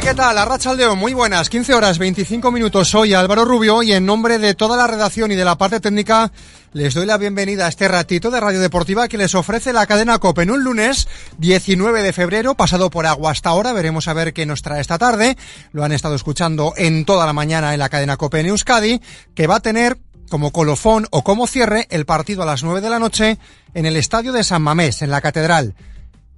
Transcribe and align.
¿Qué 0.00 0.14
tal? 0.14 0.38
Arrachaldeo, 0.38 0.94
muy 0.94 1.12
buenas. 1.12 1.48
15 1.48 1.74
horas 1.74 1.98
25 1.98 2.52
minutos. 2.52 2.88
Soy 2.88 3.14
Álvaro 3.14 3.44
Rubio 3.44 3.82
y 3.82 3.92
en 3.92 4.06
nombre 4.06 4.38
de 4.38 4.54
toda 4.54 4.76
la 4.76 4.86
redacción 4.86 5.32
y 5.32 5.34
de 5.34 5.44
la 5.44 5.58
parte 5.58 5.80
técnica 5.80 6.30
les 6.72 6.94
doy 6.94 7.04
la 7.04 7.16
bienvenida 7.16 7.66
a 7.66 7.68
este 7.68 7.88
ratito 7.88 8.30
de 8.30 8.38
Radio 8.38 8.60
Deportiva 8.60 9.08
que 9.08 9.18
les 9.18 9.34
ofrece 9.34 9.72
la 9.72 9.86
cadena 9.86 10.18
COPE 10.18 10.42
en 10.42 10.50
un 10.52 10.62
lunes 10.62 11.08
19 11.38 12.02
de 12.02 12.12
febrero, 12.12 12.54
pasado 12.54 12.90
por 12.90 13.06
agua 13.06 13.32
hasta 13.32 13.48
ahora. 13.48 13.72
Veremos 13.72 14.06
a 14.06 14.12
ver 14.12 14.32
qué 14.32 14.46
nos 14.46 14.62
trae 14.62 14.80
esta 14.80 14.98
tarde. 14.98 15.36
Lo 15.72 15.82
han 15.82 15.92
estado 15.92 16.14
escuchando 16.14 16.74
en 16.76 17.04
toda 17.04 17.26
la 17.26 17.32
mañana 17.32 17.72
en 17.72 17.80
la 17.80 17.88
cadena 17.88 18.16
COPE 18.16 18.40
en 18.40 18.46
Euskadi, 18.46 19.00
que 19.34 19.48
va 19.48 19.56
a 19.56 19.60
tener 19.60 19.98
como 20.30 20.52
colofón 20.52 21.08
o 21.10 21.24
como 21.24 21.48
cierre 21.48 21.88
el 21.90 22.06
partido 22.06 22.44
a 22.44 22.46
las 22.46 22.62
9 22.62 22.82
de 22.82 22.90
la 22.90 23.00
noche 23.00 23.38
en 23.74 23.84
el 23.84 23.96
estadio 23.96 24.32
de 24.32 24.44
San 24.44 24.62
Mamés, 24.62 25.02
en 25.02 25.10
la 25.10 25.20
Catedral. 25.20 25.74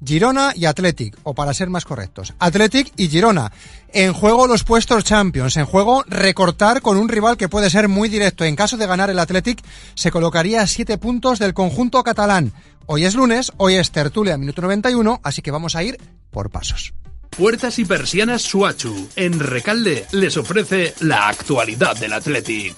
Girona 0.04 0.52
y 0.54 0.64
Athletic, 0.64 1.16
o 1.22 1.34
para 1.34 1.54
ser 1.54 1.68
más 1.68 1.84
correctos, 1.84 2.34
Athletic 2.38 2.92
y 2.96 3.08
Girona. 3.08 3.52
En 3.92 4.12
juego 4.12 4.46
los 4.46 4.64
puestos 4.64 5.04
Champions, 5.04 5.56
en 5.56 5.66
juego 5.66 6.04
recortar 6.06 6.80
con 6.80 6.96
un 6.96 7.08
rival 7.08 7.36
que 7.36 7.48
puede 7.48 7.70
ser 7.70 7.88
muy 7.88 8.08
directo. 8.08 8.44
En 8.44 8.56
caso 8.56 8.76
de 8.76 8.86
ganar 8.86 9.10
el 9.10 9.18
Athletic, 9.18 9.62
se 9.94 10.10
colocaría 10.10 10.62
a 10.62 10.66
siete 10.66 10.98
puntos 10.98 11.38
del 11.38 11.54
conjunto 11.54 12.02
catalán. 12.02 12.52
Hoy 12.86 13.04
es 13.04 13.14
lunes, 13.14 13.52
hoy 13.56 13.74
es 13.74 13.90
tertulia, 13.90 14.36
minuto 14.36 14.62
91, 14.62 15.20
así 15.22 15.42
que 15.42 15.50
vamos 15.50 15.76
a 15.76 15.82
ir 15.82 15.98
por 16.30 16.50
pasos. 16.50 16.94
Puertas 17.30 17.78
y 17.78 17.84
persianas 17.84 18.42
Suachu, 18.42 19.08
en 19.16 19.38
Recalde, 19.38 20.06
les 20.12 20.36
ofrece 20.36 20.94
la 21.00 21.28
actualidad 21.28 21.96
del 21.96 22.12
Athletic. 22.12 22.74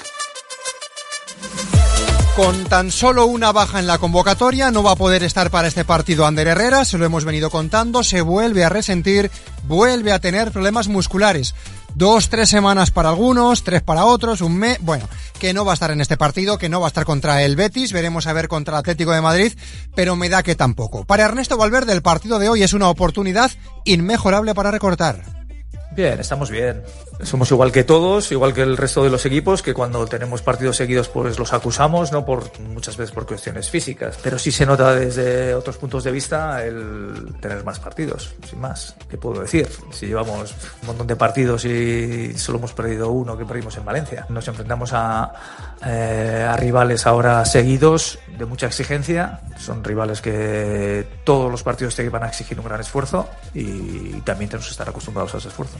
Con 2.36 2.64
tan 2.64 2.90
solo 2.90 3.26
una 3.26 3.52
baja 3.52 3.78
en 3.78 3.86
la 3.86 3.98
convocatoria 3.98 4.70
no 4.70 4.82
va 4.82 4.92
a 4.92 4.96
poder 4.96 5.22
estar 5.22 5.50
para 5.50 5.68
este 5.68 5.84
partido 5.84 6.24
Ander 6.24 6.48
Herrera, 6.48 6.86
se 6.86 6.96
lo 6.96 7.04
hemos 7.04 7.26
venido 7.26 7.50
contando, 7.50 8.02
se 8.02 8.22
vuelve 8.22 8.64
a 8.64 8.70
resentir, 8.70 9.30
vuelve 9.64 10.12
a 10.12 10.18
tener 10.18 10.50
problemas 10.50 10.88
musculares. 10.88 11.54
Dos, 11.94 12.30
tres 12.30 12.48
semanas 12.48 12.90
para 12.90 13.10
algunos, 13.10 13.64
tres 13.64 13.82
para 13.82 14.06
otros, 14.06 14.40
un 14.40 14.56
mes, 14.56 14.78
bueno, 14.80 15.06
que 15.38 15.52
no 15.52 15.66
va 15.66 15.72
a 15.72 15.74
estar 15.74 15.90
en 15.90 16.00
este 16.00 16.16
partido, 16.16 16.56
que 16.56 16.70
no 16.70 16.80
va 16.80 16.86
a 16.86 16.88
estar 16.88 17.04
contra 17.04 17.42
el 17.42 17.54
Betis, 17.54 17.92
veremos 17.92 18.26
a 18.26 18.32
ver 18.32 18.48
contra 18.48 18.76
el 18.76 18.80
Atlético 18.80 19.12
de 19.12 19.20
Madrid, 19.20 19.52
pero 19.94 20.16
me 20.16 20.30
da 20.30 20.42
que 20.42 20.54
tampoco. 20.54 21.04
Para 21.04 21.24
Ernesto 21.24 21.58
Valverde 21.58 21.92
el 21.92 22.00
partido 22.00 22.38
de 22.38 22.48
hoy 22.48 22.62
es 22.62 22.72
una 22.72 22.88
oportunidad 22.88 23.50
inmejorable 23.84 24.54
para 24.54 24.70
recortar. 24.70 25.22
Bien, 25.94 26.18
estamos 26.18 26.50
bien. 26.50 26.82
Somos 27.22 27.50
igual 27.50 27.70
que 27.70 27.84
todos, 27.84 28.32
igual 28.32 28.54
que 28.54 28.62
el 28.62 28.78
resto 28.78 29.04
de 29.04 29.10
los 29.10 29.26
equipos, 29.26 29.62
que 29.62 29.74
cuando 29.74 30.06
tenemos 30.06 30.40
partidos 30.40 30.76
seguidos 30.76 31.08
pues 31.08 31.38
los 31.38 31.52
acusamos, 31.52 32.12
no 32.12 32.24
por 32.24 32.58
muchas 32.60 32.96
veces 32.96 33.14
por 33.14 33.26
cuestiones 33.26 33.68
físicas, 33.68 34.18
pero 34.22 34.38
sí 34.38 34.50
se 34.50 34.64
nota 34.64 34.94
desde 34.94 35.54
otros 35.54 35.76
puntos 35.76 36.02
de 36.04 36.10
vista 36.10 36.64
el 36.64 37.34
tener 37.40 37.62
más 37.62 37.78
partidos, 37.78 38.34
sin 38.48 38.60
más. 38.60 38.96
¿Qué 39.08 39.18
puedo 39.18 39.42
decir? 39.42 39.68
Si 39.90 40.06
llevamos 40.06 40.54
un 40.80 40.86
montón 40.86 41.06
de 41.06 41.14
partidos 41.14 41.64
y 41.66 42.32
solo 42.38 42.58
hemos 42.58 42.72
perdido 42.72 43.10
uno 43.10 43.36
que 43.36 43.44
perdimos 43.44 43.76
en 43.76 43.84
Valencia. 43.84 44.24
Nos 44.30 44.48
enfrentamos 44.48 44.92
a, 44.94 45.30
eh, 45.84 46.46
a 46.48 46.56
rivales 46.56 47.06
ahora 47.06 47.44
seguidos 47.44 48.18
de 48.38 48.46
mucha 48.46 48.66
exigencia. 48.66 49.40
Son 49.58 49.84
rivales 49.84 50.22
que 50.22 51.06
todos 51.24 51.50
los 51.50 51.62
partidos 51.62 51.94
te 51.94 52.08
van 52.08 52.24
a 52.24 52.28
exigir 52.28 52.58
un 52.58 52.66
gran 52.66 52.80
esfuerzo 52.80 53.28
y 53.54 54.20
también 54.22 54.50
tenemos 54.50 54.66
que 54.66 54.72
estar 54.72 54.88
acostumbrados 54.88 55.34
a 55.34 55.38
ese 55.38 55.48
esfuerzo. 55.48 55.78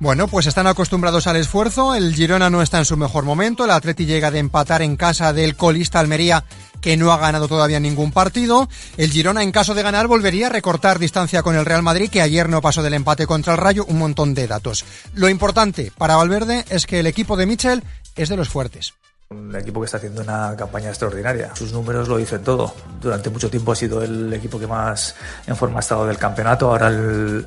Bueno, 0.00 0.28
pues 0.28 0.46
están 0.46 0.68
acostumbrados 0.68 1.26
al 1.26 1.36
esfuerzo. 1.36 1.92
El 1.92 2.14
Girona 2.14 2.50
no 2.50 2.62
está 2.62 2.78
en 2.78 2.84
su 2.84 2.96
mejor 2.96 3.24
momento. 3.24 3.64
El 3.64 3.72
Atleti 3.72 4.06
llega 4.06 4.30
de 4.30 4.38
empatar 4.38 4.80
en 4.80 4.96
casa 4.96 5.32
del 5.32 5.56
colista 5.56 5.98
Almería, 5.98 6.44
que 6.80 6.96
no 6.96 7.10
ha 7.12 7.18
ganado 7.18 7.48
todavía 7.48 7.80
ningún 7.80 8.12
partido. 8.12 8.68
El 8.96 9.10
Girona, 9.10 9.42
en 9.42 9.50
caso 9.50 9.74
de 9.74 9.82
ganar, 9.82 10.06
volvería 10.06 10.46
a 10.46 10.50
recortar 10.50 11.00
distancia 11.00 11.42
con 11.42 11.56
el 11.56 11.66
Real 11.66 11.82
Madrid, 11.82 12.10
que 12.10 12.22
ayer 12.22 12.48
no 12.48 12.62
pasó 12.62 12.84
del 12.84 12.94
empate 12.94 13.26
contra 13.26 13.54
el 13.54 13.58
Rayo. 13.58 13.84
Un 13.86 13.98
montón 13.98 14.34
de 14.34 14.46
datos. 14.46 14.84
Lo 15.14 15.28
importante 15.28 15.90
para 15.98 16.14
Valverde 16.14 16.64
es 16.68 16.86
que 16.86 17.00
el 17.00 17.08
equipo 17.08 17.36
de 17.36 17.46
Michel 17.46 17.82
es 18.14 18.28
de 18.28 18.36
los 18.36 18.48
fuertes. 18.48 18.94
Un 19.30 19.54
equipo 19.54 19.80
que 19.80 19.84
está 19.84 19.98
haciendo 19.98 20.22
una 20.22 20.56
campaña 20.56 20.88
extraordinaria. 20.88 21.54
Sus 21.54 21.70
números 21.70 22.08
lo 22.08 22.16
dicen 22.16 22.42
todo. 22.42 22.74
Durante 22.98 23.28
mucho 23.28 23.50
tiempo 23.50 23.72
ha 23.72 23.76
sido 23.76 24.02
el 24.02 24.32
equipo 24.32 24.58
que 24.58 24.66
más 24.66 25.14
en 25.46 25.54
forma 25.54 25.76
ha 25.76 25.80
estado 25.80 26.06
del 26.06 26.16
campeonato. 26.16 26.70
Ahora 26.70 26.88
el, 26.88 27.46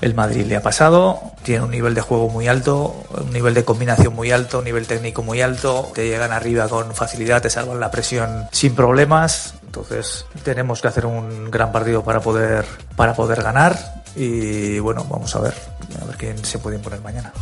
el 0.00 0.14
Madrid 0.14 0.46
le 0.46 0.56
ha 0.56 0.62
pasado. 0.62 1.20
Tiene 1.44 1.64
un 1.64 1.70
nivel 1.70 1.94
de 1.94 2.00
juego 2.00 2.28
muy 2.28 2.48
alto, 2.48 3.04
un 3.20 3.32
nivel 3.32 3.54
de 3.54 3.64
combinación 3.64 4.16
muy 4.16 4.32
alto, 4.32 4.58
un 4.58 4.64
nivel 4.64 4.88
técnico 4.88 5.22
muy 5.22 5.40
alto. 5.40 5.92
Te 5.94 6.08
llegan 6.08 6.32
arriba 6.32 6.68
con 6.68 6.92
facilidad, 6.92 7.40
te 7.40 7.50
salvan 7.50 7.78
la 7.78 7.92
presión 7.92 8.48
sin 8.50 8.74
problemas. 8.74 9.54
Entonces 9.64 10.26
tenemos 10.42 10.82
que 10.82 10.88
hacer 10.88 11.06
un 11.06 11.52
gran 11.52 11.70
partido 11.70 12.02
para 12.02 12.18
poder, 12.18 12.64
para 12.96 13.14
poder 13.14 13.44
ganar. 13.44 14.02
Y 14.16 14.80
bueno, 14.80 15.06
vamos 15.08 15.36
a 15.36 15.38
ver, 15.38 15.54
a 16.02 16.04
ver 16.04 16.16
quién 16.16 16.44
se 16.44 16.58
puede 16.58 16.78
imponer 16.78 17.00
mañana. 17.00 17.32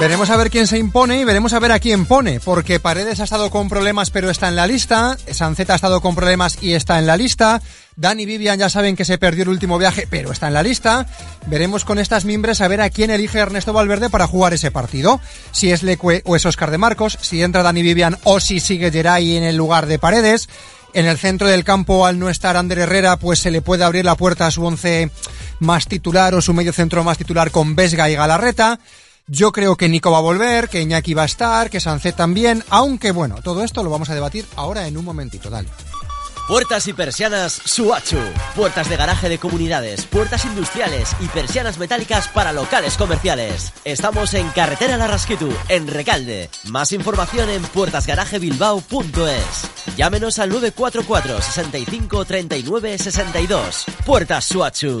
Veremos 0.00 0.30
a 0.30 0.36
ver 0.36 0.50
quién 0.50 0.66
se 0.66 0.78
impone 0.78 1.20
y 1.20 1.24
veremos 1.24 1.52
a 1.52 1.60
ver 1.60 1.70
a 1.70 1.78
quién 1.78 2.06
pone, 2.06 2.40
porque 2.40 2.80
Paredes 2.80 3.20
ha 3.20 3.24
estado 3.24 3.50
con 3.50 3.68
problemas 3.68 4.10
pero 4.10 4.30
está 4.30 4.48
en 4.48 4.56
la 4.56 4.66
lista, 4.66 5.16
Sanceta 5.30 5.74
ha 5.74 5.76
estado 5.76 6.00
con 6.00 6.16
problemas 6.16 6.58
y 6.60 6.72
está 6.72 6.98
en 6.98 7.06
la 7.06 7.16
lista, 7.16 7.62
Dani 7.94 8.26
Vivian 8.26 8.58
ya 8.58 8.68
saben 8.68 8.96
que 8.96 9.04
se 9.04 9.18
perdió 9.18 9.44
el 9.44 9.50
último 9.50 9.78
viaje 9.78 10.08
pero 10.10 10.32
está 10.32 10.48
en 10.48 10.54
la 10.54 10.62
lista, 10.62 11.06
veremos 11.46 11.84
con 11.84 12.00
estas 12.00 12.24
mimbres 12.24 12.60
a 12.60 12.68
ver 12.68 12.80
a 12.80 12.90
quién 12.90 13.10
elige 13.10 13.38
Ernesto 13.38 13.72
Valverde 13.72 14.10
para 14.10 14.26
jugar 14.26 14.54
ese 14.54 14.72
partido, 14.72 15.20
si 15.52 15.70
es 15.70 15.84
Lecue 15.84 16.22
o 16.24 16.34
es 16.34 16.46
Oscar 16.46 16.72
de 16.72 16.78
Marcos, 16.78 17.18
si 17.20 17.42
entra 17.42 17.62
Dani 17.62 17.82
Vivian 17.82 18.18
o 18.24 18.40
si 18.40 18.58
sigue 18.58 18.90
Geray 18.90 19.36
en 19.36 19.44
el 19.44 19.56
lugar 19.56 19.86
de 19.86 20.00
Paredes, 20.00 20.48
en 20.94 21.06
el 21.06 21.18
centro 21.18 21.48
del 21.48 21.64
campo, 21.64 22.06
al 22.06 22.18
no 22.18 22.28
estar 22.28 22.56
Ander 22.56 22.80
Herrera, 22.80 23.18
pues 23.18 23.38
se 23.38 23.50
le 23.50 23.62
puede 23.62 23.84
abrir 23.84 24.04
la 24.04 24.16
puerta 24.16 24.46
a 24.46 24.50
su 24.50 24.64
once 24.64 25.10
más 25.60 25.86
titular 25.86 26.34
o 26.34 26.42
su 26.42 26.54
medio 26.54 26.72
centro 26.72 27.04
más 27.04 27.18
titular 27.18 27.50
con 27.50 27.76
Vesga 27.76 28.10
y 28.10 28.14
Galarreta. 28.14 28.78
Yo 29.34 29.50
creo 29.50 29.76
que 29.76 29.88
Nico 29.88 30.10
va 30.10 30.18
a 30.18 30.20
volver, 30.20 30.68
que 30.68 30.82
Iñaki 30.82 31.14
va 31.14 31.22
a 31.22 31.24
estar, 31.24 31.70
que 31.70 31.80
Sancet 31.80 32.14
también, 32.14 32.62
aunque 32.68 33.12
bueno, 33.12 33.36
todo 33.42 33.64
esto 33.64 33.82
lo 33.82 33.88
vamos 33.88 34.10
a 34.10 34.14
debatir 34.14 34.44
ahora 34.56 34.86
en 34.86 34.98
un 34.98 35.06
momentito, 35.06 35.48
dale. 35.48 35.70
Puertas 36.46 36.86
y 36.86 36.92
persianas 36.92 37.54
Suachu. 37.64 38.18
Puertas 38.54 38.90
de 38.90 38.98
garaje 38.98 39.30
de 39.30 39.38
comunidades, 39.38 40.04
puertas 40.04 40.44
industriales 40.44 41.16
y 41.18 41.28
persianas 41.28 41.78
metálicas 41.78 42.28
para 42.28 42.52
locales 42.52 42.98
comerciales. 42.98 43.72
Estamos 43.86 44.34
en 44.34 44.50
Carretera 44.50 44.98
Larrasquitu, 44.98 45.48
en 45.70 45.86
Recalde. 45.86 46.50
Más 46.64 46.92
información 46.92 47.48
en 47.48 47.62
puertasgarajebilbao.es. 47.62 49.96
Llámenos 49.96 50.38
al 50.40 50.50
944 50.50 51.40
65 51.40 52.24
39 52.26 52.98
62. 52.98 53.84
Puertas 54.04 54.44
Suachu. 54.44 55.00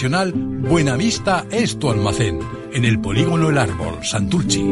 Buenavista 0.00 1.44
es 1.50 1.76
tu 1.76 1.90
almacén. 1.90 2.38
En 2.72 2.84
el 2.84 3.00
polígono 3.00 3.50
El 3.50 3.58
Árbol, 3.58 3.98
Santurchi. 4.02 4.64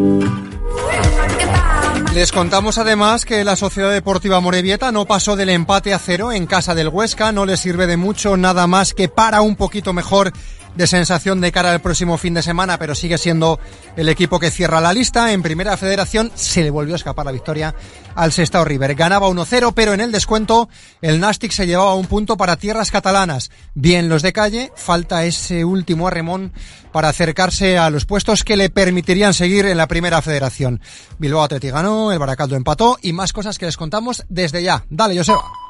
Les 2.15 2.31
contamos 2.31 2.79
además 2.79 3.25
que 3.25 3.43
la 3.43 3.57
Sociedad 3.57 3.91
Deportiva 3.91 4.41
Morevieta 4.41 4.93
no 4.93 5.05
pasó 5.05 5.35
del 5.35 5.49
empate 5.49 5.93
a 5.93 5.99
cero 5.99 6.31
en 6.31 6.47
casa 6.47 6.77
del 6.77 6.89
Huesca, 6.89 7.33
no 7.33 7.45
le 7.45 7.57
sirve 7.57 7.89
de 7.89 7.97
mucho 7.97 8.37
nada 8.37 8.69
más 8.69 8.95
que 8.95 9.09
para 9.09 9.41
un 9.41 9.57
poquito 9.57 9.93
mejor 9.93 10.33
de 10.77 10.87
sensación 10.87 11.41
de 11.41 11.53
cara 11.53 11.73
al 11.73 11.81
próximo 11.81 12.19
fin 12.19 12.35
de 12.35 12.43
semana, 12.43 12.79
pero 12.79 12.95
sigue 12.95 13.19
siendo 13.19 13.59
el 13.97 14.09
equipo 14.09 14.39
que 14.39 14.51
cierra 14.51 14.81
la 14.81 14.93
lista. 14.93 15.33
En 15.33 15.43
primera 15.43 15.77
federación 15.77 16.31
se 16.35 16.63
le 16.63 16.71
volvió 16.71 16.95
a 16.95 16.97
escapar 16.97 17.27
la 17.27 17.33
victoria 17.33 17.75
al 18.15 18.33
Sestao 18.33 18.65
River. 18.65 18.95
Ganaba 18.95 19.29
1-0, 19.29 19.73
pero 19.75 19.95
en 19.95 20.01
el 20.01 20.13
descuento 20.13 20.69
el 21.01 21.21
Nastic 21.21 21.53
se 21.53 21.67
llevaba 21.67 21.95
un 21.95 22.07
punto 22.07 22.37
para 22.37 22.57
tierras 22.57 22.91
catalanas. 22.91 23.51
Bien 23.75 24.09
los 24.09 24.23
de 24.23 24.33
calle, 24.33 24.73
falta 24.77 25.25
ese 25.25 25.65
último 25.65 26.09
arremón 26.09 26.53
para 26.93 27.09
acercarse 27.09 27.79
a 27.79 27.91
los 27.91 28.07
puestos 28.07 28.45
que 28.45 28.57
le 28.57 28.71
permitirían 28.71 29.35
seguir 29.35 29.67
en 29.67 29.77
la 29.77 29.87
primera 29.87 30.23
federación. 30.23 30.81
Bilbao 31.19 31.43
Atleti 31.43 31.71
ganó, 31.71 32.13
el 32.13 32.19
Baracaldo 32.19 32.57
empató 32.57 32.99
y 33.03 33.13
más 33.13 33.33
cosas 33.33 33.59
que 33.59 33.67
les 33.67 33.77
contamos 33.77 34.25
desde 34.29 34.63
ya. 34.63 34.85
Dale, 34.89 35.17
Joseba. 35.17 35.66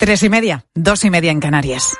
Tres 0.00 0.22
y 0.22 0.28
media, 0.28 0.64
dos 0.76 1.04
y 1.04 1.10
media 1.10 1.32
en 1.32 1.40
Canarias. 1.40 1.96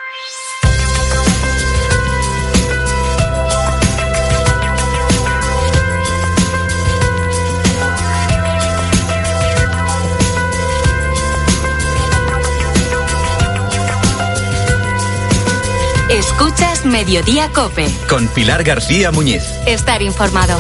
Escuchas 16.09 16.85
Mediodía 16.85 17.51
Cope. 17.53 17.89
Con 18.09 18.29
Pilar 18.29 18.63
García 18.63 19.11
Muñiz. 19.11 19.43
Estar 19.67 20.03
informado. 20.03 20.57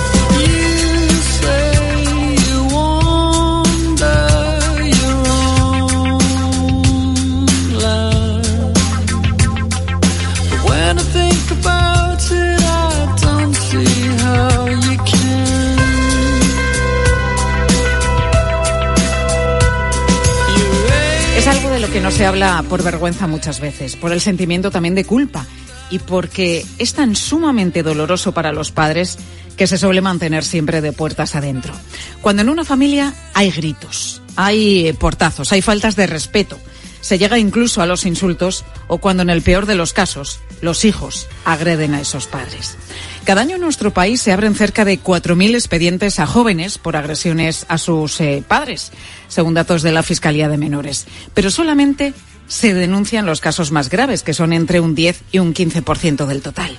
Que 21.92 22.00
no 22.00 22.10
se 22.10 22.26
habla 22.26 22.62
por 22.68 22.82
vergüenza 22.82 23.26
muchas 23.26 23.60
veces, 23.60 23.96
por 23.96 24.12
el 24.12 24.20
sentimiento 24.20 24.70
también 24.70 24.94
de 24.94 25.04
culpa 25.04 25.46
y 25.90 25.98
porque 25.98 26.66
es 26.78 26.92
tan 26.92 27.16
sumamente 27.16 27.82
doloroso 27.82 28.32
para 28.32 28.52
los 28.52 28.72
padres 28.72 29.18
que 29.56 29.66
se 29.66 29.78
suele 29.78 30.00
mantener 30.00 30.44
siempre 30.44 30.80
de 30.80 30.92
puertas 30.92 31.34
adentro. 31.34 31.72
Cuando 32.20 32.42
en 32.42 32.50
una 32.50 32.64
familia 32.64 33.14
hay 33.32 33.50
gritos, 33.50 34.20
hay 34.36 34.92
portazos, 34.94 35.50
hay 35.52 35.62
faltas 35.62 35.96
de 35.96 36.06
respeto, 36.06 36.58
se 37.00 37.18
llega 37.18 37.38
incluso 37.38 37.82
a 37.82 37.86
los 37.86 38.04
insultos 38.06 38.64
o 38.86 38.98
cuando 38.98 39.22
en 39.22 39.30
el 39.30 39.42
peor 39.42 39.66
de 39.66 39.74
los 39.74 39.92
casos 39.92 40.40
los 40.60 40.84
hijos 40.84 41.26
agreden 41.44 41.94
a 41.94 42.00
esos 42.00 42.26
padres. 42.26 42.76
Cada 43.24 43.42
año 43.42 43.56
en 43.56 43.60
nuestro 43.60 43.92
país 43.92 44.22
se 44.22 44.32
abren 44.32 44.54
cerca 44.54 44.84
de 44.84 45.00
4.000 45.00 45.54
expedientes 45.54 46.18
a 46.18 46.26
jóvenes 46.26 46.78
por 46.78 46.96
agresiones 46.96 47.66
a 47.68 47.76
sus 47.78 48.20
eh, 48.20 48.42
padres, 48.46 48.90
según 49.28 49.54
datos 49.54 49.82
de 49.82 49.92
la 49.92 50.02
Fiscalía 50.02 50.48
de 50.48 50.56
Menores. 50.56 51.06
Pero 51.34 51.50
solamente 51.50 52.14
se 52.46 52.72
denuncian 52.72 53.26
los 53.26 53.40
casos 53.40 53.70
más 53.70 53.90
graves, 53.90 54.22
que 54.22 54.34
son 54.34 54.52
entre 54.52 54.80
un 54.80 54.94
10 54.94 55.22
y 55.32 55.38
un 55.38 55.54
15% 55.54 56.26
del 56.26 56.40
total. 56.40 56.76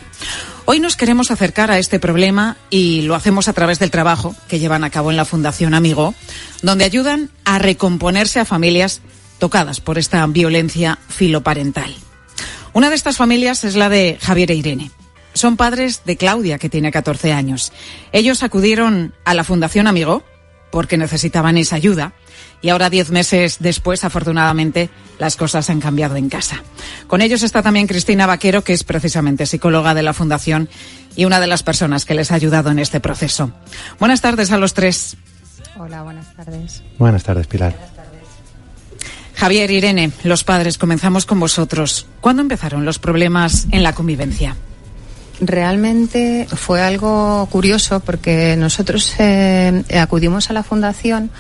Hoy 0.66 0.80
nos 0.80 0.96
queremos 0.96 1.32
acercar 1.32 1.72
a 1.72 1.80
este 1.80 2.00
problema 2.00 2.58
y 2.70 3.04
lo 3.04 3.16
hacemos 3.16 3.48
a 3.48 3.54
través 3.54 3.80
del 3.80 3.92
trabajo 3.92 4.36
que 4.48 4.60
llevan 4.60 4.84
a 4.84 4.90
cabo 4.90 5.12
en 5.12 5.18
la 5.18 5.26
Fundación 5.26 5.74
Amigo, 5.74 6.14
donde 6.62 6.86
ayudan 6.86 7.30
a 7.46 7.60
recomponerse 7.60 8.40
a 8.40 8.46
familias 8.46 9.02
tocadas 9.40 9.82
por 9.82 9.98
esta 9.98 10.26
violencia 10.28 11.00
filoparental. 11.08 11.96
Una 12.74 12.90
de 12.90 12.96
estas 12.96 13.18
familias 13.18 13.64
es 13.64 13.76
la 13.76 13.90
de 13.90 14.18
Javier 14.22 14.52
e 14.52 14.56
Irene. 14.56 14.92
Son 15.34 15.58
padres 15.58 16.04
de 16.06 16.18
Claudia, 16.18 16.60
que 16.60 16.70
tiene 16.70 16.92
14 16.92 17.34
años. 17.34 17.72
Ellos 18.12 18.44
acudieron 18.44 19.14
a 19.26 19.34
la 19.34 19.44
Fundación 19.44 19.88
Amigo 19.88 20.24
porque 20.72 20.98
necesitaban 20.98 21.58
esa 21.58 21.76
ayuda 21.76 22.14
y 22.62 22.70
ahora, 22.70 22.90
diez 22.90 23.10
meses 23.10 23.58
después, 23.60 24.04
afortunadamente, 24.04 24.90
las 25.18 25.38
cosas 25.38 25.70
han 25.70 25.80
cambiado 25.80 26.18
en 26.18 26.30
casa. 26.30 26.62
Con 27.08 27.22
ellos 27.22 27.42
está 27.42 27.64
también 27.64 27.88
Cristina 27.88 28.28
Vaquero, 28.28 28.64
que 28.64 28.74
es 28.74 28.84
precisamente 28.84 29.46
psicóloga 29.46 29.94
de 29.94 30.04
la 30.04 30.14
Fundación 30.14 30.70
y 31.16 31.26
una 31.26 31.40
de 31.40 31.48
las 31.48 31.64
personas 31.64 32.06
que 32.06 32.16
les 32.16 32.32
ha 32.32 32.36
ayudado 32.36 32.70
en 32.70 32.80
este 32.80 33.00
proceso. 33.00 33.52
Buenas 33.98 34.22
tardes 34.22 34.52
a 34.52 34.58
los 34.58 34.74
tres. 34.74 35.16
Hola, 35.78 36.04
buenas 36.04 36.36
tardes. 36.36 36.84
Buenas 36.98 37.24
tardes, 37.24 37.48
Pilar. 37.48 37.99
Javier, 39.40 39.72
Irene, 39.72 40.12
los 40.24 40.44
padres, 40.44 40.78
comenzamos 40.78 41.26
con 41.26 41.40
vosotros. 41.40 42.08
¿Cuándo 42.20 42.42
empezaron 42.42 42.84
los 42.84 43.00
problemas 43.00 43.68
en 43.72 43.84
la 43.84 43.94
convivencia? 43.94 44.58
Realmente 45.40 46.46
fue 46.54 46.82
algo 46.82 47.48
curioso 47.50 48.02
porque 48.02 48.58
nosotros 48.58 49.14
eh, 49.18 49.82
acudimos 49.98 50.50
a 50.50 50.54
la 50.54 50.62
fundación 50.62 51.32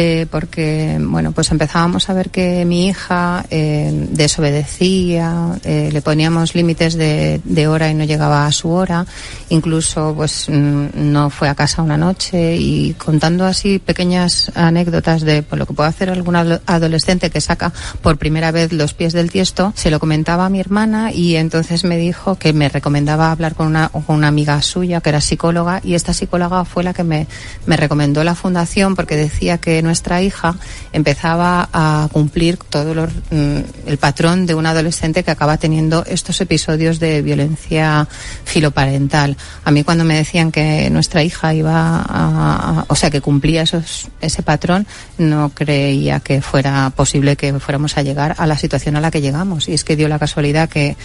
eh, 0.00 0.28
porque 0.30 0.96
bueno 1.00 1.32
pues 1.32 1.50
empezábamos 1.50 2.08
a 2.08 2.14
ver 2.14 2.30
que 2.30 2.64
mi 2.64 2.86
hija 2.86 3.44
eh, 3.50 3.90
desobedecía 4.12 5.58
eh, 5.64 5.90
le 5.92 6.02
poníamos 6.02 6.54
límites 6.54 6.94
de, 6.94 7.66
hora 7.66 7.90
y 7.90 7.94
no 7.94 8.04
llegaba 8.04 8.46
a 8.46 8.52
su 8.52 8.70
hora. 8.70 9.04
Incluso 9.48 10.14
pues 10.16 10.48
mm, 10.48 10.86
no 10.94 11.30
fue 11.30 11.48
a 11.48 11.56
casa 11.56 11.82
una 11.82 11.96
noche 11.96 12.54
y 12.54 12.94
contando 12.94 13.44
así 13.44 13.80
pequeñas 13.80 14.52
anécdotas 14.54 15.22
de 15.22 15.44
lo 15.50 15.66
que 15.66 15.74
puede 15.74 15.88
hacer 15.88 16.10
algún 16.10 16.36
adolescente 16.36 17.30
que 17.30 17.40
saca 17.40 17.72
por 18.00 18.18
primera 18.18 18.52
vez 18.52 18.72
los 18.72 18.94
pies 18.94 19.12
del 19.12 19.32
tiesto 19.32 19.72
se 19.74 19.90
lo 19.90 19.98
comentaba 19.98 20.46
a 20.46 20.48
mi 20.48 20.60
hermana 20.60 21.10
y 21.12 21.34
entonces 21.34 21.82
me 21.82 21.96
dijo 21.96 22.36
que 22.36 22.52
me 22.52 22.68
recomendaba 22.68 23.32
hablar 23.32 23.56
con 23.56 23.66
una, 23.66 23.88
con 23.88 24.14
una 24.14 24.28
amiga 24.28 24.62
suya 24.62 25.00
que 25.00 25.08
era 25.08 25.20
psicóloga 25.20 25.80
y 25.82 25.94
esta 25.94 26.14
psicóloga 26.14 26.64
fue 26.64 26.84
la 26.84 26.94
que 26.94 27.02
me, 27.02 27.26
me 27.66 27.76
recomendó 27.76 28.22
la 28.22 28.36
fundación 28.36 28.94
porque 28.94 29.16
decía 29.16 29.58
que 29.58 29.82
nuestra 29.88 30.20
hija 30.22 30.54
empezaba 30.92 31.68
a 31.72 32.08
cumplir 32.12 32.58
todo 32.58 32.94
lo, 32.94 33.06
mm, 33.06 33.86
el 33.86 33.96
patrón 33.98 34.44
de 34.44 34.54
un 34.54 34.66
adolescente 34.66 35.24
que 35.24 35.30
acaba 35.30 35.56
teniendo 35.56 36.04
estos 36.06 36.40
episodios 36.42 37.00
de 37.00 37.22
violencia 37.22 38.06
filoparental. 38.44 39.36
A 39.64 39.70
mí 39.70 39.82
cuando 39.84 40.04
me 40.04 40.14
decían 40.14 40.52
que 40.52 40.90
nuestra 40.90 41.22
hija 41.22 41.54
iba 41.54 42.04
a, 42.06 42.84
o 42.86 42.94
sea, 42.94 43.10
que 43.10 43.22
cumplía 43.22 43.62
esos, 43.62 44.08
ese 44.20 44.42
patrón, 44.42 44.86
no 45.16 45.50
creía 45.54 46.20
que 46.20 46.42
fuera 46.42 46.92
posible 46.94 47.36
que 47.36 47.58
fuéramos 47.58 47.96
a 47.96 48.02
llegar 48.02 48.34
a 48.36 48.46
la 48.46 48.58
situación 48.58 48.96
a 48.96 49.00
la 49.00 49.10
que 49.10 49.22
llegamos. 49.22 49.68
Y 49.68 49.72
es 49.72 49.84
que 49.84 49.96
dio 49.96 50.06
la 50.08 50.18
casualidad 50.18 50.68
que 50.68 50.96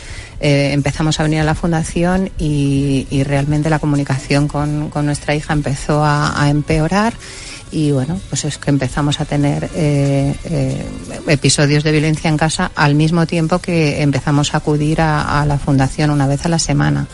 eh, 0.42 0.72
empezamos 0.74 1.20
a 1.20 1.24
venir 1.24 1.40
a 1.40 1.46
la 1.46 1.56
fundación 1.56 2.32
y, 2.38 3.24
realmente 3.24 3.70
la 3.70 3.80
comunicación 3.80 4.50
con, 4.50 4.90
con, 4.90 5.06
nuestra 5.06 5.34
hija 5.34 5.54
empezó 5.54 6.04
a 6.04 6.50
empeorar 6.50 7.14
y 7.74 7.92
bueno, 7.92 8.20
pues 8.30 8.46
es 8.46 8.60
que 8.60 8.70
empezamos 8.70 9.20
a 9.20 9.26
tener 9.26 9.68
eh, 9.74 10.36
eh, 10.46 10.86
episodios 11.28 11.84
de 11.84 11.92
violencia 11.92 12.30
en 12.30 12.38
casa 12.38 12.72
al 12.76 12.94
mismo 12.94 13.26
tiempo 13.26 13.58
que 13.58 14.04
empezamos 14.04 14.54
a 14.54 14.58
acudir 14.58 15.02
a, 15.02 15.44
la 15.48 15.58
fundación 15.58 16.12
una 16.12 16.28
vez 16.28 16.46
a 16.46 16.50
la 16.50 16.60
semana. 16.60 17.08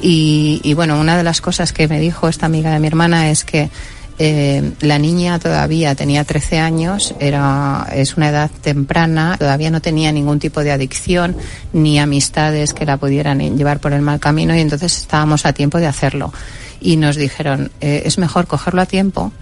Y, 0.00 0.60
y, 0.64 0.72
bueno, 0.72 0.98
una 0.98 1.18
de 1.18 1.22
las 1.22 1.42
cosas 1.42 1.74
que 1.74 1.86
me 1.86 2.00
dijo 2.00 2.28
esta 2.28 2.46
amiga 2.46 2.72
de 2.72 2.80
mi 2.80 2.86
hermana 2.86 3.30
es 3.30 3.44
que 3.44 3.68
eh, 4.22 4.72
la 4.80 4.98
niña 4.98 5.38
todavía 5.38 5.94
tenía 5.94 6.24
13 6.24 6.58
años, 6.58 7.14
era, 7.20 7.86
es 7.94 8.18
una 8.18 8.28
edad 8.28 8.50
temprana, 8.62 9.36
todavía 9.38 9.70
no 9.70 9.80
tenía 9.80 10.12
ningún 10.12 10.38
tipo 10.38 10.62
de 10.62 10.72
adicción 10.72 11.36
ni 11.72 11.98
amistades 11.98 12.74
que 12.74 12.84
la 12.84 12.98
pudieran 12.98 13.38
llevar 13.56 13.80
por 13.80 13.94
el 13.94 14.02
mal 14.02 14.20
camino 14.20 14.54
y 14.54 14.60
entonces 14.60 14.96
estábamos 14.98 15.46
a 15.46 15.54
tiempo 15.54 15.78
de 15.78 15.86
hacerlo. 15.86 16.34
Y 16.82 16.96
nos 16.96 17.16
dijeron, 17.16 17.70
eh, 17.80 18.02
es 18.04 18.18
mejor 18.18 18.46
cogerlo 18.46 18.82
a 18.82 18.86
tiempo 18.86 19.32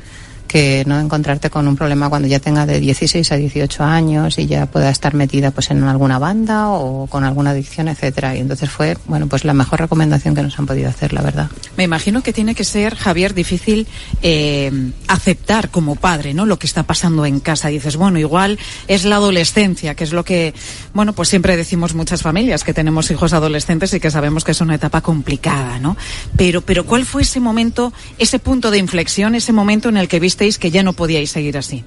que 0.49 0.83
no 0.87 0.99
encontrarte 0.99 1.51
con 1.51 1.69
un 1.69 1.77
problema 1.77 2.09
cuando 2.09 2.27
ya 2.27 2.41
tenga 2.41 2.67
de 2.67 2.81
16 2.81 3.31
a 3.31 3.37
18 3.37 3.85
años 3.85 4.39
y 4.39 4.47
ya 4.47 4.67
pueda 4.67 4.91
estar 4.91 5.15
metida 5.15 5.51
pues 5.51 5.71
en 5.71 5.85
alguna 5.85 6.19
banda 6.19 6.71
o 6.71 7.07
con 7.07 7.23
alguna 7.25 7.51
adicción, 7.51 7.89
etcétera. 7.89 8.35
Y 8.35 8.41
entonces 8.41 8.71
fue, 8.71 8.97
bueno, 9.07 9.27
pues 9.29 9.45
la 9.45 9.53
mejor 9.53 9.81
recomendación 9.81 10.35
que 10.35 10.43
nos 10.43 10.59
han 10.59 10.67
podido 10.67 10.89
hacer, 10.89 11.13
la 11.13 11.23
verdad. 11.23 11.51
Me 11.77 11.85
imagino 11.85 12.23
que 12.23 12.33
tiene 12.33 12.55
que 12.55 12.65
ser, 12.65 12.97
Javier, 12.97 13.35
difícil 13.35 13.87
eh, 14.23 14.73
aceptar 15.07 15.71
como 15.71 15.97
padre, 15.97 16.33
¿no? 16.35 16.47
Lo 16.47 16.59
que 16.59 16.67
está 16.67 16.83
pasando 16.83 17.27
en 17.27 17.41
casa. 17.41 17.69
Dices, 17.69 17.97
bueno, 17.97 18.19
igual 18.19 18.59
es 18.89 19.05
la 19.05 19.17
adolescencia, 19.17 19.95
que 19.95 20.05
es 20.05 20.13
lo 20.13 20.25
que, 20.25 20.55
bueno, 20.95 21.13
pues 21.13 21.29
siempre 21.29 21.57
decimos 21.57 21.95
muchas 21.95 22.23
familias 22.23 22.65
que 22.65 22.73
tenemos 22.73 23.11
hijos 23.11 23.35
adolescentes 23.35 23.93
y 23.93 24.01
que 24.01 24.11
sabemos 24.11 24.45
que 24.45 24.53
es 24.53 24.61
una 24.63 24.75
etapa 24.75 25.03
complicada, 25.03 25.79
¿no? 25.79 25.97
Pero, 26.37 26.63
pero 26.63 26.87
¿cuál 26.87 27.05
fue 27.05 27.23
ese 27.23 27.39
momento, 27.39 27.93
ese 28.17 28.39
punto 28.39 28.71
de 28.71 28.79
inflexión, 28.79 29.35
ese 29.35 29.53
momento 29.53 29.91
en 29.91 29.99
el 29.99 30.09
que 30.09 30.21
viste 30.21 30.38
que 30.39 30.71
ya 30.71 30.83
no 30.83 30.93
podíais 30.93 31.31
seguir 31.31 31.59
así? 31.59 31.85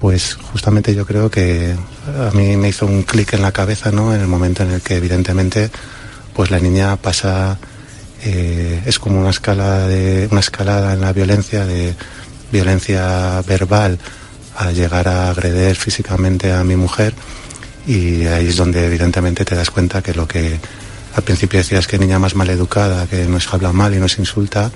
Pues 0.00 0.34
justamente 0.34 0.94
yo 0.94 1.06
creo 1.06 1.30
que 1.30 1.74
a 2.06 2.30
mí 2.34 2.56
me 2.56 2.68
hizo 2.68 2.86
un 2.86 3.02
clic 3.02 3.34
en 3.34 3.42
la 3.42 3.52
cabeza, 3.52 3.90
¿no? 3.90 4.14
En 4.14 4.20
el 4.20 4.26
momento 4.26 4.62
en 4.62 4.72
el 4.72 4.80
que 4.80 4.96
evidentemente, 4.96 5.70
pues 6.34 6.50
la 6.50 6.58
niña 6.58 6.96
pasa, 6.96 7.58
eh, 8.24 8.82
es 8.84 8.98
como 8.98 9.20
una 9.20 9.30
escala 9.30 9.86
de, 9.86 10.28
una 10.30 10.40
escalada 10.40 10.94
en 10.94 11.00
la 11.00 11.12
violencia, 11.12 11.64
de 11.64 11.94
violencia 12.50 13.40
verbal 13.46 13.98
a 14.56 14.72
llegar 14.72 15.08
a 15.08 15.30
agredir 15.30 15.76
físicamente 15.76 16.52
a 16.52 16.64
mi 16.64 16.76
mujer 16.76 17.14
y 17.86 18.26
ahí 18.26 18.48
es 18.48 18.56
donde 18.56 18.86
evidentemente 18.86 19.44
te 19.44 19.54
das 19.54 19.70
cuenta 19.70 20.02
que 20.02 20.14
lo 20.14 20.26
que 20.26 20.58
al 21.16 21.22
principio 21.22 21.58
decías 21.58 21.86
que 21.86 21.98
niña 21.98 22.18
más 22.18 22.34
mal 22.34 22.50
educada, 22.50 23.06
que 23.06 23.24
nos 23.26 23.52
habla 23.52 23.72
mal 23.72 23.94
y 23.94 23.98
nos 23.98 24.18
insulta, 24.18 24.70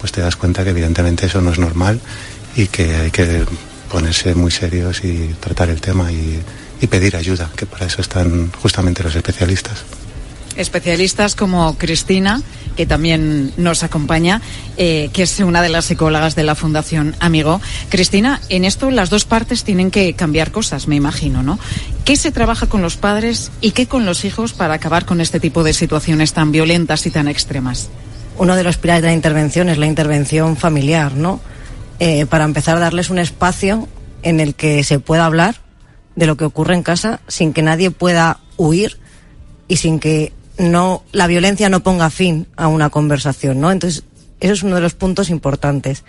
pues 0.00 0.12
te 0.12 0.20
das 0.20 0.36
cuenta 0.36 0.64
que 0.64 0.70
evidentemente 0.70 1.26
eso 1.26 1.40
no 1.40 1.52
es 1.52 1.58
normal 1.58 2.00
y 2.56 2.66
que 2.66 2.96
hay 2.96 3.10
que 3.10 3.44
ponerse 3.90 4.34
muy 4.34 4.50
serios 4.50 5.04
y 5.04 5.34
tratar 5.40 5.70
el 5.70 5.80
tema 5.80 6.10
y, 6.10 6.40
y 6.80 6.86
pedir 6.86 7.16
ayuda, 7.16 7.50
que 7.56 7.66
para 7.66 7.86
eso 7.86 8.00
están 8.00 8.50
justamente 8.52 9.02
los 9.02 9.14
especialistas 9.14 9.84
especialistas 10.56 11.34
como 11.34 11.76
Cristina, 11.76 12.42
que 12.76 12.86
también 12.86 13.52
nos 13.56 13.82
acompaña, 13.82 14.42
eh, 14.76 15.10
que 15.12 15.22
es 15.22 15.38
una 15.40 15.62
de 15.62 15.68
las 15.68 15.86
psicólogas 15.86 16.34
de 16.34 16.44
la 16.44 16.54
Fundación 16.54 17.14
Amigo. 17.20 17.60
Cristina, 17.88 18.40
en 18.48 18.64
esto 18.64 18.90
las 18.90 19.10
dos 19.10 19.24
partes 19.24 19.64
tienen 19.64 19.90
que 19.90 20.14
cambiar 20.14 20.50
cosas, 20.50 20.88
me 20.88 20.96
imagino, 20.96 21.42
¿no? 21.42 21.58
¿Qué 22.04 22.16
se 22.16 22.32
trabaja 22.32 22.66
con 22.66 22.82
los 22.82 22.96
padres 22.96 23.50
y 23.60 23.70
qué 23.70 23.86
con 23.86 24.04
los 24.04 24.24
hijos 24.24 24.52
para 24.52 24.74
acabar 24.74 25.06
con 25.06 25.20
este 25.20 25.40
tipo 25.40 25.62
de 25.64 25.72
situaciones 25.72 26.32
tan 26.32 26.52
violentas 26.52 27.06
y 27.06 27.10
tan 27.10 27.28
extremas? 27.28 27.88
Uno 28.38 28.56
de 28.56 28.64
los 28.64 28.76
pilares 28.76 29.02
de 29.02 29.08
la 29.08 29.14
intervención 29.14 29.68
es 29.68 29.78
la 29.78 29.86
intervención 29.86 30.56
familiar, 30.56 31.14
¿no? 31.14 31.40
Eh, 31.98 32.26
para 32.26 32.44
empezar 32.44 32.76
a 32.76 32.80
darles 32.80 33.08
un 33.08 33.18
espacio 33.18 33.88
en 34.22 34.40
el 34.40 34.54
que 34.54 34.84
se 34.84 34.98
pueda 34.98 35.24
hablar 35.24 35.56
de 36.14 36.26
lo 36.26 36.36
que 36.36 36.44
ocurre 36.44 36.74
en 36.74 36.82
casa 36.82 37.20
sin 37.28 37.52
que 37.52 37.62
nadie 37.62 37.90
pueda 37.90 38.40
huir 38.56 38.98
y 39.68 39.76
sin 39.76 39.98
que 39.98 40.32
no 40.58 41.02
la 41.12 41.26
violencia 41.26 41.68
no 41.68 41.80
ponga 41.80 42.10
fin 42.10 42.46
a 42.56 42.68
una 42.68 42.90
conversación, 42.90 43.60
¿no? 43.60 43.70
Entonces, 43.70 44.04
eso 44.40 44.52
es 44.52 44.62
uno 44.62 44.76
de 44.76 44.82
los 44.82 44.94
puntos 44.94 45.30
importantes. 45.30 46.04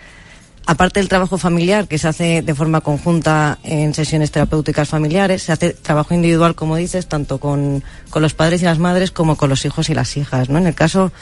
Aparte 0.66 1.00
del 1.00 1.08
trabajo 1.08 1.38
familiar, 1.38 1.88
que 1.88 1.96
se 1.96 2.08
hace 2.08 2.42
de 2.42 2.54
forma 2.54 2.82
conjunta 2.82 3.58
en 3.62 3.94
sesiones 3.94 4.30
terapéuticas 4.30 4.88
familiares, 4.88 5.42
se 5.44 5.52
hace 5.52 5.70
trabajo 5.70 6.12
individual, 6.12 6.54
como 6.54 6.76
dices, 6.76 7.06
tanto 7.06 7.38
con, 7.38 7.82
con 8.10 8.20
los 8.20 8.34
padres 8.34 8.60
y 8.60 8.66
las 8.66 8.78
madres 8.78 9.10
como 9.10 9.36
con 9.36 9.48
los 9.48 9.64
hijos 9.64 9.88
y 9.88 9.94
las 9.94 10.16
hijas, 10.18 10.50
¿no? 10.50 10.58
En 10.58 10.66
el 10.66 10.74
caso 10.74 11.12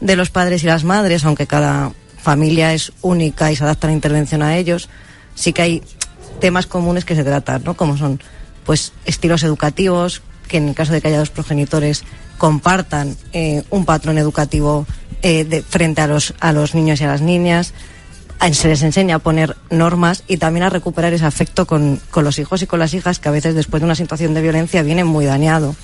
de 0.00 0.16
los 0.16 0.30
padres 0.30 0.64
y 0.64 0.66
las 0.66 0.84
madres, 0.84 1.24
aunque 1.24 1.46
cada 1.46 1.92
familia 2.24 2.72
es 2.72 2.90
única 3.02 3.52
y 3.52 3.56
se 3.56 3.62
adapta 3.62 3.86
la 3.86 3.92
intervención 3.92 4.42
a 4.42 4.56
ellos, 4.56 4.88
sí 5.34 5.52
que 5.52 5.62
hay 5.62 5.82
temas 6.40 6.66
comunes 6.66 7.04
que 7.04 7.14
se 7.14 7.22
tratan, 7.22 7.62
¿no? 7.64 7.74
Como 7.74 7.96
son, 7.96 8.18
pues, 8.64 8.92
estilos 9.04 9.42
educativos, 9.42 10.22
que 10.48 10.56
en 10.56 10.68
el 10.68 10.74
caso 10.74 10.92
de 10.92 11.00
que 11.00 11.08
haya 11.08 11.18
dos 11.18 11.30
progenitores 11.30 12.02
compartan 12.38 13.16
eh, 13.32 13.62
un 13.70 13.84
patrón 13.84 14.18
educativo 14.18 14.86
eh, 15.22 15.44
de, 15.44 15.62
frente 15.62 16.00
a 16.00 16.06
los, 16.06 16.34
a 16.40 16.52
los 16.52 16.74
niños 16.74 17.00
y 17.00 17.04
a 17.04 17.08
las 17.08 17.20
niñas. 17.20 17.74
Se 18.52 18.68
les 18.68 18.82
enseña 18.82 19.16
a 19.16 19.18
poner 19.20 19.56
normas 19.70 20.24
y 20.26 20.36
también 20.36 20.64
a 20.64 20.70
recuperar 20.70 21.14
ese 21.14 21.24
afecto 21.24 21.66
con, 21.66 22.00
con 22.10 22.24
los 22.24 22.38
hijos 22.38 22.60
y 22.60 22.66
con 22.66 22.78
las 22.78 22.92
hijas 22.92 23.18
que 23.18 23.28
a 23.28 23.32
veces 23.32 23.54
después 23.54 23.80
de 23.80 23.86
una 23.86 23.94
situación 23.94 24.34
de 24.34 24.42
violencia 24.42 24.82
viene 24.82 25.04
muy 25.04 25.24
dañado. 25.24 25.74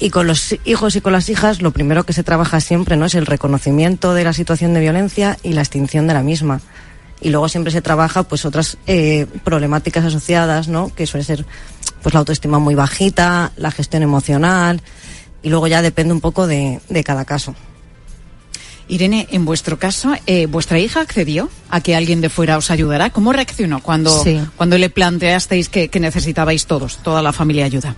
Y 0.00 0.10
con 0.10 0.26
los 0.26 0.54
hijos 0.64 0.94
y 0.94 1.00
con 1.00 1.12
las 1.12 1.28
hijas 1.28 1.60
lo 1.60 1.72
primero 1.72 2.04
que 2.04 2.12
se 2.12 2.22
trabaja 2.22 2.60
siempre 2.60 2.96
no 2.96 3.06
es 3.06 3.14
el 3.14 3.26
reconocimiento 3.26 4.14
de 4.14 4.24
la 4.24 4.32
situación 4.32 4.72
de 4.74 4.80
violencia 4.80 5.36
y 5.42 5.54
la 5.54 5.62
extinción 5.62 6.06
de 6.06 6.14
la 6.14 6.22
misma. 6.22 6.60
Y 7.20 7.30
luego 7.30 7.48
siempre 7.48 7.72
se 7.72 7.82
trabaja 7.82 8.22
pues 8.22 8.44
otras 8.44 8.78
eh, 8.86 9.26
problemáticas 9.42 10.04
asociadas, 10.04 10.68
¿no? 10.68 10.94
Que 10.94 11.06
suele 11.06 11.24
ser 11.24 11.44
pues 12.02 12.14
la 12.14 12.20
autoestima 12.20 12.60
muy 12.60 12.76
bajita, 12.76 13.50
la 13.56 13.72
gestión 13.72 14.04
emocional, 14.04 14.80
y 15.42 15.48
luego 15.48 15.66
ya 15.66 15.82
depende 15.82 16.14
un 16.14 16.20
poco 16.20 16.46
de, 16.46 16.80
cada 17.04 17.24
caso. 17.24 17.56
Irene, 18.86 19.26
en 19.32 19.44
vuestro 19.44 19.80
caso, 19.80 20.14
eh, 20.26 20.46
¿vuestra 20.46 20.78
hija 20.78 21.00
accedió 21.00 21.50
a 21.70 21.80
que 21.80 21.96
alguien 21.96 22.20
de 22.20 22.30
fuera 22.30 22.56
os 22.56 22.70
ayudara? 22.70 23.10
¿Cómo 23.10 23.32
reaccionó 23.32 23.82
cuando, 23.82 24.24
cuando 24.56 24.78
le 24.78 24.88
planteasteis 24.90 25.68
que, 25.68 25.88
que, 25.88 26.00
necesitabais 26.00 26.66
todos, 26.66 26.98
toda 26.98 27.20
la 27.20 27.32
familia 27.32 27.66
ayuda? 27.66 27.96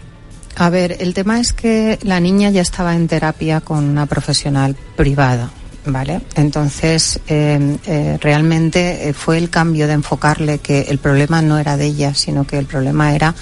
A 0.57 0.69
ver, 0.69 0.97
el 1.00 1.14
tema 1.14 1.40
es 1.40 1.52
que 1.52 1.99
la 2.02 2.21
niña 2.21 2.50
ya 2.50 2.61
estaba 2.61 2.95
en 2.95 3.09
terapia 3.09 3.61
con 3.61 3.85
una 3.85 4.07
profesional 4.07 4.76
privada, 4.97 5.50
¿vale? 5.87 6.21
Entonces, 6.35 7.21
eh, 7.28 7.76
eh, 7.87 8.19
realmente 8.21 9.14
fue 9.16 9.38
el 9.38 9.49
cambio 9.49 9.87
de 9.87 9.95
enfocarle 9.95 10.59
que 10.59 10.83
el 10.83 10.99
problema 10.99 11.40
no 11.40 11.59
era 11.59 11.76
de 11.76 11.87
ella, 11.87 12.14
sino 12.14 12.47
que 12.47 12.59
el 12.59 12.66
problema 12.66 13.14
era 13.14 13.35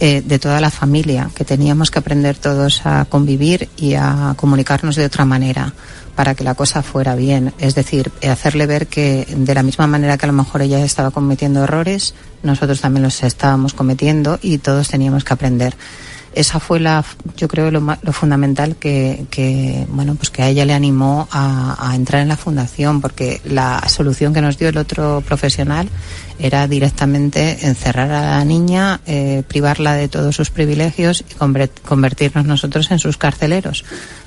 eh, 0.00 0.22
de 0.24 0.38
toda 0.38 0.60
la 0.60 0.70
familia, 0.70 1.28
que 1.34 1.44
teníamos 1.44 1.90
que 1.90 1.98
aprender 1.98 2.36
todos 2.36 2.86
a 2.86 3.04
convivir 3.04 3.68
y 3.76 3.94
a 3.94 4.34
comunicarnos 4.36 4.94
de 4.94 5.04
otra 5.04 5.24
manera 5.24 5.72
para 6.14 6.36
que 6.36 6.44
la 6.44 6.54
cosa 6.54 6.82
fuera 6.82 7.16
bien. 7.16 7.52
Es 7.58 7.74
decir, 7.74 8.10
hacerle 8.28 8.66
ver 8.66 8.86
que 8.86 9.26
de 9.28 9.54
la 9.54 9.64
misma 9.64 9.86
manera 9.86 10.16
que 10.16 10.26
a 10.26 10.28
lo 10.28 10.32
mejor 10.32 10.62
ella 10.62 10.84
estaba 10.84 11.10
cometiendo 11.10 11.64
errores, 11.64 12.14
nosotros 12.44 12.80
también 12.80 13.02
los 13.02 13.22
estábamos 13.24 13.74
cometiendo 13.74 14.38
y 14.40 14.58
todos 14.58 14.88
teníamos 14.88 15.24
que 15.24 15.32
aprender 15.32 15.76
esa 16.34 16.60
fue 16.60 16.80
la, 16.80 17.04
yo 17.36 17.48
creo 17.48 17.70
lo, 17.70 17.80
lo 17.80 18.12
fundamental 18.12 18.76
que, 18.76 19.26
que, 19.30 19.86
bueno, 19.88 20.14
pues 20.14 20.30
que 20.30 20.42
a 20.42 20.48
ella 20.48 20.64
le 20.64 20.74
animó 20.74 21.28
a, 21.30 21.90
a, 21.90 21.94
entrar 21.94 22.22
en 22.22 22.28
la 22.28 22.36
fundación, 22.36 23.00
porque 23.00 23.40
la 23.44 23.82
solución 23.88 24.34
que 24.34 24.40
nos 24.40 24.58
dio 24.58 24.68
el 24.68 24.78
otro 24.78 25.22
profesional 25.26 25.88
era 26.38 26.68
directamente 26.68 27.66
encerrar 27.66 28.10
a 28.12 28.38
la 28.38 28.44
niña, 28.44 29.00
eh, 29.06 29.42
privarla 29.48 29.94
de 29.94 30.08
todos 30.08 30.36
sus 30.36 30.50
privilegios 30.50 31.24
y 31.28 31.34
convertirnos 31.34 32.44
nosotros 32.44 32.90
en 32.90 32.98
sus 32.98 33.16
carceleros, 33.16 33.84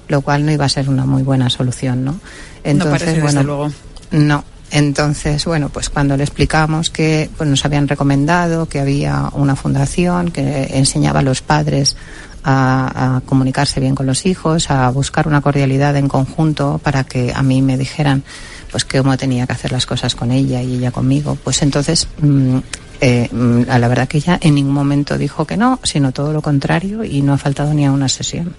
lo 0.07 0.21
cual 0.21 0.45
no 0.45 0.51
iba 0.51 0.65
a 0.65 0.69
ser 0.69 0.89
una 0.89 1.05
muy 1.05 1.23
buena 1.23 1.49
solución, 1.49 2.03
¿no? 2.03 2.19
Entonces, 2.63 3.17
no 3.17 3.23
bueno, 3.23 3.43
luego. 3.43 3.71
No, 4.11 4.43
entonces, 4.71 5.43
bueno, 5.45 5.69
pues 5.69 5.89
cuando 5.89 6.15
le 6.15 6.23
explicamos 6.23 6.89
que 6.89 7.29
pues, 7.37 7.49
nos 7.49 7.65
habían 7.65 7.87
recomendado 7.89 8.67
que 8.67 8.79
había 8.79 9.29
una 9.33 9.55
fundación 9.55 10.31
que 10.31 10.69
enseñaba 10.77 11.19
a 11.19 11.23
los 11.23 11.41
padres 11.41 11.97
a, 12.43 13.21
comunicarse 13.25 13.79
bien 13.79 13.95
con 13.95 14.05
los 14.05 14.25
hijos, 14.25 14.71
a 14.71 14.89
buscar 14.89 15.27
una 15.27 15.41
cordialidad 15.41 15.95
en 15.97 16.07
conjunto 16.07 16.79
para 16.81 17.03
que 17.03 17.33
a 17.35 17.43
mí 17.43 17.61
me 17.61 17.77
dijeran 17.77 18.23
pues 18.71 18.85
cómo 18.85 19.17
tenía 19.17 19.45
que 19.45 19.53
hacer 19.53 19.73
las 19.73 19.85
cosas 19.85 20.15
con 20.15 20.31
ella 20.31 20.61
y 20.61 20.75
ella 20.75 20.91
conmigo, 20.91 21.37
pues 21.43 21.61
entonces 21.61 22.07
mmm, 22.21 22.59
eh, 23.01 23.29
a 23.69 23.77
la 23.77 23.87
verdad 23.89 24.07
que 24.07 24.17
ella 24.17 24.39
en 24.41 24.55
ningún 24.55 24.73
momento 24.73 25.17
dijo 25.17 25.45
que 25.45 25.57
no, 25.57 25.79
sino 25.83 26.13
todo 26.13 26.31
lo 26.31 26.41
contrario 26.41 27.03
y 27.03 27.21
no 27.21 27.33
ha 27.33 27.37
faltado 27.37 27.73
ni 27.73 27.85
a 27.85 27.91
una 27.91 28.07
sesión. 28.07 28.55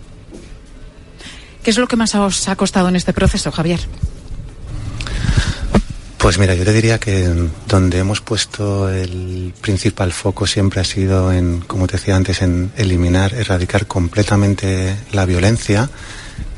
¿Qué 1.63 1.71
es 1.71 1.79
lo 1.79 1.87
que 1.87 1.97
más 1.97 2.15
os 2.15 2.49
ha 2.49 2.57
costado 2.57 2.89
en 2.89 2.97
este 2.97 3.13
proceso, 3.13 3.51
Javier? 3.51 3.81
Pues 6.23 6.39
mira, 6.39 6.55
yo 6.55 6.65
te 6.65 6.73
diría 6.73 7.01
que 7.01 7.29
donde 7.67 7.99
hemos 7.99 8.21
puesto 8.21 8.89
el 8.89 9.53
principal 9.61 10.13
foco 10.13 10.47
siempre 10.47 10.81
ha 10.81 10.85
sido 10.85 11.33
en, 11.33 11.63
como 11.63 11.89
te 11.89 11.97
decía 11.97 12.15
antes, 12.15 12.43
en 12.43 12.71
eliminar, 12.77 13.35
erradicar 13.35 13.89
completamente 13.89 14.97
la 15.11 15.27
violencia, 15.27 15.91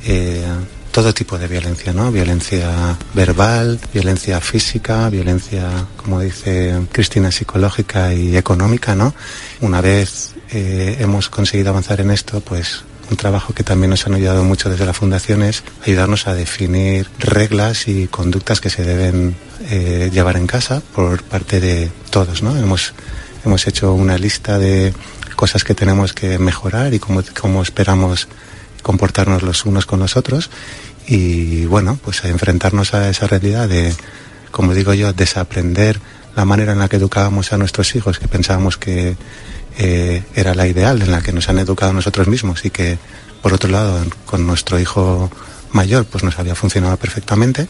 eh, 0.05 0.45
todo 0.93 1.15
tipo 1.15 1.39
de 1.39 1.49
violencia, 1.49 1.95
¿no? 1.95 2.13
Violencia 2.13 2.95
verbal, 3.15 3.81
violencia 3.91 4.39
física, 4.43 5.09
violencia, 5.09 5.87
como 5.97 6.21
dice 6.21 6.83
Cristina, 6.93 7.33
psicológica 7.33 8.13
y 8.13 8.37
económica, 8.37 8.95
¿no? 8.95 9.15
Una 9.63 9.81
vez 9.81 10.35
eh, 10.53 10.99
hemos 11.01 11.31
conseguido 11.31 11.71
avanzar 11.71 12.03
en 12.03 12.11
esto, 12.11 12.43
pues 12.43 12.85
un 13.11 13.17
trabajo 13.17 13.53
que 13.53 13.63
también 13.63 13.91
nos 13.91 14.07
han 14.07 14.15
ayudado 14.15 14.45
mucho 14.45 14.71
desde 14.71 14.87
la 14.87 14.93
Fundación 14.93 15.43
es 15.43 15.63
ayudarnos 15.85 16.27
a 16.27 16.35
definir 16.35 17.09
reglas 17.19 17.89
y 17.89 18.07
conductas 18.09 18.61
que 18.61 18.71
se 18.71 18.85
deben 18.85 19.37
eh, 19.71 20.11
llevar 20.13 20.37
en 20.37 20.47
casa 20.47 20.83
por 20.95 21.23
parte 21.23 21.61
de 21.61 21.91
todos. 22.11 22.43
¿no? 22.43 22.57
Hemos, 22.57 22.95
hemos 23.45 23.67
hecho 23.67 23.93
una 23.95 24.19
lista 24.19 24.59
de 24.59 24.93
cosas 25.37 25.65
que 25.65 25.75
tenemos 25.75 26.13
que 26.13 26.39
mejorar 26.39 26.95
y 26.95 26.99
cómo, 26.99 27.23
cómo 27.39 27.63
esperamos 27.63 28.29
comportarnos 28.83 29.43
los 29.43 29.65
unos 29.65 29.87
con 29.87 30.01
los 30.01 30.17
otros 30.17 30.51
y 31.07 31.67
bueno, 31.67 31.99
pues 32.03 32.25
a 32.25 32.29
enfrentarnos 32.29 32.95
a 32.95 33.11
esa 33.11 33.27
realidad 33.27 33.69
de, 33.69 33.95
como 34.51 34.75
digo 34.75 34.95
yo, 34.95 35.13
desaprender 35.13 36.01
la 36.37 36.45
manera 36.45 36.73
en 36.73 36.79
la 36.79 36.89
que 36.89 36.97
educábamos 36.97 37.53
a 37.53 37.59
nuestros 37.59 37.95
hijos, 37.95 38.19
que 38.19 38.29
pensábamos 38.29 38.77
que 38.77 39.17
eh, 39.79 40.23
era 40.35 40.55
la 40.55 40.67
ideal 40.67 41.03
en 41.03 41.11
la 41.11 41.23
que 41.23 41.33
nos 41.33 41.49
han 41.49 41.59
educado 41.59 41.93
nosotros 41.93 42.29
mismos 42.29 42.65
y 42.65 42.71
que, 42.71 42.99
por 43.43 43.53
otro 43.53 43.71
lado, 43.71 44.05
con 44.25 44.47
nuestro 44.47 44.79
hijo 44.79 45.31
mayor, 45.73 46.05
pues 46.07 46.25
nos 46.25 46.39
había 46.39 46.55
funcionado 46.55 46.97
perfectamente, 46.97 47.69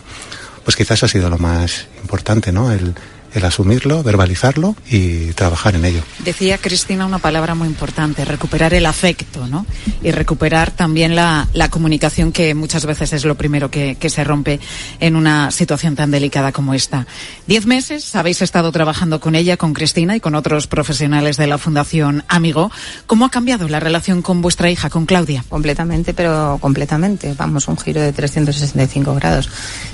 pues 0.64 0.76
quizás 0.76 1.02
ha 1.02 1.08
sido 1.08 1.30
lo 1.30 1.38
más 1.38 1.86
importante, 2.02 2.52
¿no? 2.52 2.70
El, 2.70 2.94
el 3.34 3.44
asumirlo, 3.44 4.02
verbalizarlo 4.02 4.76
y 4.88 5.32
trabajar 5.32 5.74
en 5.74 5.84
ello. 5.84 6.02
Decía 6.20 6.58
Cristina 6.58 7.04
una 7.04 7.18
palabra 7.18 7.54
muy 7.54 7.68
importante, 7.68 8.24
recuperar 8.24 8.74
el 8.74 8.86
afecto, 8.86 9.46
¿no? 9.46 9.66
Y 10.02 10.12
recuperar 10.12 10.70
también 10.70 11.16
la, 11.16 11.48
la 11.52 11.68
comunicación 11.68 12.32
que 12.32 12.54
muchas 12.54 12.86
veces 12.86 13.12
es 13.12 13.24
lo 13.24 13.34
primero 13.34 13.70
que, 13.70 13.96
que, 13.96 14.10
se 14.10 14.22
rompe 14.22 14.60
en 15.00 15.16
una 15.16 15.50
situación 15.50 15.96
tan 15.96 16.10
delicada 16.10 16.52
como 16.52 16.74
esta. 16.74 17.06
Diez 17.46 17.66
meses 17.66 18.14
habéis 18.14 18.40
estado 18.42 18.70
trabajando 18.70 19.20
con 19.20 19.34
ella, 19.34 19.56
con 19.56 19.74
Cristina 19.74 20.14
y 20.16 20.20
con 20.20 20.34
otros 20.34 20.66
profesionales 20.66 21.36
de 21.36 21.48
la 21.48 21.58
Fundación 21.58 22.24
Amigo. 22.28 22.70
¿Cómo 23.06 23.24
ha 23.24 23.30
cambiado 23.30 23.68
la 23.68 23.80
relación 23.80 24.22
con 24.22 24.40
vuestra 24.40 24.70
hija, 24.70 24.90
con 24.90 25.06
Claudia? 25.06 25.44
Completamente, 25.48 26.14
pero 26.14 26.58
completamente. 26.60 27.34
Vamos, 27.36 27.66
un 27.66 27.76
giro 27.76 28.00
de 28.00 28.12
365 28.12 29.14
grados. 29.16 29.50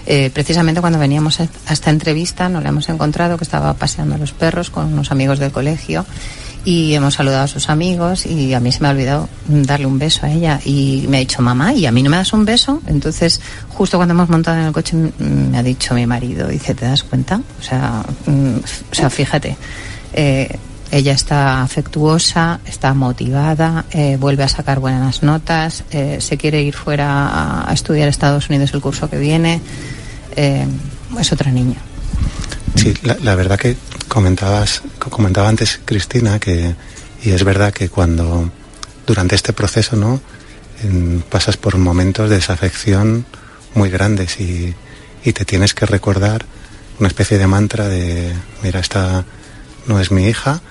Eh, 0.06 0.30
precisamente 0.32 0.80
cuando 0.80 0.99
veníamos 0.99 1.40
a 1.40 1.49
esta 1.70 1.90
entrevista 1.90 2.49
nos 2.49 2.62
la 2.62 2.68
hemos 2.68 2.88
encontrado 2.88 3.29
que 3.37 3.44
estaba 3.44 3.75
paseando 3.75 4.18
los 4.18 4.32
perros 4.32 4.70
con 4.70 4.92
unos 4.92 5.10
amigos 5.10 5.38
del 5.38 5.52
colegio 5.52 6.04
y 6.64 6.94
hemos 6.94 7.14
saludado 7.14 7.44
a 7.44 7.49
sus 7.49 7.70
amigos 7.70 8.26
y 8.26 8.52
a 8.52 8.60
mí 8.60 8.70
se 8.70 8.80
me 8.80 8.88
ha 8.88 8.90
olvidado 8.90 9.28
darle 9.49 9.87
un 9.87 9.99
beso 9.99 10.26
a 10.26 10.30
ella 10.30 10.60
y 10.64 11.06
me 11.08 11.16
ha 11.16 11.20
dicho 11.20 11.40
mamá 11.40 11.72
y 11.72 11.87
a 11.87 11.92
mí 11.92 12.02
no 12.02 12.10
me 12.10 12.18
das 12.18 12.32
un 12.32 12.44
beso 12.44 12.82
entonces 12.87 13.40
justo 13.68 13.96
cuando 13.96 14.12
hemos 14.12 14.28
montado 14.28 14.58
en 14.58 14.66
el 14.66 14.72
coche 14.72 14.94
me 15.18 15.56
ha 15.56 15.62
dicho 15.62 15.94
mi 15.94 16.06
marido 16.06 16.49
dice 16.49 16.75
te 16.75 16.84
das 16.84 17.02
cuenta 17.02 17.40
o 17.58 17.62
sea 17.62 18.04
mm, 18.26 18.56
o 18.90 18.94
sea 18.94 19.08
fíjate 19.08 19.56
eh, 20.12 20.58
ella 20.92 21.12
está 21.12 21.62
afectuosa, 21.62 22.60
está 22.66 22.94
motivada, 22.94 23.84
eh, 23.92 24.16
vuelve 24.18 24.42
a 24.42 24.49
sacar 24.49 24.80
buenas 24.80 25.22
notas, 25.22 25.84
eh, 25.92 26.16
se 26.20 26.37
quiere 26.37 26.62
ir 26.62 26.75
fuera 26.75 27.68
a, 27.68 27.72
estudiar 27.72 28.08
Estados 28.08 28.49
Unidos 28.50 28.75
el 28.75 28.80
curso 28.80 29.08
que 29.08 29.18
viene. 29.18 29.60
Eh, 30.34 30.66
es 31.18 31.32
otra 31.32 31.52
niña. 31.52 31.76
Sí, 32.74 32.94
la, 33.02 33.34
verdad 33.34 33.58
que 33.58 33.76
comentabas, 34.08 34.82
comentaba 34.98 35.48
antes 35.48 35.80
Cristina 35.84 36.38
que 36.38 36.74
y 37.22 37.30
es 37.32 37.44
verdad 37.44 37.72
que 37.72 37.88
cuando 37.88 38.50
durante 39.06 39.34
este 39.34 39.52
proceso, 39.52 39.96
¿no? 39.96 40.20
pasas 41.28 41.56
por 41.58 41.76
momentos 41.76 42.30
de 42.30 42.36
desafección 42.36 43.26
muy 43.74 43.90
grandes 43.90 44.40
y, 44.40 44.74
te 45.22 45.44
tienes 45.44 45.74
que 45.74 45.84
recordar 45.84 46.46
una 46.98 47.08
especie 47.08 47.36
de 47.38 47.46
mantra 47.46 47.88
de 47.88 48.32
mira 48.62 48.80
esta 48.80 49.24
no 49.86 50.00
es 50.00 50.10
mi 50.10 50.26
hija 50.26 50.62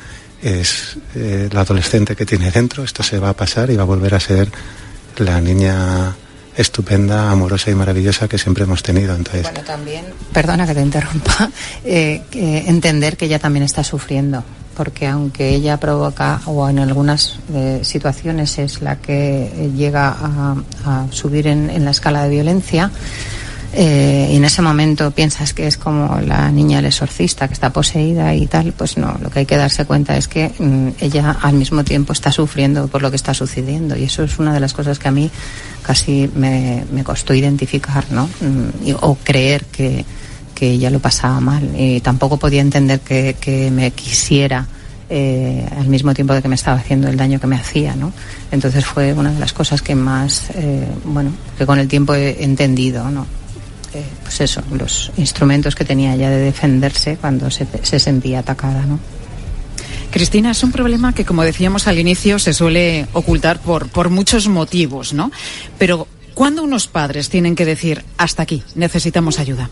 es 0.41 0.97
eh, 1.15 1.49
la 1.51 1.61
adolescente 1.61 2.15
que 2.15 2.25
tiene 2.25 2.49
dentro, 2.51 2.83
esto 2.83 3.03
se 3.03 3.19
va 3.19 3.29
a 3.29 3.33
pasar 3.33 3.69
y 3.69 3.75
va 3.75 3.83
a 3.83 3.85
volver 3.85 4.15
a 4.15 4.19
ser 4.19 4.51
la 5.17 5.39
niña 5.39 6.15
estupenda, 6.59 7.31
amorosa 7.31 7.71
y 7.71 7.75
maravillosa 7.75 8.27
que 8.27 8.37
siempre 8.37 8.65
hemos 8.65 8.83
tenido. 8.83 9.15
Entonces, 9.15 9.43
bueno, 9.43 9.61
también, 9.61 10.05
perdona 10.33 10.67
que 10.67 10.75
te 10.75 10.81
interrumpa, 10.81 11.49
eh, 11.85 12.21
entender 12.67 13.15
que 13.15 13.25
ella 13.25 13.39
también 13.39 13.63
está 13.63 13.83
sufriendo, 13.83 14.43
porque 14.75 15.07
aunque 15.07 15.49
ella 15.49 15.77
provoca, 15.77 16.41
o 16.45 16.69
en 16.69 16.79
algunas 16.79 17.39
eh, 17.53 17.79
situaciones 17.83 18.59
es 18.59 18.81
la 18.81 18.97
que 18.97 19.71
llega 19.75 20.15
a, 20.19 21.05
subir 21.11 21.47
en, 21.47 21.85
la 21.85 21.91
escala 21.91 22.23
de 22.23 22.29
violencia, 22.29 22.91
eh, 23.71 24.29
y 24.31 24.35
en 24.35 24.45
ese 24.45 24.61
momento 24.63 25.11
piensas 25.11 25.53
que 25.53 25.67
es 25.67 25.77
como 25.77 26.19
la 26.21 26.51
niña 26.51 26.79
el 26.79 26.85
exorcista 26.85 27.47
que 27.47 27.53
está 27.53 27.71
poseída 27.71 28.33
y 28.33 28.47
tal, 28.47 28.73
pues 28.73 28.97
no, 28.97 29.15
lo 29.21 29.29
que 29.29 29.39
hay 29.39 29.45
que 29.45 29.57
darse 29.57 29.85
cuenta 29.85 30.17
es 30.17 30.27
que 30.27 30.51
mm, 30.57 30.89
ella 30.99 31.37
al 31.41 31.53
mismo 31.53 31.83
tiempo 31.83 32.13
está 32.13 32.31
sufriendo 32.31 32.87
por 32.87 33.03
lo 33.03 33.11
que 33.11 33.15
está 33.15 33.33
sucediendo 33.33 33.95
y 33.95 34.05
eso 34.05 34.23
es 34.23 34.39
una 34.39 34.53
de 34.53 34.59
las 34.59 34.73
cosas 34.73 34.97
que 34.97 35.07
a 35.07 35.11
mí 35.11 35.29
casi 35.83 36.29
me, 36.35 36.83
costó 37.03 37.33
identificar, 37.33 38.05
¿no? 38.11 38.27
Mm, 38.41 38.95
o 39.01 39.15
creer 39.23 39.65
que, 39.65 40.03
que, 40.55 40.71
ella 40.71 40.89
lo 40.89 40.99
pasaba 40.99 41.39
mal 41.39 41.69
y 41.77 42.01
tampoco 42.01 42.37
podía 42.37 42.61
entender 42.61 42.99
que, 43.01 43.69
me 43.71 43.91
quisiera. 43.91 44.67
Eh, 45.11 45.67
al 45.75 45.87
mismo 45.87 46.13
tiempo 46.13 46.35
de 46.35 46.41
que 46.43 46.47
me 46.47 46.53
estaba 46.53 46.77
haciendo 46.77 47.07
el 47.07 47.17
daño 47.17 47.39
que 47.39 47.47
me 47.47 47.55
hacía, 47.55 47.95
¿no? 47.95 48.13
Entonces 48.51 48.85
fue 48.85 49.11
una 49.13 49.31
de 49.31 49.39
las 49.39 49.53
cosas 49.53 49.81
que 49.81 49.95
más, 49.95 50.51
eh, 50.53 50.87
bueno, 51.03 51.31
que 51.57 51.65
con 51.65 51.79
el 51.79 51.87
tiempo 51.87 52.13
he 52.13 52.43
entendido, 52.43 53.09
¿no? 53.09 53.25
Eh, 53.93 54.03
pues 54.21 54.41
eso, 54.41 54.61
los 54.71 55.11
instrumentos 55.17 55.73
que 55.75 55.83
tenía 55.83 56.15
ya 56.15 56.29
de 56.29 56.37
defenderse 56.37 57.17
cuando 57.17 57.49
se, 57.49 57.65
sentía 57.99 58.39
atacada, 58.39 58.85
¿no? 58.85 58.99
Cristina, 60.11 60.51
es 60.51 60.63
un 60.63 60.71
problema 60.71 61.13
que, 61.13 61.25
como 61.25 61.43
decíamos 61.43 61.87
al 61.87 61.99
inicio, 61.99 62.39
se 62.39 62.53
suele 62.53 63.07
ocultar 63.13 63.59
por, 63.59 63.89
por 63.89 64.09
muchos 64.09 64.47
motivos, 64.47 65.13
¿no? 65.13 65.31
Pero, 65.77 66.07
¿cuándo 66.33 66.63
unos 66.63 66.87
padres 66.87 67.29
tienen 67.29 67.55
que 67.55 67.65
decir, 67.65 68.03
hasta 68.17 68.43
aquí, 68.43 68.63
necesitamos 68.75 69.39
ayuda? 69.39 69.69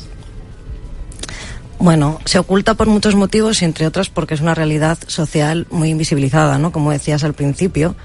Bueno, 1.80 2.20
se 2.26 2.40
oculta 2.40 2.74
por 2.74 2.88
muchos 2.88 3.16
motivos, 3.16 3.62
entre 3.62 3.86
otros 3.86 4.10
porque 4.10 4.34
es 4.34 4.42
una 4.42 4.56
realidad 4.56 4.98
social 5.06 5.68
muy 5.70 5.90
invisibilizada, 5.90 6.58
¿no? 6.58 6.72
Como 6.72 6.92
decías 6.92 7.24
al 7.24 7.34
principio. 7.34 7.96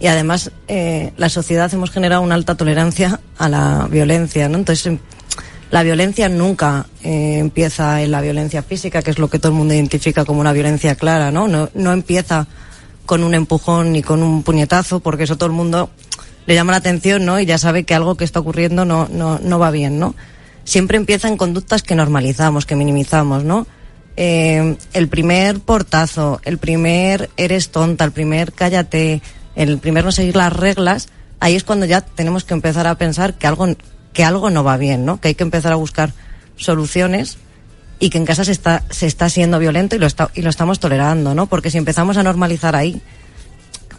Y 0.00 0.08
además, 0.08 0.50
eh, 0.66 1.12
la 1.16 1.28
sociedad 1.28 1.72
hemos 1.72 1.90
generado 1.90 2.22
una 2.22 2.34
alta 2.34 2.56
tolerancia 2.56 3.20
a 3.38 3.48
la 3.48 3.86
violencia, 3.90 4.48
¿no? 4.48 4.58
Entonces, 4.58 4.98
la 5.70 5.82
violencia 5.82 6.28
nunca 6.28 6.86
eh, 7.02 7.38
empieza 7.38 8.02
en 8.02 8.10
la 8.10 8.20
violencia 8.20 8.62
física, 8.62 9.02
que 9.02 9.10
es 9.10 9.18
lo 9.18 9.28
que 9.28 9.38
todo 9.38 9.52
el 9.52 9.58
mundo 9.58 9.74
identifica 9.74 10.24
como 10.24 10.40
una 10.40 10.52
violencia 10.52 10.96
clara, 10.96 11.30
¿no? 11.30 11.46
No, 11.48 11.92
empieza 11.92 12.46
con 13.06 13.22
un 13.22 13.34
empujón 13.34 13.92
ni 13.92 14.02
con 14.02 14.22
un 14.22 14.42
puñetazo, 14.42 15.00
porque 15.00 15.24
eso 15.24 15.36
todo 15.36 15.46
el 15.46 15.54
mundo 15.54 15.90
le 16.46 16.54
llama 16.54 16.72
la 16.72 16.78
atención, 16.78 17.24
¿no? 17.24 17.38
Y 17.38 17.46
ya 17.46 17.58
sabe 17.58 17.84
que 17.84 17.94
algo 17.94 18.16
que 18.16 18.24
está 18.24 18.40
ocurriendo 18.40 18.84
no, 18.84 19.08
no, 19.08 19.38
no 19.38 19.58
va 19.58 19.70
bien, 19.70 19.98
¿no? 19.98 20.14
Siempre 20.64 20.96
empieza 20.96 21.28
en 21.28 21.36
conductas 21.36 21.82
que 21.82 21.94
normalizamos, 21.94 22.66
que 22.66 22.76
minimizamos, 22.76 23.44
¿no? 23.44 23.66
Eh, 24.16 24.76
el 24.92 25.08
primer 25.08 25.60
portazo, 25.60 26.40
el 26.44 26.58
primer 26.58 27.30
eres 27.36 27.70
tonta, 27.70 28.04
el 28.04 28.12
primer 28.12 28.52
cállate, 28.52 29.22
el 29.54 29.78
primer 29.78 30.04
no 30.04 30.12
seguir 30.12 30.36
las 30.36 30.52
reglas, 30.52 31.08
ahí 31.38 31.54
es 31.54 31.64
cuando 31.64 31.86
ya 31.86 32.00
tenemos 32.00 32.44
que 32.44 32.54
empezar 32.54 32.86
a 32.86 32.96
pensar 32.96 33.34
que 33.34 33.46
algo 33.46 33.66
que 34.12 34.24
algo 34.24 34.50
no 34.50 34.64
va 34.64 34.76
bien, 34.76 35.04
¿no? 35.04 35.20
Que 35.20 35.28
hay 35.28 35.34
que 35.34 35.44
empezar 35.44 35.72
a 35.72 35.76
buscar 35.76 36.12
soluciones 36.56 37.38
y 37.98 38.10
que 38.10 38.18
en 38.18 38.24
casa 38.24 38.44
se 38.44 38.52
está, 38.52 38.82
se 38.90 39.06
está 39.06 39.28
siendo 39.28 39.58
violento 39.58 39.94
y 39.96 39.98
lo, 39.98 40.06
está, 40.06 40.30
y 40.34 40.42
lo 40.42 40.50
estamos 40.50 40.80
tolerando, 40.80 41.34
¿no? 41.34 41.46
Porque 41.46 41.70
si 41.70 41.78
empezamos 41.78 42.16
a 42.16 42.22
normalizar 42.22 42.74
ahí, 42.74 43.00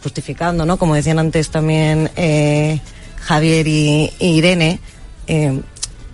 justificando, 0.02 0.66
¿no? 0.66 0.76
Como 0.76 0.94
decían 0.94 1.18
antes 1.18 1.50
también 1.50 2.10
eh, 2.16 2.80
Javier 3.20 3.66
y, 3.68 4.12
Irene, 4.18 4.80
eh, 5.28 5.60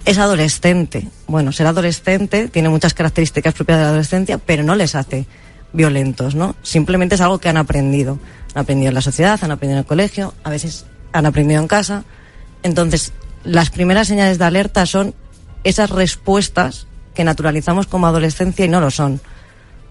es 0.05 0.19
adolescente. 0.19 1.09
Bueno, 1.27 1.53
ser 1.53 1.67
adolescente 1.67 2.49
tiene 2.49 2.69
muchas 2.69 2.95
características 2.95 3.55
propias 3.55 3.79
de 3.79 3.85
la 3.85 3.91
adolescencia, 3.91 4.39
pero 4.39 4.63
no 4.63 4.75
les 4.75 4.95
hace 4.95 5.27
violentos, 5.73 6.35
¿no? 6.35 6.57
Simplemente 6.63 7.15
es 7.15 7.21
algo 7.21 7.39
que 7.39 7.49
han 7.49 7.57
aprendido. 7.57 8.19
Han 8.55 8.63
aprendido 8.63 8.89
en 8.89 8.95
la 8.95 9.03
sociedad, 9.03 9.39
han 9.43 9.51
aprendido 9.51 9.79
en 9.79 9.85
el 9.85 9.87
colegio, 9.87 10.35
a 10.45 10.51
veces 10.51 10.85
han 11.13 11.27
aprendido 11.27 11.61
en 11.61 11.69
casa. 11.69 12.05
Entonces, 12.63 13.13
las 13.49 13.71
primeras 13.71 14.09
señales 14.09 14.39
de 14.39 14.45
alerta 14.45 14.85
son 14.85 15.15
esas 15.65 15.89
respuestas 15.89 16.87
que 17.15 17.25
naturalizamos 17.25 17.87
como 17.87 18.07
adolescencia 18.07 18.67
y 18.67 18.69
no 18.69 18.81
lo 18.81 18.91
son. 18.91 19.21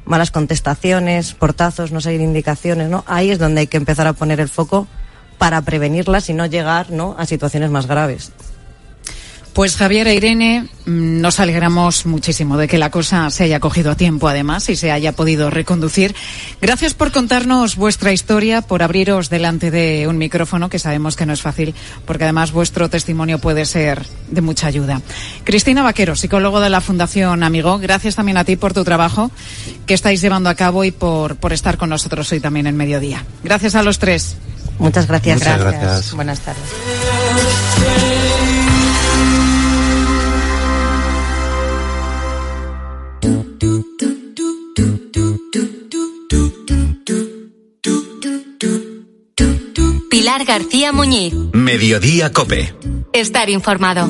Malas 0.05 0.29
contestaciones, 0.29 1.33
portazos, 1.33 1.91
no 1.91 1.99
seguir 1.99 2.21
indicaciones, 2.21 2.87
¿no? 2.87 3.03
Ahí 3.07 3.31
es 3.31 3.39
donde 3.39 3.61
hay 3.61 3.67
que 3.67 3.77
empezar 3.77 4.05
a 4.05 4.13
poner 4.13 4.39
el 4.39 4.47
foco 4.47 4.87
para 5.39 5.61
prevenirlas 5.63 6.29
y 6.29 6.33
no 6.33 6.45
llegar, 6.45 6.91
¿no? 6.91 7.15
a 7.17 7.25
situaciones 7.25 7.71
más 7.71 7.87
graves. 7.87 8.31
Pues 9.57 9.75
Javier 9.75 10.07
e 10.07 10.13
Irene, 10.13 10.67
mm, 10.85 11.19
nos 11.19 11.39
alegramos 11.39 12.05
muchísimo 12.05 12.57
de 12.57 12.67
que 12.67 12.77
la 12.77 12.91
cosa 12.91 13.27
se 13.31 13.43
haya 13.43 13.59
cogido 13.59 13.89
a 13.89 13.95
tiempo 13.95 14.27
además 14.27 14.69
y 14.69 14.75
se 14.75 14.91
haya 14.91 15.13
podido 15.13 15.49
reconducir. 15.49 16.13
Gracias 16.61 16.93
por 16.93 17.11
contarnos 17.11 17.75
vuestra 17.75 18.13
historia, 18.13 18.61
por 18.61 18.83
abriros 18.83 19.31
delante 19.31 19.71
de 19.71 20.07
un 20.07 20.19
micrófono, 20.19 20.69
que 20.69 20.77
sabemos 20.77 21.15
que 21.15 21.25
no 21.25 21.33
es 21.33 21.41
fácil, 21.41 21.73
porque 22.05 22.25
además 22.25 22.51
vuestro 22.51 22.87
testimonio 22.87 23.39
puede 23.39 23.65
ser 23.65 24.05
de 24.29 24.41
mucha 24.41 24.67
ayuda. 24.67 25.01
Cristina 25.43 25.81
Vaquero, 25.81 26.15
psicólogo 26.15 26.59
de 26.59 26.69
la 26.69 26.79
Fundación 26.79 27.41
Amigo, 27.41 27.79
gracias 27.79 28.15
también 28.15 28.37
a 28.37 28.43
ti 28.43 28.57
por 28.57 28.75
tu 28.75 28.83
trabajo 28.83 29.31
que 29.87 29.95
estáis 29.95 30.21
llevando 30.21 30.51
a 30.51 30.53
cabo 30.53 30.83
y 30.83 30.91
por, 30.91 31.35
por 31.37 31.51
estar 31.51 31.77
con 31.77 31.89
nosotros 31.89 32.31
hoy 32.31 32.39
también 32.39 32.67
en 32.67 32.77
mediodía. 32.77 33.25
Gracias 33.43 33.73
a 33.73 33.81
los 33.81 33.97
tres. 33.97 34.37
Muchas 34.77 35.07
gracias. 35.07 35.39
gracias. 35.39 36.13
Buenas 36.13 36.41
tardes. 36.41 38.16
Pilar 50.27 50.43
García 50.43 50.91
Muñiz. 50.91 51.33
Mediodía 51.53 52.33
Cope. 52.33 52.73
Estar 53.13 53.49
informado. 53.49 54.09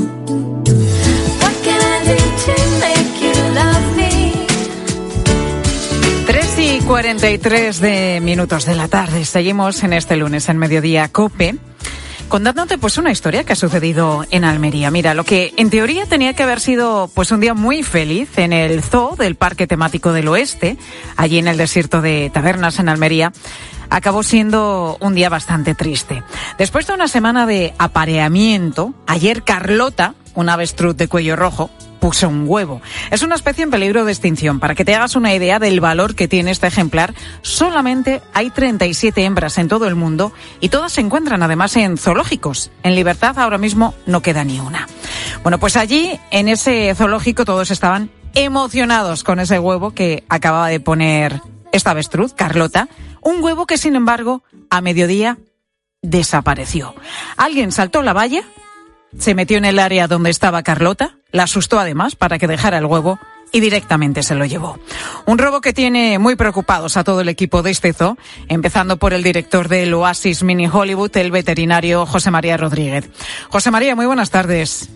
Tres 6.26 6.58
y 6.58 6.80
43 6.80 7.80
de 7.80 8.20
minutos 8.24 8.66
de 8.66 8.74
la 8.74 8.88
tarde. 8.88 9.26
Seguimos 9.26 9.84
en 9.84 9.94
este 9.94 10.18
lunes 10.18 10.50
en 10.50 10.58
Mediodía 10.58 11.08
Cope 11.10 11.54
contándote 12.28 12.78
pues 12.78 12.98
una 12.98 13.12
historia 13.12 13.44
que 13.44 13.54
ha 13.54 13.56
sucedido 13.56 14.26
en 14.32 14.44
Almería. 14.44 14.92
Mira, 14.92 15.14
lo 15.14 15.24
que 15.24 15.54
en 15.56 15.70
teoría 15.70 16.06
tenía 16.06 16.34
que 16.34 16.44
haber 16.44 16.60
sido 16.60 17.10
pues 17.14 17.32
un 17.32 17.40
día 17.40 17.54
muy 17.54 17.84
feliz 17.84 18.38
en 18.38 18.54
el 18.54 18.84
zoo 18.84 19.16
del 19.16 19.36
Parque 19.36 19.68
Temático 19.68 20.12
del 20.12 20.28
Oeste, 20.28 20.78
allí 21.16 21.38
en 21.38 21.48
el 21.48 21.58
desierto 21.58 22.02
de 22.02 22.30
Tabernas 22.34 22.80
en 22.80 22.90
Almería, 22.90 23.32
acabó 23.90 24.24
siendo 24.24 24.98
un 25.00 25.16
día 25.16 25.30
bastante 25.30 25.76
triste. 25.76 26.24
Después 26.58 26.88
de 26.88 26.94
una 26.94 27.08
semana 27.08 27.46
de 27.46 27.74
apareamiento, 27.78 28.94
ayer 29.06 29.44
Carlota, 29.44 30.16
una 30.36 30.54
avestruz 30.54 30.96
de 30.96 31.08
cuello 31.08 31.36
rojo, 31.36 31.70
puso 32.00 32.30
un 32.30 32.46
huevo. 32.48 32.82
Es 33.12 33.22
una 33.22 33.36
especie 33.36 33.64
en 33.64 33.72
peligro 33.72 34.06
de 34.06 34.12
extinción. 34.12 34.60
Para 34.60 34.76
que 34.76 34.86
te 34.86 34.96
hagas 34.96 35.16
una 35.16 35.34
idea 35.34 35.60
del 35.60 35.80
valor 35.80 36.16
que 36.16 36.28
tiene 36.28 36.52
este 36.52 36.68
ejemplar, 36.68 37.14
solamente 37.42 38.22
hay 38.34 38.50
37 38.50 39.24
hembras 39.24 39.58
en 39.58 39.68
todo 39.68 39.88
el 39.88 39.96
mundo 39.96 40.32
y 40.60 40.70
todas 40.70 40.94
se 40.94 41.02
encuentran 41.02 41.44
además 41.44 41.76
en 41.76 41.98
zoológicos. 41.98 42.72
En 42.84 42.96
libertad 42.96 43.38
ahora 43.40 43.58
mismo 43.58 43.94
no 44.06 44.22
queda 44.22 44.44
ni 44.44 44.60
una. 44.60 44.88
Bueno, 45.44 45.60
pues 45.60 45.76
allí, 45.76 46.20
en 46.32 46.48
ese 46.48 46.94
zoológico, 46.96 47.46
todos 47.46 47.72
estaban 47.72 48.12
emocionados 48.36 49.24
con 49.24 49.40
ese 49.40 49.60
huevo 49.60 49.92
que 49.92 50.24
acababa 50.30 50.68
de 50.68 50.80
poner 50.80 51.42
esta 51.72 51.92
avestruz, 51.92 52.34
Carlota, 52.34 52.88
un 53.22 53.44
huevo 53.44 53.66
que 53.66 53.78
sin 53.78 53.96
embargo 53.96 54.44
a 54.70 54.82
mediodía 54.82 55.38
desapareció. 56.02 56.96
Alguien 57.38 57.72
saltó 57.72 58.02
la 58.02 58.14
valla, 58.14 58.44
se 59.18 59.36
metió 59.36 59.58
en 59.58 59.66
el 59.66 59.80
área 59.80 60.08
donde 60.08 60.30
estaba 60.30 60.64
Carlota, 60.64 61.18
la 61.32 61.44
asustó 61.44 61.80
además 61.80 62.16
para 62.16 62.40
que 62.40 62.48
dejara 62.48 62.78
el 62.78 62.86
huevo 62.86 63.20
y 63.52 63.60
directamente 63.60 64.24
se 64.24 64.36
lo 64.36 64.46
llevó. 64.46 64.78
Un 65.26 65.38
robo 65.38 65.62
que 65.62 65.74
tiene 65.74 66.20
muy 66.20 66.36
preocupados 66.36 66.98
a 66.98 67.04
todo 67.04 67.22
el 67.22 67.30
equipo 67.30 67.64
de 67.64 67.72
este 67.72 67.94
zoo, 67.94 68.18
empezando 68.48 68.98
por 68.98 69.14
el 69.14 69.24
director 69.24 69.70
del 69.70 69.94
Oasis 69.94 70.44
Mini 70.44 70.68
Hollywood, 70.68 71.16
el 71.18 71.32
veterinario 71.32 72.06
José 72.06 72.32
María 72.32 72.58
Rodríguez. 72.58 73.10
José 73.50 73.72
María, 73.72 73.96
muy 73.96 74.06
buenas 74.06 74.30
tardes. 74.30 74.90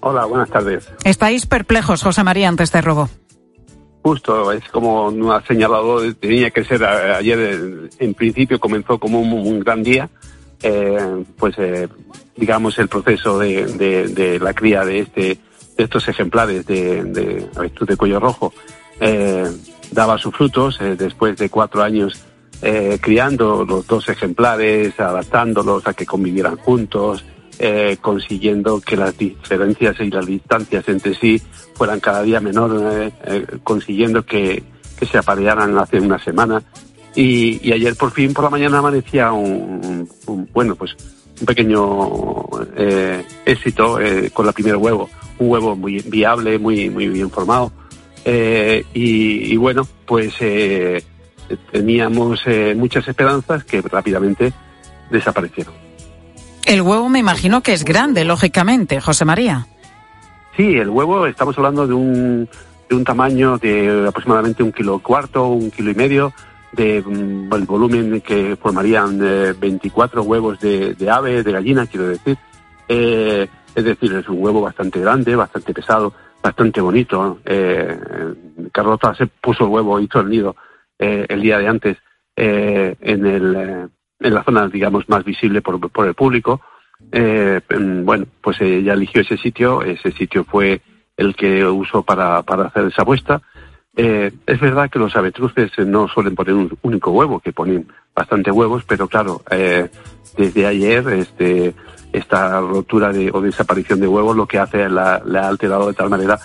Hola, 0.00 0.26
buenas 0.26 0.50
tardes. 0.50 0.86
¿Estáis 1.04 1.46
perplejos, 1.46 2.02
José 2.02 2.22
María, 2.24 2.48
ante 2.48 2.62
este 2.62 2.82
robo? 2.82 3.08
Justo, 4.04 4.52
es 4.52 4.62
como 4.68 5.10
no 5.10 5.32
ha 5.32 5.40
señalado, 5.46 6.12
tenía 6.12 6.50
que 6.50 6.62
ser 6.62 6.84
ayer, 6.84 7.88
en 7.98 8.12
principio 8.12 8.60
comenzó 8.60 8.98
como 8.98 9.18
un, 9.18 9.60
gran 9.60 9.82
día, 9.82 10.10
eh, 10.62 11.24
pues 11.38 11.54
eh, 11.56 11.88
digamos 12.36 12.78
el 12.78 12.88
proceso 12.88 13.38
de, 13.38 13.64
de 13.64 14.38
la 14.38 14.52
cría 14.52 14.84
de 14.84 14.98
este 14.98 15.38
estos 15.78 16.06
ejemplares 16.06 16.66
de, 16.66 17.02
de 17.02 17.48
de 17.80 17.96
cuello 17.96 18.20
rojo. 18.20 18.52
Eh, 19.00 19.50
daba 19.90 20.18
sus 20.18 20.34
frutos 20.34 20.78
eh, 20.82 20.96
después 20.96 21.38
de 21.38 21.48
cuatro 21.48 21.82
años 21.82 22.22
eh, 22.60 22.98
criando 23.00 23.64
los 23.64 23.86
dos 23.86 24.06
ejemplares, 24.10 25.00
adaptándolos 25.00 25.86
a 25.86 25.94
que 25.94 26.04
convivieran 26.04 26.56
juntos, 26.56 27.24
eh, 27.58 27.96
consiguiendo 28.00 28.80
que 28.80 28.96
las 28.96 29.16
diferencias 29.16 29.96
y 30.00 30.10
las 30.10 30.26
distancias 30.26 30.88
entre 30.88 31.14
sí 31.14 31.40
fueran 31.74 32.00
cada 32.00 32.22
día 32.22 32.40
menor, 32.40 33.12
consiguiendo 33.62 34.24
que, 34.24 34.62
que, 34.98 35.06
se 35.06 35.18
aparearan 35.18 35.76
hace 35.78 36.00
una 36.00 36.18
semana. 36.18 36.62
Y, 37.16 37.60
y, 37.66 37.72
ayer 37.72 37.94
por 37.96 38.10
fin 38.10 38.32
por 38.32 38.44
la 38.44 38.50
mañana 38.50 38.78
amanecía 38.78 39.32
un, 39.32 40.08
bueno, 40.52 40.74
pues 40.74 40.96
un 41.40 41.46
pequeño 41.46 42.48
éxito 43.44 43.98
con 44.32 44.46
la 44.46 44.52
primera 44.52 44.78
huevo 44.78 45.08
un 45.38 45.50
huevo 45.50 45.76
muy 45.76 46.00
viable, 46.00 46.58
muy, 46.58 46.90
muy 46.90 47.08
bien 47.08 47.30
formado. 47.30 47.72
Eh, 48.24 48.84
y, 48.94 49.56
bueno, 49.56 49.86
pues 50.06 50.34
eh, 50.40 51.02
teníamos 51.70 52.42
eh, 52.46 52.74
muchas 52.76 53.06
esperanzas 53.08 53.64
que 53.64 53.82
rápidamente 53.82 54.52
desaparecieron. 55.10 55.83
El 56.66 56.82
huevo 56.82 57.08
me 57.08 57.18
imagino 57.18 57.62
que 57.62 57.72
es 57.72 57.84
grande, 57.84 58.24
lógicamente, 58.24 59.00
José 59.00 59.24
María. 59.24 59.66
Sí, 60.56 60.76
el 60.76 60.88
huevo, 60.88 61.26
estamos 61.26 61.56
hablando 61.58 61.86
de 61.86 61.94
un, 61.94 62.48
de 62.88 62.96
un 62.96 63.04
tamaño 63.04 63.58
de 63.58 64.06
aproximadamente 64.08 64.62
un 64.62 64.72
kilo 64.72 64.98
cuarto, 65.00 65.48
un 65.48 65.70
kilo 65.70 65.90
y 65.90 65.94
medio, 65.94 66.32
de 66.72 67.02
mm, 67.02 67.66
volumen 67.66 68.20
que 68.20 68.56
formarían 68.56 69.18
24 69.58 70.22
huevos 70.22 70.58
de, 70.60 70.96
ave, 71.10 71.42
de 71.42 71.52
gallina, 71.52 71.86
quiero 71.86 72.08
decir. 72.08 72.38
Eh, 72.88 73.48
es 73.74 73.84
decir, 73.84 74.12
es 74.14 74.28
un 74.28 74.42
huevo 74.42 74.60
bastante 74.60 75.00
grande, 75.00 75.34
bastante 75.34 75.74
pesado, 75.74 76.12
bastante 76.42 76.80
bonito. 76.80 77.40
Eh, 77.44 77.98
Carlota 78.72 79.14
se 79.14 79.26
puso 79.26 79.64
el 79.64 79.70
huevo, 79.70 79.98
hizo 79.98 80.20
el 80.20 80.28
nido 80.28 80.56
eh, 80.98 81.26
el 81.28 81.40
día 81.40 81.58
de 81.58 81.68
antes 81.68 81.98
eh, 82.36 82.96
en, 83.00 83.26
el, 83.26 83.56
eh, 83.56 83.88
en 84.20 84.34
la 84.34 84.44
zona, 84.44 84.68
digamos, 84.68 85.08
más 85.08 85.24
visible 85.24 85.62
por, 85.62 85.78
por 85.90 86.06
el 86.06 86.14
público. 86.14 86.60
Eh, 87.12 87.60
bueno, 88.04 88.26
pues 88.40 88.60
ella 88.60 88.94
eligió 88.94 89.20
ese 89.20 89.36
sitio, 89.36 89.82
ese 89.82 90.12
sitio 90.12 90.44
fue 90.44 90.80
el 91.16 91.34
que 91.36 91.64
usó 91.64 92.02
para, 92.02 92.42
para 92.42 92.66
hacer 92.66 92.86
esa 92.86 93.04
puesta. 93.04 93.42
Eh, 93.96 94.32
es 94.46 94.60
verdad 94.60 94.90
que 94.90 94.98
los 94.98 95.14
avestruces 95.14 95.70
no 95.78 96.08
suelen 96.08 96.34
poner 96.34 96.54
un 96.54 96.76
único 96.82 97.12
huevo, 97.12 97.38
que 97.38 97.52
ponen 97.52 97.86
bastante 98.14 98.50
huevos, 98.50 98.84
pero 98.84 99.06
claro, 99.06 99.42
eh, 99.50 99.88
desde 100.36 100.66
ayer 100.66 101.06
este, 101.10 101.74
esta 102.12 102.60
rotura 102.60 103.12
de, 103.12 103.30
o 103.32 103.40
desaparición 103.40 104.00
de 104.00 104.08
huevos 104.08 104.36
lo 104.36 104.46
que 104.46 104.58
hace 104.58 104.88
la, 104.88 105.22
le 105.24 105.38
ha 105.38 105.48
alterado 105.48 105.88
de 105.88 105.94
tal 105.94 106.10
manera 106.10 106.38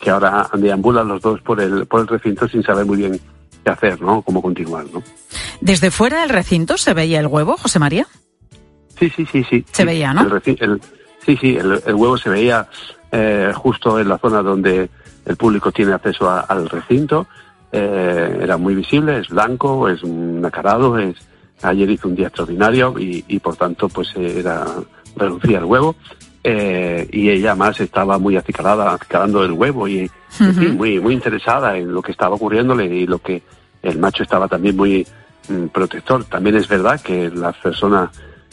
que 0.00 0.10
ahora 0.10 0.48
deambulan 0.54 1.08
los 1.08 1.22
dos 1.22 1.40
por 1.40 1.60
el, 1.60 1.86
por 1.86 2.00
el 2.00 2.08
recinto 2.08 2.48
sin 2.48 2.62
saber 2.62 2.84
muy 2.84 2.98
bien 2.98 3.20
qué 3.62 3.70
hacer, 3.70 4.00
¿no? 4.00 4.22
Cómo 4.22 4.42
continuar, 4.42 4.86
¿no? 4.92 5.02
¿Desde 5.60 5.90
fuera 5.90 6.20
del 6.20 6.30
recinto 6.30 6.76
se 6.76 6.94
veía 6.94 7.20
el 7.20 7.26
huevo, 7.26 7.56
José 7.56 7.78
María? 7.78 8.06
Sí, 8.98 9.10
sí, 9.10 9.26
sí, 9.30 9.44
sí. 9.44 9.64
Se 9.72 9.84
veía, 9.84 10.12
¿no? 10.12 10.22
El, 10.22 10.42
sí, 11.24 11.36
sí, 11.40 11.56
el, 11.56 11.82
el, 11.84 11.94
huevo 11.94 12.16
se 12.16 12.30
veía 12.30 12.68
eh, 13.10 13.52
justo 13.54 13.98
en 13.98 14.08
la 14.08 14.18
zona 14.18 14.42
donde 14.42 14.90
el 15.24 15.36
público 15.36 15.72
tiene 15.72 15.92
acceso 15.92 16.28
a, 16.28 16.40
al 16.40 16.68
recinto. 16.68 17.26
Eh, 17.70 18.38
era 18.42 18.56
muy 18.56 18.74
visible, 18.74 19.18
es 19.18 19.28
blanco, 19.28 19.88
es 19.88 20.02
un 20.02 20.44
acarado, 20.44 20.98
es, 20.98 21.16
ayer 21.62 21.90
hizo 21.90 22.08
un 22.08 22.16
día 22.16 22.26
extraordinario 22.26 22.94
y, 22.98 23.24
y 23.28 23.38
por 23.38 23.56
tanto 23.56 23.88
pues 23.88 24.14
era 24.16 24.64
reducía 25.16 25.58
el 25.58 25.64
huevo 25.64 25.94
eh, 26.44 27.08
y 27.12 27.30
ella 27.30 27.54
más 27.54 27.80
estaba 27.80 28.18
muy 28.18 28.36
acicalada, 28.36 28.92
acicalando 28.92 29.44
el 29.44 29.52
huevo 29.52 29.86
y, 29.86 30.10
muy, 30.74 30.98
muy 30.98 31.14
interesada 31.14 31.76
en 31.76 31.92
lo 31.92 32.02
que 32.02 32.12
estaba 32.12 32.34
ocurriéndole 32.34 32.86
y 32.86 33.06
lo 33.06 33.18
que 33.18 33.42
el 33.82 33.98
macho 33.98 34.22
estaba 34.22 34.48
también 34.48 34.76
muy 34.76 35.06
mm, 35.48 35.66
protector. 35.66 36.24
También 36.24 36.56
es 36.56 36.66
verdad 36.66 37.00
que 37.00 37.30
las 37.30 37.56
personas 37.58 38.10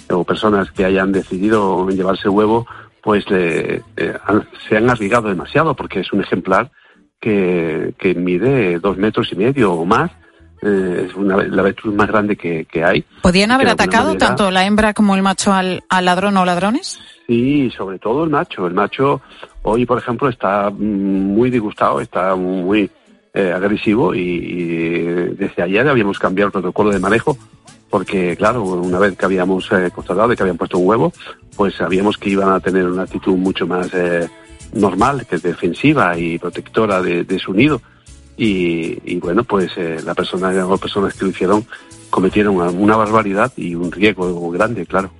o 0.09 0.23
personas 0.23 0.71
que 0.71 0.85
hayan 0.85 1.11
decidido 1.11 1.89
llevarse 1.89 2.29
huevo 2.29 2.67
pues 3.01 3.29
le, 3.29 3.81
eh, 3.95 4.13
se 4.67 4.77
han 4.77 4.89
arriesgado 4.89 5.29
demasiado 5.29 5.75
porque 5.75 6.01
es 6.01 6.11
un 6.11 6.21
ejemplar 6.21 6.71
que, 7.19 7.93
que 7.97 8.13
mide 8.13 8.79
dos 8.79 8.97
metros 8.97 9.31
y 9.31 9.35
medio 9.35 9.73
o 9.73 9.85
más 9.85 10.11
eh, 10.61 11.07
es 11.07 11.15
una, 11.15 11.37
la 11.37 11.61
avestruz 11.61 11.93
más 11.93 12.07
grande 12.07 12.35
que, 12.35 12.65
que 12.65 12.83
hay. 12.83 13.03
¿Podían 13.21 13.51
haber 13.51 13.69
atacado 13.69 14.15
tanto 14.15 14.51
la 14.51 14.65
hembra 14.65 14.93
como 14.93 15.15
el 15.15 15.21
macho 15.21 15.53
al, 15.53 15.83
al, 15.89 16.05
ladrón 16.05 16.37
o 16.37 16.45
ladrones? 16.45 16.99
Sí, 17.27 17.71
sobre 17.75 17.99
todo 17.99 18.23
el 18.23 18.29
macho. 18.29 18.67
El 18.67 18.73
macho 18.73 19.21
hoy, 19.63 19.85
por 19.85 19.97
ejemplo, 19.97 20.29
está 20.29 20.69
muy 20.69 21.49
disgustado, 21.49 22.01
está 22.01 22.35
muy 22.35 22.89
eh, 23.33 23.51
agresivo 23.51 24.13
y, 24.13 24.19
y, 24.19 25.03
desde 25.35 25.63
ayer 25.63 25.87
habíamos 25.87 26.19
cambiado 26.19 26.47
el 26.47 26.51
protocolo 26.53 26.91
de 26.91 26.99
manejo 26.99 27.37
porque, 27.89 28.35
claro, 28.35 28.63
una 28.63 28.99
vez 28.99 29.17
que 29.17 29.25
habíamos 29.25 29.71
eh, 29.71 29.89
constatado 29.93 30.27
de 30.27 30.35
que 30.35 30.43
habían 30.43 30.57
puesto 30.57 30.77
un 30.77 30.87
huevo, 30.87 31.11
pues 31.55 31.75
sabíamos 31.75 32.17
que 32.17 32.29
iban 32.29 32.49
a 32.49 32.59
tener 32.59 32.85
una 32.85 33.03
actitud 33.03 33.35
mucho 33.35 33.65
más 33.65 33.89
eh, 33.93 34.27
normal, 34.73 35.25
que 35.25 35.37
defensiva 35.37 36.17
y 36.17 36.37
protectora 36.37 37.01
de, 37.01 37.23
de 37.23 37.39
su 37.39 37.53
nido 37.53 37.81
y, 38.39 38.99
y 39.03 39.19
bueno, 39.19 39.43
pues 39.43 39.71
eh, 39.77 39.99
la 40.03 40.13
persona, 40.15 40.51
las 40.51 40.79
personas 40.79 41.13
que 41.13 41.25
lo 41.25 41.31
hicieron 41.31 41.65
cometieron 42.09 42.55
una, 42.55 42.69
una 42.69 42.95
barbaridad 42.95 43.51
y 43.57 43.75
un 43.75 43.91
riesgo 43.91 44.49
grande, 44.51 44.85
claro. 44.85 45.11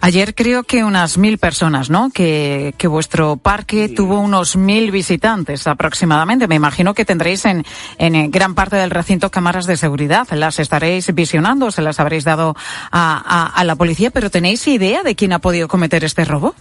Ayer 0.00 0.34
creo 0.34 0.62
que 0.62 0.84
unas 0.84 1.18
mil 1.18 1.38
personas, 1.38 1.90
¿no? 1.90 2.10
Que, 2.10 2.74
que 2.78 2.86
vuestro 2.86 3.36
parque 3.36 3.88
sí. 3.88 3.94
tuvo 3.94 4.20
unos 4.20 4.56
mil 4.56 4.90
visitantes 4.90 5.66
aproximadamente. 5.66 6.46
Me 6.46 6.54
imagino 6.54 6.94
que 6.94 7.04
tendréis 7.04 7.44
en, 7.44 7.64
en 7.98 8.30
gran 8.30 8.54
parte 8.54 8.76
del 8.76 8.90
recinto 8.90 9.30
cámaras 9.30 9.66
de 9.66 9.76
seguridad. 9.76 10.28
Las 10.30 10.60
estaréis 10.60 11.12
visionando, 11.12 11.70
se 11.70 11.82
las 11.82 11.98
habréis 11.98 12.24
dado 12.24 12.54
a, 12.92 13.22
a, 13.26 13.46
a 13.48 13.64
la 13.64 13.74
policía, 13.74 14.10
pero 14.10 14.30
¿tenéis 14.30 14.66
idea 14.68 15.02
de 15.02 15.14
quién 15.16 15.32
ha 15.32 15.40
podido 15.40 15.66
cometer 15.66 16.04
este 16.04 16.24
robo? 16.24 16.54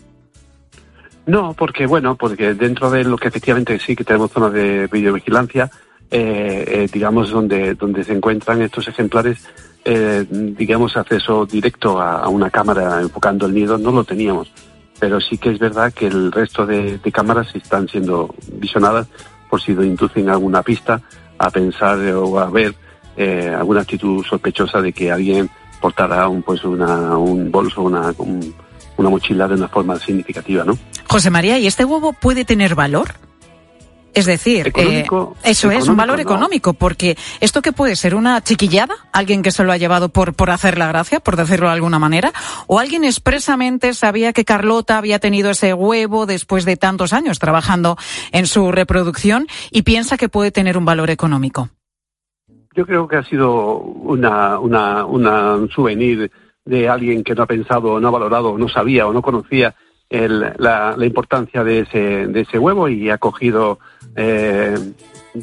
No, 1.27 1.53
porque 1.53 1.85
bueno, 1.85 2.15
porque 2.15 2.53
dentro 2.53 2.89
de 2.89 3.03
lo 3.03 3.17
que 3.17 3.27
efectivamente 3.27 3.79
sí 3.79 3.95
que 3.95 4.03
tenemos 4.03 4.31
zonas 4.31 4.53
de 4.53 4.87
videovigilancia, 4.87 5.69
eh, 6.11 6.65
eh, 6.67 6.87
digamos, 6.91 7.29
donde, 7.29 7.75
donde 7.75 8.03
se 8.03 8.13
encuentran 8.13 8.61
estos 8.61 8.87
ejemplares, 8.87 9.45
eh, 9.83 10.25
digamos, 10.29 10.95
acceso 10.97 11.45
directo 11.45 12.01
a, 12.01 12.27
una 12.29 12.49
cámara 12.49 13.01
enfocando 13.01 13.45
el 13.45 13.53
nido, 13.53 13.77
no 13.77 13.91
lo 13.91 14.03
teníamos. 14.03 14.51
Pero 14.99 15.19
sí 15.19 15.37
que 15.37 15.51
es 15.51 15.59
verdad 15.59 15.93
que 15.93 16.07
el 16.07 16.31
resto 16.31 16.65
de, 16.65 16.99
cámaras 17.11 17.53
están 17.55 17.87
siendo 17.87 18.33
visionadas 18.53 19.07
por 19.49 19.61
si 19.61 19.73
inducen 19.73 20.29
alguna 20.29 20.63
pista 20.63 21.01
a 21.37 21.49
pensar 21.49 21.99
o 22.13 22.39
a 22.39 22.49
ver 22.49 22.73
eh, 23.17 23.53
alguna 23.55 23.81
actitud 23.81 24.23
sospechosa 24.25 24.81
de 24.81 24.93
que 24.93 25.11
alguien 25.11 25.49
portara 25.81 26.27
un, 26.27 26.41
pues 26.41 26.63
una, 26.63 27.17
un 27.17 27.51
bolso, 27.51 27.81
una, 27.81 28.13
un, 28.17 28.53
una 28.97 29.09
mochila 29.09 29.47
de 29.47 29.55
una 29.55 29.67
forma 29.67 29.99
significativa, 29.99 30.63
¿no? 30.63 30.77
José 31.07 31.29
María, 31.29 31.57
¿y 31.59 31.67
este 31.67 31.85
huevo 31.85 32.13
puede 32.13 32.45
tener 32.45 32.75
valor? 32.75 33.13
Es 34.15 34.25
decir, 34.25 34.71
eh, 34.77 35.05
eso 35.43 35.71
es 35.71 35.89
un 35.89 35.97
valor 35.97 36.15
no. 36.15 36.21
económico, 36.21 36.73
porque 36.73 37.17
esto 37.41 37.61
que 37.61 37.73
puede 37.73 37.97
ser 37.97 38.15
una 38.15 38.41
chiquillada, 38.41 38.95
alguien 39.11 39.43
que 39.43 39.51
se 39.51 39.65
lo 39.65 39.73
ha 39.73 39.77
llevado 39.77 40.07
por, 40.07 40.33
por 40.33 40.51
hacer 40.51 40.77
la 40.77 40.87
gracia, 40.87 41.19
por 41.19 41.35
decirlo 41.35 41.67
de 41.67 41.73
alguna 41.73 41.99
manera, 41.99 42.31
o 42.67 42.79
alguien 42.79 43.03
expresamente 43.03 43.93
sabía 43.93 44.31
que 44.31 44.45
Carlota 44.45 44.97
había 44.97 45.19
tenido 45.19 45.49
ese 45.51 45.73
huevo 45.73 46.25
después 46.25 46.63
de 46.63 46.77
tantos 46.77 47.11
años 47.11 47.39
trabajando 47.39 47.97
en 48.31 48.47
su 48.47 48.71
reproducción 48.71 49.47
y 49.69 49.81
piensa 49.81 50.15
que 50.15 50.29
puede 50.29 50.49
tener 50.49 50.77
un 50.77 50.85
valor 50.85 51.09
económico. 51.09 51.67
Yo 52.73 52.85
creo 52.85 53.09
que 53.09 53.17
ha 53.17 53.23
sido 53.23 53.79
una, 53.79 54.59
una, 54.59 55.05
una 55.05 55.55
un 55.55 55.69
souvenir 55.71 56.31
de 56.63 56.87
alguien 56.87 57.21
que 57.21 57.35
no 57.35 57.43
ha 57.43 57.47
pensado, 57.47 57.99
no 57.99 58.07
ha 58.07 58.11
valorado, 58.11 58.57
no 58.57 58.69
sabía 58.69 59.07
o 59.07 59.13
no 59.13 59.21
conocía 59.21 59.75
la, 60.09 60.95
importancia 60.99 61.63
de 61.63 61.79
ese, 61.79 62.27
de 62.27 62.41
ese 62.41 62.59
huevo 62.59 62.87
y 62.87 63.09
ha 63.09 63.17
cogido, 63.17 63.79
eh, 64.15 64.77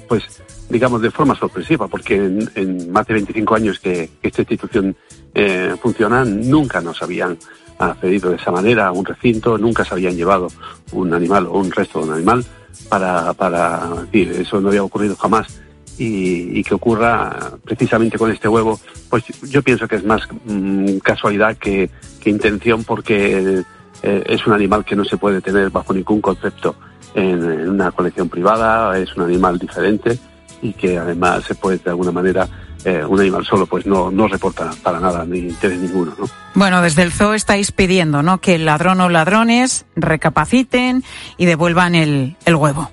pues, 0.09 0.43
digamos, 0.69 1.03
de 1.03 1.11
forma 1.11 1.35
sorpresiva, 1.35 1.89
porque 1.89 2.17
en, 2.17 2.91
más 2.91 3.07
de 3.07 3.15
25 3.15 3.55
años 3.55 3.79
que, 3.79 4.11
esta 4.23 4.43
institución 4.43 4.97
eh, 5.35 5.75
funciona, 5.81 6.25
nunca 6.25 6.81
nos 6.81 7.03
habían 7.03 7.37
accedido 7.79 8.31
de 8.31 8.37
esa 8.37 8.51
manera 8.51 8.87
a 8.87 8.93
un 8.93 9.05
recinto, 9.05 9.59
nunca 9.59 9.85
se 9.85 9.95
habían 9.95 10.17
llevado 10.17 10.49
un 10.93 11.13
animal 11.13 11.47
o 11.47 11.59
un 11.59 11.71
resto 11.71 12.01
de 12.01 12.07
un 12.07 12.15
animal 12.15 12.45
para, 12.89 13.33
para 13.33 13.89
decir, 14.03 14.33
eso 14.33 14.61
no 14.61 14.69
había 14.69 14.85
ocurrido 14.85 15.17
jamás. 15.17 15.61
Y, 15.99 16.65
que 16.65 16.75
ocurra 16.75 17.53
precisamente 17.65 18.19
con 18.19 18.31
este 18.31 18.49
huevo, 18.49 18.81
pues 19.09 19.25
yo 19.49 19.63
pienso 19.63 19.87
que 19.87 19.97
es 19.97 20.05
más 20.05 20.27
mm, 20.45 20.97
casualidad 20.99 21.57
que, 21.57 21.91
intención 22.25 22.83
porque 22.83 23.63
eh, 24.03 24.25
es 24.27 24.47
un 24.47 24.53
animal 24.53 24.85
que 24.85 24.97
no 24.97 25.05
se 25.05 25.17
puede 25.17 25.41
tener 25.41 25.71
bajo 25.71 25.93
ningún 25.93 26.21
concepto 26.21 26.75
en, 27.15 27.69
una 27.69 27.91
colección 27.93 28.29
privada, 28.29 28.99
es 28.99 29.15
un 29.17 29.25
animal 29.25 29.59
diferente 29.59 30.19
y 30.61 30.73
que 30.73 30.99
además 30.99 31.45
se 31.45 31.55
puede 31.55 31.79
de 31.79 31.91
alguna 31.91 32.13
manera 32.13 32.49
eh, 32.85 33.05
un 33.05 33.21
animal 33.21 33.45
solo 33.45 33.67
pues 33.67 33.87
no, 33.87 34.11
no 34.11 34.29
reporta 34.29 34.71
para 34.83 34.99
nada 34.99 35.25
ni 35.25 35.39
interés 35.39 35.79
ninguno. 35.79 36.15
¿no? 36.19 36.27
Bueno, 36.55 36.83
desde 36.83 37.03
el 37.03 37.13
zoo 37.13 37.35
estáis 37.35 37.73
pidiendo 37.73 38.23
¿no? 38.23 38.39
que 38.39 38.57
el 38.57 38.65
ladrón 38.65 39.01
o 39.01 39.09
ladrones 39.09 39.87
recapaciten 39.95 41.05
y 41.37 41.47
devuelvan 41.47 41.95
el, 41.95 42.37
el 42.45 42.57
huevo. 42.57 42.91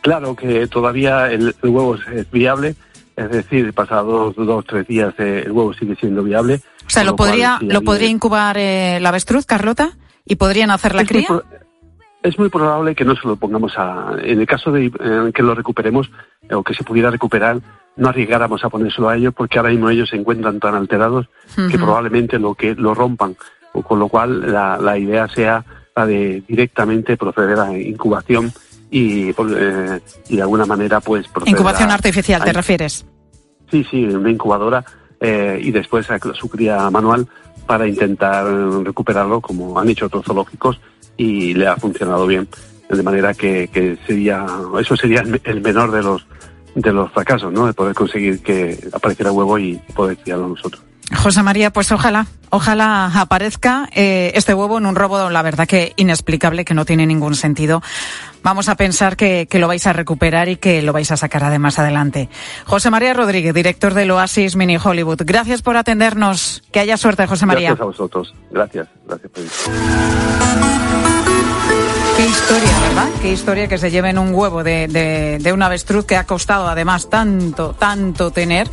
Claro 0.00 0.36
que 0.36 0.66
todavía 0.66 1.30
el, 1.30 1.54
huevo 1.62 1.96
es, 2.14 2.30
viable, 2.30 2.74
es 3.16 3.30
decir, 3.30 3.72
pasados 3.72 4.36
dos 4.36 4.48
o 4.48 4.62
tres 4.62 4.86
días 4.86 5.14
eh, 5.18 5.44
el 5.46 5.52
huevo 5.52 5.72
sigue 5.72 5.96
siendo 5.96 6.22
viable. 6.22 6.60
O 6.94 7.00
sea, 7.02 7.04
¿lo 7.04 7.16
podría, 7.16 7.58
¿lo 7.60 7.82
podría 7.82 8.08
incubar 8.08 8.56
eh, 8.56 9.00
la 9.00 9.08
avestruz, 9.08 9.46
Carlota? 9.46 9.96
¿Y 10.24 10.36
podrían 10.36 10.70
hacer 10.70 10.94
la 10.94 11.04
cría? 11.04 11.26
es 12.22 12.38
muy 12.38 12.48
probable 12.48 12.94
que 12.94 13.04
no 13.04 13.16
se 13.16 13.26
lo 13.26 13.34
pongamos 13.34 13.72
a... 13.76 14.12
En 14.22 14.40
el 14.40 14.46
caso 14.46 14.70
de 14.70 14.90
que 15.34 15.42
lo 15.42 15.54
recuperemos 15.54 16.10
o 16.50 16.62
que 16.62 16.72
se 16.72 16.84
pudiera 16.84 17.10
recuperar, 17.10 17.60
no 17.96 18.08
arriesgáramos 18.08 18.64
a 18.64 18.70
ponérselo 18.70 19.08
a 19.08 19.16
ellos 19.16 19.34
porque 19.36 19.58
ahora 19.58 19.70
mismo 19.70 19.90
ellos 19.90 20.08
se 20.08 20.16
encuentran 20.16 20.60
tan 20.60 20.74
alterados 20.74 21.26
que 21.70 21.76
probablemente 21.76 22.38
lo 22.38 22.54
que 22.54 22.76
lo 22.76 22.94
rompan. 22.94 23.36
Con 23.72 23.98
lo 23.98 24.08
cual 24.08 24.52
la, 24.52 24.78
la 24.78 24.96
idea 24.96 25.28
sea 25.28 25.64
la 25.96 26.06
de 26.06 26.44
directamente 26.46 27.16
proceder 27.16 27.58
a 27.58 27.76
incubación 27.76 28.52
y, 28.88 29.30
eh, 29.30 30.00
y 30.28 30.36
de 30.36 30.42
alguna 30.42 30.64
manera 30.64 31.00
pues 31.00 31.26
proceder 31.26 31.52
Incubación 31.52 31.90
artificial, 31.90 32.44
¿te 32.44 32.52
refieres? 32.52 33.04
Sí, 33.70 33.84
sí, 33.90 34.04
una 34.04 34.30
incubadora 34.30 34.84
eh, 35.26 35.58
y 35.58 35.70
después 35.70 36.10
a 36.10 36.18
su 36.34 36.50
cría 36.50 36.90
manual 36.90 37.26
para 37.66 37.88
intentar 37.88 38.44
recuperarlo 38.84 39.40
como 39.40 39.80
han 39.80 39.88
hecho 39.88 40.04
otros 40.04 40.26
zoológicos 40.26 40.78
y 41.16 41.54
le 41.54 41.66
ha 41.66 41.76
funcionado 41.76 42.26
bien. 42.26 42.46
De 42.90 43.02
manera 43.02 43.32
que, 43.32 43.96
sería, 44.06 44.44
eso 44.78 44.94
sería 44.94 45.24
el 45.44 45.60
menor 45.62 45.92
de 45.92 46.02
los 46.02 46.26
de 46.74 46.92
los 46.92 47.10
fracasos, 47.12 47.50
¿no? 47.52 47.66
De 47.66 47.72
poder 47.72 47.94
conseguir 47.94 48.42
que 48.42 48.78
apareciera 48.92 49.32
huevo 49.32 49.58
y 49.58 49.80
poder 49.94 50.18
criarlo 50.18 50.48
nosotros. 50.48 50.83
José 51.12 51.42
María, 51.42 51.70
pues 51.70 51.92
ojalá, 51.92 52.26
ojalá 52.50 53.06
aparezca 53.20 53.88
eh, 53.92 54.32
este 54.34 54.54
huevo 54.54 54.78
en 54.78 54.86
un 54.86 54.96
robo, 54.96 55.28
la 55.28 55.42
verdad 55.42 55.66
que 55.66 55.92
inexplicable, 55.96 56.64
que 56.64 56.72
no 56.72 56.84
tiene 56.84 57.06
ningún 57.06 57.34
sentido. 57.34 57.82
Vamos 58.42 58.68
a 58.68 58.76
pensar 58.76 59.16
que, 59.16 59.46
lo 59.52 59.68
vais 59.68 59.86
a 59.86 59.92
recuperar 59.92 60.48
y 60.48 60.56
que 60.56 60.82
lo 60.82 60.92
vais 60.92 61.10
a 61.10 61.16
sacar 61.16 61.44
además 61.44 61.78
adelante. 61.78 62.28
José 62.64 62.90
María 62.90 63.14
Rodríguez, 63.14 63.54
director 63.54 63.94
del 63.94 64.10
Oasis 64.10 64.56
Mini 64.56 64.76
Hollywood. 64.82 65.22
Gracias 65.24 65.62
por 65.62 65.76
atendernos. 65.76 66.62
Que 66.72 66.80
haya 66.80 66.96
suerte, 66.96 67.26
José 67.26 67.46
María. 67.46 67.70
Gracias 67.70 67.82
a 67.82 67.86
vosotros. 67.86 68.34
Gracias. 68.50 68.88
Gracias 69.06 69.30
Qué 72.16 72.26
historia, 72.26 72.80
¿verdad? 72.80 73.08
Qué 73.20 73.32
historia 73.32 73.66
que 73.66 73.76
se 73.76 73.90
lleven 73.90 74.18
un 74.18 74.32
huevo 74.32 74.62
de, 74.62 74.86
de, 74.86 75.38
de, 75.40 75.52
un 75.52 75.60
avestruz 75.62 76.06
que 76.06 76.16
ha 76.16 76.24
costado 76.24 76.68
además 76.68 77.10
tanto, 77.10 77.74
tanto 77.76 78.30
tener 78.30 78.70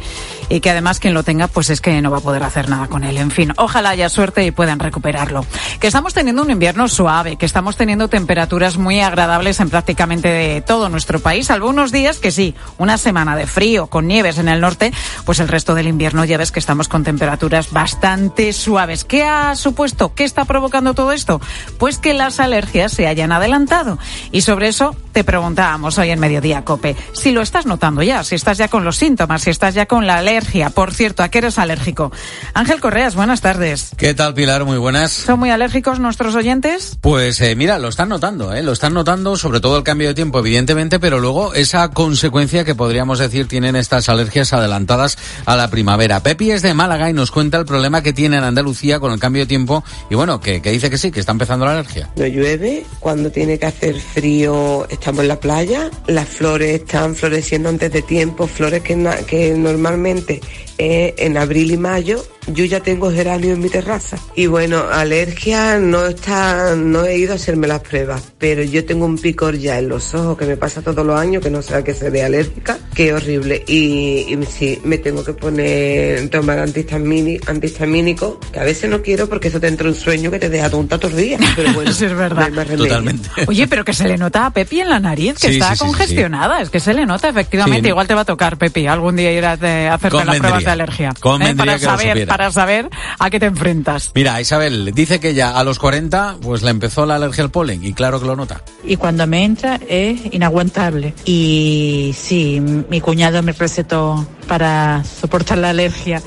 y 0.47 0.59
que 0.59 0.69
además 0.69 0.99
quien 0.99 1.15
lo 1.15 1.23
tenga 1.23 1.47
pues 1.47 1.71
es 1.71 1.81
que 1.81 2.01
no 2.03 2.11
va 2.11 2.19
a 2.19 2.21
poder 2.21 2.43
hacer 2.43 2.69
nada 2.69 2.87
con 2.87 3.03
él. 3.03 3.17
En 3.17 3.31
fin, 3.31 3.51
ojalá 3.57 3.89
haya 3.89 4.09
suerte 4.09 4.45
y 4.45 4.51
puedan 4.51 4.77
recuperarlo. 4.77 5.43
Que 5.79 5.87
estamos 5.87 6.13
teniendo 6.13 6.43
un 6.43 6.51
invierno 6.51 6.87
suave, 6.87 7.37
que 7.37 7.47
estamos 7.47 7.77
teniendo 7.77 8.09
temperaturas 8.09 8.77
muy 8.77 8.99
agradables 8.99 9.59
en 9.59 9.71
prácticamente 9.71 10.27
de 10.27 10.61
todo 10.61 10.89
nuestro 10.89 11.19
país, 11.19 11.47
salvo 11.47 11.69
unos 11.69 11.91
días 11.91 12.19
que 12.19 12.29
sí, 12.31 12.53
una 12.77 12.99
semana 12.99 13.35
de 13.35 13.47
frío 13.47 13.87
con 13.87 14.07
nieves 14.07 14.37
en 14.37 14.49
el 14.49 14.61
norte, 14.61 14.93
pues 15.25 15.39
el 15.39 15.47
resto 15.47 15.73
del 15.73 15.87
invierno 15.87 16.25
ya 16.25 16.37
ves 16.37 16.51
que 16.51 16.59
estamos 16.59 16.87
con 16.87 17.03
temperaturas 17.03 17.71
bastante 17.71 18.53
suaves. 18.53 19.03
¿Qué 19.03 19.23
ha 19.23 19.55
supuesto? 19.55 20.13
¿Qué 20.13 20.25
está 20.25 20.45
provocando 20.45 20.93
todo 20.93 21.11
esto? 21.11 21.41
Pues 21.79 21.97
que 21.97 22.13
las 22.13 22.39
alergias 22.39 22.91
se 22.91 23.07
hayan 23.07 23.30
adelantado. 23.31 23.97
Y 24.31 24.41
sobre 24.41 24.67
eso 24.67 24.95
te 25.11 25.23
preguntábamos 25.23 25.97
hoy 25.97 26.09
en 26.09 26.19
Mediodía 26.19 26.63
Cope, 26.63 26.95
si 27.13 27.31
lo 27.31 27.41
estás 27.41 27.65
notando 27.65 28.01
ya, 28.01 28.23
si 28.23 28.35
estás 28.35 28.57
ya 28.57 28.67
con 28.67 28.83
los 28.83 28.97
síntomas, 28.97 29.41
si 29.43 29.49
estás 29.49 29.73
ya 29.73 29.85
con 29.85 30.07
la 30.07 30.17
alergia. 30.17 30.69
Por 30.69 30.93
cierto, 30.93 31.23
¿a 31.23 31.29
qué 31.29 31.39
eres 31.39 31.59
alérgico? 31.59 32.11
Ángel 32.53 32.79
Correas, 32.79 33.15
buenas 33.15 33.41
tardes. 33.41 33.91
¿Qué 33.97 34.13
tal, 34.13 34.33
Pilar? 34.33 34.65
Muy 34.65 34.77
buenas. 34.77 35.11
¿Son 35.11 35.39
muy 35.39 35.49
alérgicos 35.49 35.99
nuestros 35.99 36.35
oyentes? 36.35 36.97
Pues 37.01 37.41
eh, 37.41 37.55
mira, 37.55 37.79
lo 37.79 37.89
están 37.89 38.09
notando, 38.09 38.53
¿eh? 38.53 38.63
lo 38.63 38.71
están 38.71 38.93
notando, 38.93 39.35
sobre 39.35 39.59
todo 39.59 39.77
el 39.77 39.83
cambio 39.83 40.07
de 40.07 40.13
tiempo, 40.13 40.39
evidentemente, 40.39 40.99
pero 40.99 41.19
luego 41.19 41.53
esa 41.53 41.89
consecuencia 41.89 42.63
que 42.63 42.75
podríamos 42.75 43.19
decir 43.19 43.47
tienen 43.47 43.75
estas 43.75 44.09
alergias 44.09 44.53
adelantadas 44.53 45.17
a 45.45 45.55
la 45.55 45.69
primavera. 45.69 46.21
Pepi 46.21 46.51
es 46.51 46.61
de 46.61 46.73
Málaga 46.73 47.09
y 47.09 47.13
nos 47.13 47.31
cuenta 47.31 47.57
el 47.57 47.65
problema 47.65 48.01
que 48.01 48.13
tiene 48.13 48.37
en 48.37 48.43
Andalucía 48.43 48.99
con 48.99 49.11
el 49.11 49.19
cambio 49.19 49.43
de 49.43 49.47
tiempo 49.47 49.83
y 50.09 50.15
bueno, 50.15 50.39
que, 50.39 50.61
que 50.61 50.71
dice 50.71 50.89
que 50.89 50.97
sí, 50.97 51.11
que 51.11 51.19
está 51.19 51.31
empezando 51.31 51.65
la 51.65 51.73
alergia. 51.73 52.09
No 52.15 52.25
llueve, 52.25 52.85
cuando 52.99 53.20
tiene 53.29 53.59
que 53.59 53.65
hacer 53.65 53.99
frío 53.99 54.87
estamos 54.89 55.21
en 55.21 55.27
la 55.27 55.39
playa, 55.39 55.89
las 56.07 56.27
flores 56.27 56.81
están 56.81 57.15
floreciendo 57.15 57.69
antes 57.69 57.91
de 57.91 58.01
tiempo, 58.01 58.47
flores 58.47 58.81
que, 58.81 58.97
que 59.27 59.53
normalmente 59.53 60.41
eh, 60.77 61.13
en 61.17 61.37
abril 61.37 61.71
y 61.71 61.77
mayo 61.77 62.23
yo 62.47 62.65
ya 62.65 62.79
tengo 62.79 63.11
geranio 63.11 63.53
en 63.53 63.59
mi 63.59 63.69
terraza. 63.69 64.17
Y 64.35 64.47
bueno, 64.47 64.83
alergia 64.91 65.77
no 65.77 66.07
está, 66.07 66.75
no 66.75 67.05
he 67.05 67.17
ido 67.17 67.33
a 67.33 67.35
hacerme 67.35 67.67
las 67.67 67.81
pruebas, 67.81 68.33
pero 68.39 68.63
yo 68.63 68.83
tengo 68.83 69.05
un 69.05 69.17
picor 69.17 69.57
ya 69.57 69.77
en 69.77 69.89
los 69.89 70.13
ojos 70.15 70.37
que 70.37 70.45
me 70.45 70.57
pasa 70.57 70.81
todos 70.81 71.05
los 71.05 71.19
años, 71.19 71.43
que 71.43 71.51
no 71.51 71.61
sé 71.61 71.75
a 71.75 71.83
qué 71.83 71.93
se 71.93 72.09
ve 72.09 72.23
alérgica, 72.23 72.79
que 72.95 73.13
horrible. 73.13 73.63
Y, 73.67 74.25
y 74.27 74.39
sí, 74.49 74.79
me 74.83 74.97
tengo 74.97 75.23
que 75.23 75.33
poner, 75.33 76.29
tomar 76.29 76.59
antihistamínico, 76.59 78.39
que 78.51 78.59
a 78.59 78.63
veces 78.63 78.89
no 78.89 79.01
quiero 79.01 79.29
porque 79.29 79.49
eso 79.49 79.59
te 79.59 79.67
entra 79.67 79.87
un 79.87 79.95
sueño 79.95 80.31
que 80.31 80.39
te 80.39 80.49
deja 80.49 80.69
tonta 80.69 80.97
todos 80.97 81.13
los 81.13 81.21
días. 81.21 81.41
Pero 81.55 81.73
bueno, 81.75 81.91
es 81.91 81.99
verdad. 81.99 82.51
Totalmente. 82.75 83.10
Oye, 83.47 83.67
pero 83.67 83.85
que 83.85 83.93
se 83.93 84.07
le 84.07 84.17
nota 84.17 84.45
a 84.45 84.51
Pepi 84.51 84.81
en 84.81 84.89
la 84.89 84.99
nariz, 84.99 85.35
que 85.39 85.47
está 85.47 85.75
congestionada, 85.75 86.61
es 86.61 86.69
que 86.69 86.79
se 86.79 86.93
le 86.93 87.05
nota 87.05 87.29
efectivamente. 87.29 87.89
Igual 87.89 88.07
te 88.07 88.13
va 88.13 88.21
a 88.21 88.25
tocar, 88.25 88.57
Pepi, 88.57 88.87
algún 88.87 89.15
día 89.15 89.31
ir 89.31 89.45
a 89.45 89.53
hacerte 89.53 90.25
las 90.25 90.39
pruebas 90.39 90.63
de 90.63 90.71
alergia. 90.71 91.09
¿eh? 91.09 91.55
Para 91.55 91.79
saber 91.79 92.27
para 92.27 92.51
saber 92.51 92.89
a 93.19 93.29
qué 93.29 93.39
te 93.39 93.45
enfrentas. 93.45 94.11
Mira, 94.15 94.39
Isabel 94.41 94.91
dice 94.93 95.19
que 95.19 95.33
ya 95.33 95.57
a 95.57 95.63
los 95.63 95.79
40 95.79 96.37
pues 96.41 96.61
le 96.63 96.71
empezó 96.71 97.05
la 97.05 97.15
alergia 97.15 97.43
al 97.43 97.51
polen 97.51 97.83
y 97.83 97.93
claro 97.93 98.19
que 98.19 98.25
lo 98.25 98.35
nota. 98.35 98.61
Y 98.83 98.97
cuando 98.97 99.27
me 99.27 99.43
entra 99.43 99.79
es 99.87 100.21
inaguantable. 100.31 101.13
Y 101.25 102.15
sí, 102.17 102.59
mi 102.61 103.01
cuñado 103.01 103.41
me 103.43 103.51
recetó 103.51 104.25
para 104.47 105.03
soportar 105.03 105.57
la 105.57 105.69
alergia 105.69 106.21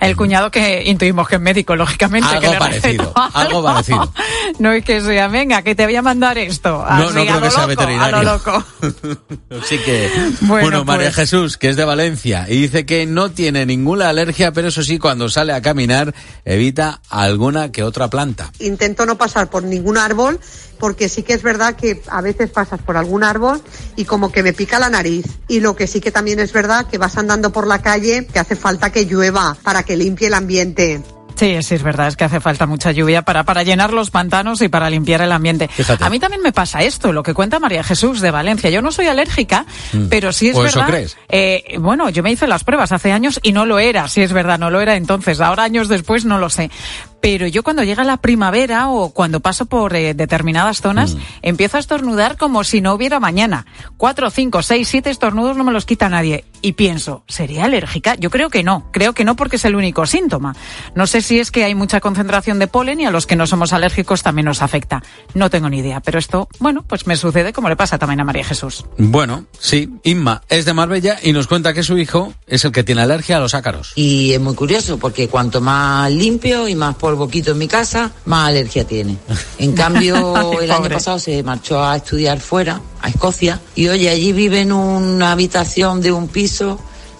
el 0.00 0.16
cuñado 0.16 0.50
que 0.50 0.82
intuimos 0.86 1.28
que 1.28 1.36
es 1.36 1.40
médico, 1.40 1.76
lógicamente. 1.76 2.28
Algo 2.28 2.58
parecido, 2.58 3.12
algo 3.34 3.62
parecido. 3.62 4.12
No 4.58 4.72
es 4.72 4.84
que 4.84 5.00
sea, 5.00 5.28
venga, 5.28 5.62
que 5.62 5.74
te 5.74 5.84
voy 5.84 5.94
a 5.96 6.02
mandar 6.02 6.38
esto. 6.38 6.84
no, 6.88 7.10
no 7.10 7.24
creo 7.24 7.40
que 7.40 7.50
sea 7.50 7.66
veterinario. 7.66 8.16
A 8.16 8.22
lo 8.22 8.32
loco. 8.32 8.64
Así 9.62 9.78
que, 9.78 10.10
bueno, 10.40 10.84
María 10.84 11.08
pues. 11.08 11.16
Jesús, 11.16 11.56
que 11.56 11.68
es 11.68 11.76
de 11.76 11.84
Valencia, 11.84 12.46
y 12.48 12.62
dice 12.62 12.86
que 12.86 13.06
no 13.06 13.30
tiene 13.30 13.66
ninguna 13.66 14.08
alergia, 14.08 14.52
pero 14.52 14.68
eso 14.68 14.82
sí, 14.82 14.98
cuando 14.98 15.28
sale 15.28 15.52
a 15.52 15.62
caminar, 15.62 16.14
evita 16.44 17.00
alguna 17.10 17.70
que 17.70 17.82
otra 17.82 18.08
planta. 18.08 18.50
Intento 18.58 19.06
no 19.06 19.18
pasar 19.18 19.50
por 19.50 19.62
ningún 19.62 19.98
árbol 19.98 20.40
porque 20.78 21.08
sí 21.08 21.22
que 21.22 21.34
es 21.34 21.42
verdad 21.42 21.74
que 21.76 22.02
a 22.08 22.20
veces 22.20 22.50
pasas 22.50 22.80
por 22.80 22.96
algún 22.96 23.24
árbol 23.24 23.60
y 23.96 24.04
como 24.04 24.32
que 24.32 24.42
me 24.42 24.52
pica 24.52 24.78
la 24.78 24.88
nariz. 24.88 25.26
Y 25.48 25.60
lo 25.60 25.76
que 25.76 25.86
sí 25.86 26.00
que 26.00 26.10
también 26.10 26.38
es 26.40 26.52
verdad 26.52 26.86
que 26.86 26.98
vas 26.98 27.16
andando 27.18 27.52
por 27.52 27.66
la 27.66 27.82
calle 27.82 28.26
que 28.26 28.38
hace 28.38 28.56
falta 28.56 28.90
que 28.90 29.04
llueva 29.04 29.56
para 29.62 29.82
que 29.82 29.87
limpie 29.96 30.28
el 30.28 30.34
ambiente. 30.34 31.00
Sí, 31.38 31.56
sí, 31.62 31.76
es 31.76 31.84
verdad, 31.84 32.08
es 32.08 32.16
que 32.16 32.24
hace 32.24 32.40
falta 32.40 32.66
mucha 32.66 32.90
lluvia 32.90 33.22
para, 33.22 33.44
para 33.44 33.62
llenar 33.62 33.92
los 33.92 34.10
pantanos 34.10 34.60
y 34.60 34.68
para 34.68 34.90
limpiar 34.90 35.20
el 35.20 35.30
ambiente. 35.30 35.70
A 36.00 36.10
mí 36.10 36.18
también 36.18 36.42
me 36.42 36.50
pasa 36.50 36.82
esto, 36.82 37.12
lo 37.12 37.22
que 37.22 37.32
cuenta 37.32 37.60
María 37.60 37.84
Jesús 37.84 38.20
de 38.20 38.32
Valencia. 38.32 38.70
Yo 38.70 38.82
no 38.82 38.90
soy 38.90 39.06
alérgica, 39.06 39.64
mm. 39.92 40.08
pero 40.08 40.32
sí 40.32 40.48
es 40.48 40.56
¿O 40.56 40.62
verdad. 40.62 40.82
Eso 40.82 40.90
crees? 40.90 41.16
Eh, 41.28 41.76
bueno, 41.78 42.10
yo 42.10 42.24
me 42.24 42.32
hice 42.32 42.48
las 42.48 42.64
pruebas 42.64 42.90
hace 42.90 43.12
años 43.12 43.38
y 43.44 43.52
no 43.52 43.66
lo 43.66 43.78
era, 43.78 44.08
sí 44.08 44.20
es 44.20 44.32
verdad, 44.32 44.58
no 44.58 44.68
lo 44.70 44.80
era 44.80 44.96
entonces. 44.96 45.40
Ahora, 45.40 45.62
años 45.62 45.88
después, 45.88 46.24
no 46.24 46.38
lo 46.38 46.50
sé. 46.50 46.72
Pero 47.20 47.46
yo 47.46 47.62
cuando 47.62 47.82
llega 47.84 48.04
la 48.04 48.16
primavera 48.18 48.88
o 48.90 49.10
cuando 49.10 49.40
paso 49.40 49.66
por 49.66 49.94
eh, 49.96 50.14
determinadas 50.14 50.80
zonas, 50.80 51.14
Mm. 51.14 51.18
empiezo 51.42 51.76
a 51.76 51.80
estornudar 51.80 52.36
como 52.36 52.64
si 52.64 52.80
no 52.80 52.94
hubiera 52.94 53.18
mañana. 53.20 53.66
Cuatro, 53.96 54.30
cinco, 54.30 54.62
seis, 54.62 54.88
siete 54.88 55.10
estornudos 55.10 55.56
no 55.56 55.64
me 55.64 55.72
los 55.72 55.84
quita 55.84 56.08
nadie. 56.08 56.44
Y 56.60 56.72
pienso, 56.72 57.22
¿sería 57.28 57.64
alérgica? 57.64 58.14
Yo 58.16 58.30
creo 58.30 58.50
que 58.50 58.62
no. 58.64 58.88
Creo 58.92 59.12
que 59.12 59.24
no 59.24 59.36
porque 59.36 59.56
es 59.56 59.64
el 59.64 59.76
único 59.76 60.06
síntoma. 60.06 60.56
No 60.94 61.06
sé 61.06 61.22
si 61.22 61.38
es 61.38 61.50
que 61.50 61.64
hay 61.64 61.74
mucha 61.74 62.00
concentración 62.00 62.58
de 62.58 62.66
polen 62.66 63.00
y 63.00 63.06
a 63.06 63.10
los 63.10 63.26
que 63.26 63.36
no 63.36 63.46
somos 63.46 63.72
alérgicos 63.72 64.22
también 64.22 64.46
nos 64.46 64.60
afecta. 64.62 65.02
No 65.34 65.50
tengo 65.50 65.68
ni 65.70 65.78
idea, 65.78 66.00
pero 66.00 66.18
esto, 66.18 66.48
bueno, 66.58 66.82
pues 66.86 67.06
me 67.06 67.16
sucede 67.16 67.52
como 67.52 67.68
le 67.68 67.76
pasa 67.76 67.98
también 67.98 68.20
a 68.20 68.24
María 68.24 68.44
Jesús. 68.44 68.84
Bueno, 68.98 69.44
sí, 69.58 69.88
Inma 70.02 70.42
es 70.48 70.64
de 70.64 70.74
Marbella 70.74 71.16
y 71.22 71.32
nos 71.32 71.46
cuenta 71.46 71.72
que 71.74 71.82
su 71.84 71.96
hijo 71.98 72.32
es 72.46 72.64
el 72.64 72.72
que 72.72 72.82
tiene 72.84 73.02
alergia 73.02 73.36
a 73.36 73.40
los 73.40 73.54
ácaros. 73.54 73.92
Y 73.94 74.32
es 74.32 74.40
muy 74.40 74.54
curioso 74.54 74.98
porque 74.98 75.28
cuanto 75.28 75.60
más 75.60 76.10
limpio 76.10 76.66
y 76.68 76.74
más 76.74 76.96
polvo 77.08 77.26
quito 77.26 77.52
en 77.52 77.58
mi 77.58 77.66
casa, 77.66 78.12
más 78.26 78.48
alergia 78.48 78.86
tiene. 78.86 79.16
En 79.58 79.72
cambio, 79.72 80.34
el 80.60 80.70
año 80.70 80.90
pasado 80.90 81.18
se 81.18 81.42
marchó 81.42 81.82
a 81.82 81.96
estudiar 81.96 82.38
fuera, 82.38 82.82
a 83.00 83.08
Escocia, 83.08 83.58
y 83.74 83.88
oye, 83.88 84.10
allí 84.10 84.34
vive 84.34 84.60
en 84.60 84.72
una 84.72 85.32
habitación 85.32 86.02
de 86.02 86.12
un 86.12 86.28
piso 86.28 86.78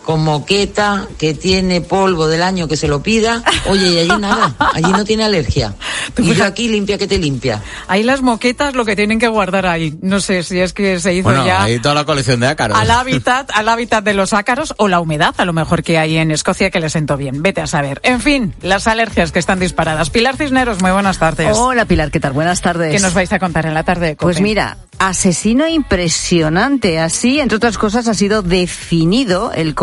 con 0.08 0.24
moqueta, 0.24 1.06
que 1.18 1.34
tiene 1.34 1.82
polvo 1.82 2.28
del 2.28 2.42
año 2.42 2.66
que 2.66 2.78
se 2.78 2.88
lo 2.88 3.02
pida. 3.02 3.42
Oye, 3.66 3.88
y 3.88 3.98
allí 3.98 4.18
nada, 4.18 4.54
allí 4.72 4.90
no 4.90 5.04
tiene 5.04 5.24
alergia. 5.24 5.74
Y 6.16 6.34
yo 6.34 6.46
aquí 6.46 6.68
limpia 6.68 6.96
que 6.96 7.06
te 7.06 7.18
limpia. 7.18 7.62
Ahí 7.86 8.02
las 8.02 8.22
moquetas 8.22 8.74
lo 8.74 8.86
que 8.86 8.96
tienen 8.96 9.18
que 9.18 9.28
guardar 9.28 9.66
ahí. 9.66 9.96
No 10.00 10.20
sé 10.20 10.42
si 10.42 10.58
es 10.58 10.72
que 10.72 10.98
se 10.98 11.14
hizo 11.14 11.24
Bueno, 11.24 11.46
ya 11.46 11.62
hay 11.62 11.78
toda 11.78 11.94
la 11.94 12.04
colección 12.06 12.40
de 12.40 12.46
ácaros. 12.46 12.76
al 12.76 12.90
hábitat, 12.90 13.50
al 13.52 13.68
hábitat 13.68 14.02
de 14.02 14.14
los 14.14 14.32
ácaros 14.32 14.74
o 14.78 14.88
la 14.88 14.98
humedad, 15.00 15.34
a 15.36 15.44
lo 15.44 15.52
mejor 15.52 15.82
que 15.82 15.98
hay 15.98 16.16
en 16.16 16.30
Escocia 16.30 16.70
que 16.70 16.80
le 16.80 16.88
sentó 16.88 17.18
bien. 17.18 17.42
Vete 17.42 17.60
a 17.60 17.66
saber. 17.66 18.00
En 18.02 18.20
fin, 18.20 18.54
las 18.62 18.86
alergias 18.86 19.30
que 19.30 19.38
están 19.38 19.60
disparadas. 19.60 20.08
Pilar 20.08 20.38
Cisneros, 20.38 20.80
muy 20.80 20.90
buenas 20.90 21.18
tardes. 21.18 21.54
Hola 21.56 21.84
Pilar, 21.84 22.10
¿qué 22.10 22.18
tal? 22.18 22.32
Buenas 22.32 22.62
tardes. 22.62 22.92
¿Qué 22.92 23.00
nos 23.00 23.12
vais 23.12 23.32
a 23.32 23.38
contar 23.38 23.66
en 23.66 23.74
la 23.74 23.84
tarde 23.84 24.06
de 24.06 24.16
COPE? 24.16 24.24
Pues 24.24 24.40
mira, 24.40 24.78
asesino 24.98 25.68
impresionante. 25.68 26.98
Así, 26.98 27.40
entre 27.40 27.56
otras 27.56 27.78
cosas, 27.78 28.08
ha 28.08 28.14
sido 28.14 28.42
definido 28.42 29.52
el, 29.52 29.74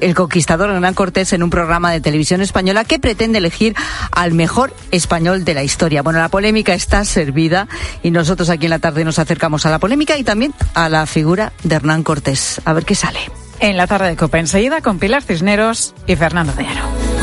el 0.00 0.14
conquistador 0.14 0.70
Hernán 0.70 0.94
Cortés 0.94 1.32
en 1.32 1.42
un 1.42 1.50
programa 1.50 1.92
de 1.92 2.00
televisión 2.00 2.40
española 2.40 2.84
que 2.84 2.98
pretende 2.98 3.38
elegir 3.38 3.74
al 4.10 4.32
mejor 4.32 4.74
español 4.90 5.44
de 5.44 5.54
la 5.54 5.62
historia. 5.62 6.02
Bueno, 6.02 6.18
la 6.18 6.28
polémica 6.28 6.74
está 6.74 7.04
servida 7.04 7.68
y 8.02 8.10
nosotros 8.10 8.50
aquí 8.50 8.66
en 8.66 8.70
la 8.70 8.78
tarde 8.78 9.04
nos 9.04 9.18
acercamos 9.18 9.66
a 9.66 9.70
la 9.70 9.78
polémica 9.78 10.16
y 10.16 10.24
también 10.24 10.54
a 10.74 10.88
la 10.88 11.06
figura 11.06 11.52
de 11.62 11.76
Hernán 11.76 12.02
Cortés. 12.02 12.60
A 12.64 12.72
ver 12.72 12.84
qué 12.84 12.94
sale. 12.94 13.20
En 13.60 13.76
la 13.76 13.86
tarde 13.86 14.08
de 14.08 14.16
COPE 14.16 14.38
enseguida 14.38 14.80
con 14.80 14.98
Pilar 14.98 15.22
Cisneros 15.22 15.94
y 16.06 16.16
Fernando 16.16 16.52
de 16.54 16.66
Aro. 16.66 17.13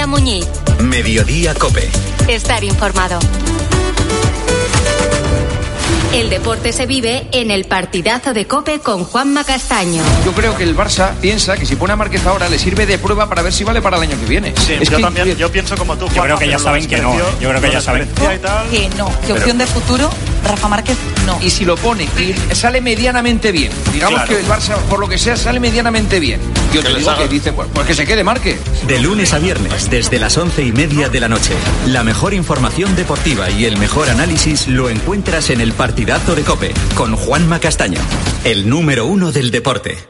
García 0.00 0.06
Muñiz. 0.06 0.46
Mediodía 0.80 1.52
Cope. 1.54 1.90
Estar 2.26 2.64
informado. 2.64 3.18
El 6.14 6.30
deporte 6.30 6.72
se 6.72 6.86
vive 6.86 7.28
en 7.32 7.50
el 7.50 7.66
partidazo 7.66 8.32
de 8.32 8.46
Cope 8.46 8.80
con 8.80 9.04
Juanma 9.04 9.44
Castaño. 9.44 10.02
Yo 10.24 10.32
creo 10.32 10.56
que 10.56 10.62
el 10.64 10.74
Barça 10.74 11.12
piensa 11.20 11.56
que 11.58 11.66
si 11.66 11.76
pone 11.76 11.92
a 11.92 11.96
Márquez 11.96 12.24
ahora 12.26 12.48
le 12.48 12.58
sirve 12.58 12.86
de 12.86 12.96
prueba 12.98 13.28
para 13.28 13.42
ver 13.42 13.52
si 13.52 13.62
vale 13.62 13.82
para 13.82 13.98
el 13.98 14.04
año 14.04 14.18
que 14.18 14.24
viene. 14.26 14.54
Sí, 14.56 14.72
Es 14.80 14.88
yo 14.88 14.96
que- 14.96 15.02
también, 15.02 15.36
yo 15.36 15.52
pienso 15.52 15.76
como 15.76 15.96
tú. 15.98 16.08
Yo 16.14 16.22
creo 16.22 16.38
que 16.38 16.48
ya 16.48 16.58
Juanma, 16.58 16.80
saben 16.80 16.88
que 16.88 16.96
no. 16.96 17.16
Yo 17.38 17.48
creo 17.50 17.60
que 17.60 17.70
ya 17.70 17.80
saben. 17.82 18.08
Que 18.70 18.88
no, 18.96 19.08
que 19.08 19.16
Pero- 19.26 19.34
opción 19.36 19.58
de 19.58 19.66
futuro, 19.66 20.10
Rafa 20.44 20.68
Márquez 20.68 20.96
no. 21.26 21.38
Y 21.42 21.50
si 21.50 21.64
lo 21.64 21.76
pone 21.76 22.04
y 22.04 22.34
sale 22.54 22.80
medianamente 22.80 23.52
bien, 23.52 23.72
digamos 23.92 24.22
Claro. 24.22 24.34
que 24.34 24.40
el 24.40 24.46
Barça, 24.46 24.76
por 24.88 24.98
lo 25.00 25.08
que 25.08 25.18
sea, 25.18 25.36
sale 25.36 25.60
medianamente 25.60 26.20
bien. 26.20 26.40
Yo 26.72 26.82
te 26.82 26.94
digo 26.94 27.16
que 27.16 27.28
dice, 27.28 27.52
pues, 27.52 27.68
pues 27.72 27.86
que 27.86 27.94
se 27.94 28.06
quede 28.06 28.24
Márquez. 28.24 28.60
De 28.86 28.98
lunes 29.00 29.32
a 29.32 29.38
viernes, 29.38 29.90
desde 29.90 30.18
las 30.18 30.36
once 30.38 30.62
y 30.62 30.72
media 30.72 31.08
de 31.08 31.20
la 31.20 31.28
noche. 31.28 31.52
La 31.86 32.02
mejor 32.04 32.34
información 32.34 32.94
deportiva 32.96 33.50
y 33.50 33.64
el 33.64 33.76
mejor 33.76 34.08
análisis 34.10 34.68
lo 34.68 34.88
encuentras 34.88 35.50
en 35.50 35.60
el 35.60 35.72
partidazo 35.72 36.34
de 36.34 36.42
Cope 36.42 36.74
con 36.94 37.16
Juanma 37.16 37.60
Castaño, 37.60 38.00
el 38.44 38.68
número 38.68 39.06
uno 39.06 39.32
del 39.32 39.50
deporte. 39.50 40.09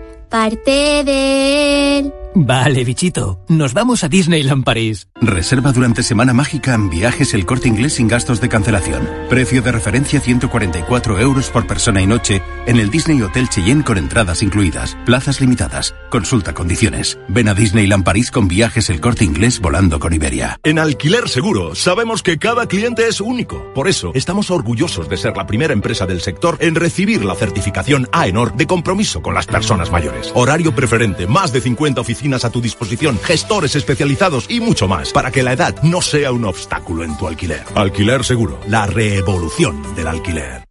parte 0.31 1.03
de 1.03 1.99
él. 1.99 2.20
Vale, 2.33 2.85
bichito. 2.85 3.43
Nos 3.49 3.73
vamos 3.73 4.05
a 4.05 4.07
Disneyland 4.07 4.63
París. 4.63 5.09
Reserva 5.19 5.73
durante 5.73 6.01
Semana 6.01 6.33
Mágica 6.33 6.73
en 6.73 6.89
viajes 6.89 7.33
el 7.33 7.45
corte 7.45 7.67
inglés 7.67 7.95
sin 7.95 8.07
gastos 8.07 8.39
de 8.39 8.47
cancelación. 8.47 9.07
Precio 9.29 9.61
de 9.61 9.71
referencia 9.73 10.21
144 10.21 11.19
euros 11.19 11.49
por 11.49 11.67
persona 11.67 12.01
y 12.01 12.07
noche 12.07 12.41
en 12.67 12.79
el 12.79 12.89
Disney 12.89 13.21
Hotel 13.21 13.49
Cheyenne 13.49 13.83
con 13.83 13.97
entradas 13.97 14.43
incluidas. 14.43 14.97
Plazas 15.05 15.41
limitadas. 15.41 15.93
Consulta 16.09 16.53
condiciones. 16.53 17.19
Ven 17.27 17.49
a 17.49 17.53
Disneyland 17.53 18.05
París 18.05 18.31
con 18.31 18.47
viajes 18.47 18.89
el 18.89 19.01
corte 19.01 19.25
inglés 19.25 19.59
volando 19.59 19.99
con 19.99 20.13
Iberia. 20.13 20.57
En 20.63 20.79
Alquiler 20.79 21.27
Seguro 21.27 21.75
sabemos 21.75 22.23
que 22.23 22.37
cada 22.37 22.65
cliente 22.65 23.09
es 23.09 23.19
único. 23.19 23.73
Por 23.73 23.89
eso 23.89 24.11
estamos 24.15 24.51
orgullosos 24.51 25.09
de 25.09 25.17
ser 25.17 25.35
la 25.35 25.47
primera 25.47 25.73
empresa 25.73 26.05
del 26.05 26.21
sector 26.21 26.57
en 26.61 26.75
recibir 26.75 27.25
la 27.25 27.35
certificación 27.35 28.07
AENOR 28.13 28.55
de 28.55 28.67
compromiso 28.67 29.21
con 29.21 29.33
las 29.33 29.47
personas 29.47 29.91
mayores. 29.91 30.31
Horario 30.33 30.73
preferente, 30.73 31.27
más 31.27 31.51
de 31.51 31.59
50 31.59 31.99
oficinas 31.99 32.20
a 32.21 32.49
tu 32.49 32.61
disposición, 32.61 33.19
gestores 33.23 33.75
especializados 33.75 34.45
y 34.47 34.59
mucho 34.59 34.87
más 34.87 35.11
para 35.11 35.31
que 35.31 35.43
la 35.43 35.53
edad 35.53 35.81
no 35.83 36.01
sea 36.01 36.31
un 36.31 36.45
obstáculo 36.45 37.03
en 37.03 37.17
tu 37.17 37.27
alquiler. 37.27 37.63
Alquiler 37.75 38.23
Seguro, 38.23 38.59
la 38.67 38.85
revolución 38.85 39.95
del 39.95 40.07
alquiler. 40.07 40.63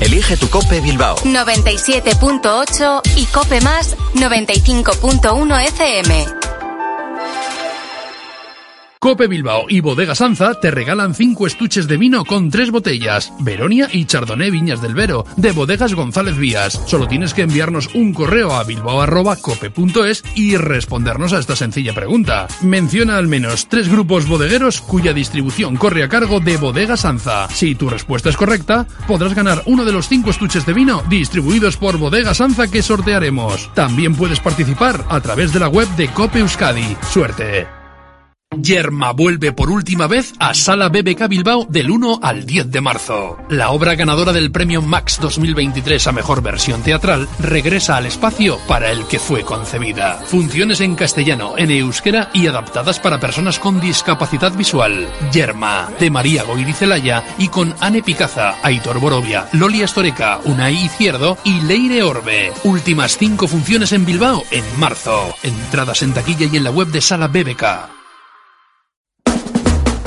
Elige 0.00 0.36
tu 0.36 0.48
Cope 0.48 0.80
Bilbao. 0.80 1.16
97.8 1.18 3.02
y 3.16 3.26
Cope 3.26 3.60
Más 3.60 3.96
95.1 4.14 5.68
FM. 5.68 6.49
Cope 9.02 9.28
Bilbao 9.28 9.64
y 9.66 9.80
Bodega 9.80 10.14
Sanza 10.14 10.60
te 10.60 10.70
regalan 10.70 11.14
5 11.14 11.46
estuches 11.46 11.88
de 11.88 11.96
vino 11.96 12.22
con 12.26 12.50
3 12.50 12.70
botellas. 12.70 13.32
Veronia 13.40 13.88
y 13.90 14.04
Chardonnay 14.04 14.50
Viñas 14.50 14.82
del 14.82 14.94
Vero, 14.94 15.24
de 15.38 15.52
Bodegas 15.52 15.94
González 15.94 16.36
Vías. 16.36 16.82
Solo 16.84 17.08
tienes 17.08 17.32
que 17.32 17.40
enviarnos 17.40 17.88
un 17.94 18.12
correo 18.12 18.52
a 18.52 18.62
bilbao.cope.es 18.62 20.22
y 20.34 20.58
respondernos 20.58 21.32
a 21.32 21.38
esta 21.38 21.56
sencilla 21.56 21.94
pregunta. 21.94 22.46
Menciona 22.60 23.16
al 23.16 23.26
menos 23.26 23.70
3 23.70 23.88
grupos 23.88 24.28
bodegueros 24.28 24.82
cuya 24.82 25.14
distribución 25.14 25.76
corre 25.76 26.02
a 26.02 26.10
cargo 26.10 26.38
de 26.40 26.58
Bodega 26.58 26.98
Sanza. 26.98 27.48
Si 27.48 27.74
tu 27.76 27.88
respuesta 27.88 28.28
es 28.28 28.36
correcta, 28.36 28.86
podrás 29.08 29.32
ganar 29.32 29.62
uno 29.64 29.86
de 29.86 29.92
los 29.92 30.08
5 30.08 30.28
estuches 30.28 30.66
de 30.66 30.74
vino 30.74 31.02
distribuidos 31.08 31.78
por 31.78 31.96
Bodega 31.96 32.34
Sanza 32.34 32.68
que 32.68 32.82
sortearemos. 32.82 33.72
También 33.72 34.14
puedes 34.14 34.40
participar 34.40 35.06
a 35.08 35.22
través 35.22 35.54
de 35.54 35.60
la 35.60 35.68
web 35.68 35.88
de 35.96 36.08
Cope 36.08 36.40
Euskadi. 36.40 36.98
Suerte. 37.10 37.79
Yerma 38.56 39.12
vuelve 39.12 39.52
por 39.52 39.70
última 39.70 40.08
vez 40.08 40.32
a 40.40 40.54
Sala 40.54 40.88
BBK 40.88 41.28
Bilbao 41.28 41.66
del 41.68 41.88
1 41.88 42.18
al 42.20 42.46
10 42.46 42.72
de 42.72 42.80
marzo. 42.80 43.38
La 43.48 43.70
obra 43.70 43.94
ganadora 43.94 44.32
del 44.32 44.50
premio 44.50 44.82
Max 44.82 45.18
2023 45.20 46.04
a 46.08 46.12
mejor 46.12 46.42
versión 46.42 46.82
teatral 46.82 47.28
regresa 47.38 47.96
al 47.96 48.06
espacio 48.06 48.58
para 48.66 48.90
el 48.90 49.06
que 49.06 49.20
fue 49.20 49.44
concebida. 49.44 50.14
Funciones 50.26 50.80
en 50.80 50.96
castellano, 50.96 51.54
en 51.58 51.70
euskera 51.70 52.30
y 52.34 52.48
adaptadas 52.48 52.98
para 52.98 53.20
personas 53.20 53.60
con 53.60 53.80
discapacidad 53.80 54.52
visual. 54.52 55.08
Yerma, 55.32 55.88
de 56.00 56.10
María 56.10 56.42
Goirizelaya 56.42 57.22
y 57.38 57.46
con 57.46 57.72
Anne 57.78 58.02
Picaza, 58.02 58.56
Aitor 58.64 58.98
Borovia, 58.98 59.48
Loli 59.52 59.84
Astoreca, 59.84 60.40
Unai 60.44 60.86
Izquierdo 60.86 61.38
y 61.44 61.60
Leire 61.60 62.02
Orbe. 62.02 62.52
Últimas 62.64 63.16
cinco 63.16 63.46
funciones 63.46 63.92
en 63.92 64.04
Bilbao 64.04 64.42
en 64.50 64.64
marzo. 64.76 65.36
Entradas 65.44 66.02
en 66.02 66.12
taquilla 66.14 66.48
y 66.52 66.56
en 66.56 66.64
la 66.64 66.72
web 66.72 66.88
de 66.88 67.00
Sala 67.00 67.28
BBK. 67.28 67.99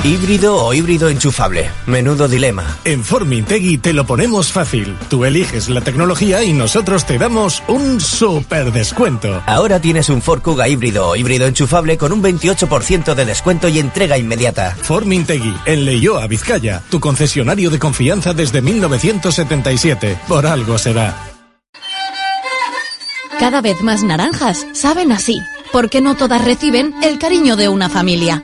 ¿Híbrido 0.03 0.57
o 0.57 0.73
híbrido 0.73 1.07
enchufable? 1.07 1.71
Menudo 1.85 2.27
dilema. 2.27 2.77
En 2.83 3.05
Formintegui 3.05 3.77
te 3.77 3.93
lo 3.93 4.05
ponemos 4.05 4.51
fácil. 4.51 4.97
Tú 5.09 5.23
eliges 5.23 5.69
la 5.69 5.79
tecnología 5.79 6.43
y 6.43 6.51
nosotros 6.51 7.05
te 7.05 7.17
damos 7.17 7.63
un 7.69 8.01
super 8.01 8.73
descuento. 8.73 9.41
Ahora 9.45 9.79
tienes 9.79 10.09
un 10.09 10.21
Ford 10.21 10.41
Kuga 10.41 10.67
híbrido 10.67 11.07
o 11.07 11.15
híbrido 11.15 11.47
enchufable 11.47 11.97
con 11.97 12.11
un 12.11 12.21
28% 12.21 13.15
de 13.15 13.23
descuento 13.23 13.69
y 13.69 13.79
entrega 13.79 14.17
inmediata. 14.17 14.75
Formintegui, 14.75 15.55
en 15.65 15.85
Leioa, 15.85 16.27
Vizcaya, 16.27 16.83
tu 16.89 16.99
concesionario 16.99 17.69
de 17.69 17.79
confianza 17.79 18.33
desde 18.33 18.61
1977. 18.61 20.19
Por 20.27 20.45
algo 20.45 20.77
será. 20.77 21.15
Cada 23.39 23.61
vez 23.61 23.81
más 23.81 24.03
naranjas 24.03 24.67
saben 24.73 25.13
así, 25.13 25.39
porque 25.71 26.01
no 26.01 26.15
todas 26.15 26.43
reciben 26.43 26.93
el 27.03 27.19
cariño 27.19 27.55
de 27.55 27.69
una 27.69 27.87
familia. 27.87 28.43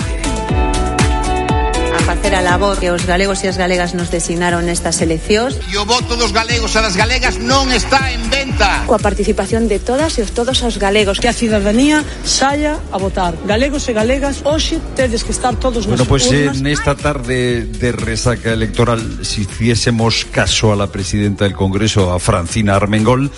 A 2.21 2.29
facer 2.29 2.35
a 2.35 2.41
labor 2.41 2.77
que 2.77 2.91
os 2.91 3.05
galegos 3.05 3.43
e 3.43 3.47
as 3.49 3.57
galegas 3.57 3.97
nos 3.97 4.13
designaron 4.13 4.61
nestas 4.69 5.01
eleccións. 5.01 5.57
E 5.65 5.73
o 5.81 5.89
voto 5.89 6.13
dos 6.13 6.29
galegos 6.29 6.69
e 6.69 6.79
das 6.79 6.93
galegas 6.93 7.41
non 7.41 7.73
está 7.73 8.13
en 8.13 8.21
venta. 8.29 8.85
Coa 8.85 9.01
participación 9.01 9.65
de 9.65 9.81
todas 9.81 10.13
e 10.17 10.21
os 10.21 10.29
todos 10.29 10.61
os 10.61 10.77
galegos. 10.77 11.17
Que 11.17 11.25
a 11.25 11.33
cidadanía 11.33 12.05
saia 12.21 12.77
a 12.93 12.97
votar. 13.01 13.33
Galegos 13.49 13.89
e 13.89 13.93
galegas, 13.97 14.45
hoxe 14.45 14.77
tedes 14.93 15.25
que 15.25 15.33
estar 15.33 15.57
todos 15.57 15.89
Bueno, 15.89 16.05
nas 16.05 16.09
pues 16.09 16.29
urnas. 16.29 16.61
en 16.61 16.69
esta 16.69 16.93
tarde 16.93 17.65
de 17.65 17.89
resaca 17.89 18.53
electoral, 18.53 19.25
si 19.25 19.49
hiciésemos 19.49 20.29
caso 20.29 20.69
a 20.69 20.77
la 20.77 20.93
presidenta 20.93 21.49
del 21.49 21.57
Congreso, 21.57 22.13
a 22.13 22.21
Francina 22.21 22.77
Armengol, 22.77 23.33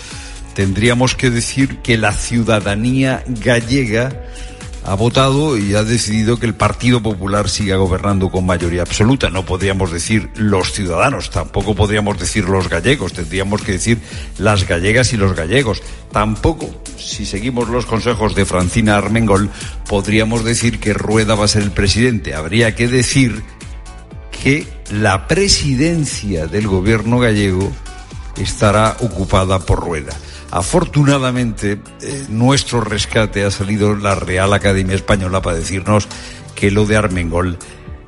tendríamos 0.59 1.15
que 1.15 1.31
decir 1.31 1.79
que 1.79 1.95
la 1.95 2.11
ciudadanía 2.11 3.23
gallega 3.27 4.11
ha 4.85 4.95
votado 4.95 5.57
y 5.57 5.75
ha 5.75 5.83
decidido 5.83 6.37
que 6.37 6.45
el 6.45 6.55
Partido 6.55 7.01
Popular 7.01 7.49
siga 7.49 7.77
gobernando 7.77 8.29
con 8.29 8.45
mayoría 8.45 8.81
absoluta. 8.81 9.29
No 9.29 9.45
podríamos 9.45 9.91
decir 9.91 10.29
los 10.35 10.73
ciudadanos, 10.73 11.29
tampoco 11.29 11.73
podríamos 11.73 12.19
decir 12.19 12.49
los 12.49 12.69
gallegos, 12.69 13.13
tendríamos 13.13 13.61
que 13.61 13.73
decir 13.73 13.99
las 14.37 14.67
gallegas 14.67 15.13
y 15.13 15.17
los 15.17 15.35
gallegos. 15.35 15.81
Tampoco, 16.11 16.69
si 16.97 17.25
seguimos 17.25 17.69
los 17.69 17.85
consejos 17.85 18.35
de 18.35 18.45
Francina 18.45 18.97
Armengol, 18.97 19.49
podríamos 19.87 20.43
decir 20.43 20.79
que 20.79 20.93
Rueda 20.93 21.35
va 21.35 21.45
a 21.45 21.49
ser 21.49 21.63
el 21.63 21.71
presidente. 21.71 22.35
Habría 22.35 22.75
que 22.75 22.87
decir 22.87 23.43
que 24.43 24.67
la 24.91 25.27
presidencia 25.27 26.47
del 26.47 26.67
gobierno 26.67 27.19
gallego 27.19 27.71
estará 28.37 28.97
ocupada 28.99 29.59
por 29.59 29.79
Rueda. 29.79 30.13
Afortunadamente, 30.53 31.79
eh, 32.03 32.25
nuestro 32.29 32.79
rescate 32.81 33.43
ha 33.43 33.49
salido 33.49 33.95
la 33.95 34.13
Real 34.13 34.53
Academia 34.53 34.93
Española 34.93 35.41
para 35.41 35.57
decirnos 35.57 36.07
que 36.53 36.69
lo 36.69 36.85
de 36.85 36.95
Armengol 36.95 37.57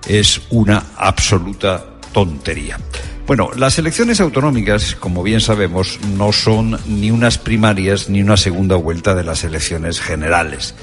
es 0.07 0.43
una 0.51 0.83
absoluta 0.95 1.83
tontería. 2.13 2.77
Bueno, 3.25 3.49
las 3.55 3.79
elecciones 3.79 4.21
autonómicas, 4.21 4.93
como 4.93 5.23
bien 5.23 5.41
sabemos, 5.41 5.99
no 6.15 6.31
son 6.31 6.79
ni 6.85 7.09
unas 7.09 7.39
primarias 7.39 8.09
ni 8.09 8.21
una 8.21 8.37
segunda 8.37 8.75
vuelta 8.75 9.15
de 9.15 9.23
las 9.23 9.43
elecciones 9.43 9.99
generales. 9.99 10.75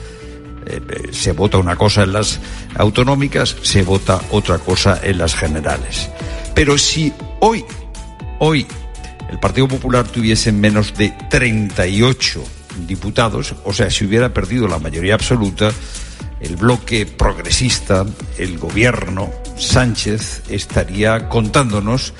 Eh, 0.66 0.80
eh, 0.88 1.08
se 1.12 1.30
vota 1.30 1.58
una 1.58 1.76
cosa 1.76 2.02
en 2.02 2.12
las 2.12 2.40
autonómicas, 2.74 3.54
se 3.62 3.84
vota 3.84 4.20
otra 4.32 4.58
cosa 4.58 4.98
en 5.00 5.18
las 5.18 5.36
generales. 5.36 6.10
Pero 6.56 6.76
si 6.76 7.12
hoy, 7.38 7.64
hoy, 8.40 8.66
el 9.32 9.40
Partido 9.40 9.66
Popular 9.66 10.06
tuviese 10.06 10.52
menos 10.52 10.94
de 10.94 11.12
38 11.30 12.44
diputados, 12.86 13.54
o 13.64 13.72
sea, 13.72 13.90
si 13.90 14.04
hubiera 14.04 14.32
perdido 14.32 14.68
la 14.68 14.78
mayoría 14.78 15.14
absoluta, 15.14 15.72
el 16.40 16.56
bloque 16.56 17.06
progresista, 17.06 18.06
el 18.38 18.58
gobierno, 18.58 19.30
Sánchez, 19.56 20.42
estaría 20.48 21.28
contándonos 21.28 22.14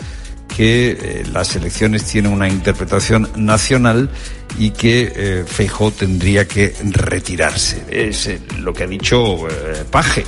que 0.56 0.90
eh, 0.90 1.24
las 1.32 1.56
elecciones 1.56 2.04
tienen 2.04 2.32
una 2.32 2.48
interpretación 2.48 3.28
nacional 3.36 4.10
y 4.58 4.70
que 4.70 5.12
eh, 5.14 5.44
Feijóo 5.46 5.90
tendría 5.90 6.46
que 6.46 6.74
retirarse. 6.90 7.84
Es 7.88 8.26
eh, 8.26 8.40
lo 8.58 8.72
que 8.72 8.84
ha 8.84 8.86
dicho 8.86 9.48
eh, 9.48 9.84
Paje. 9.90 10.24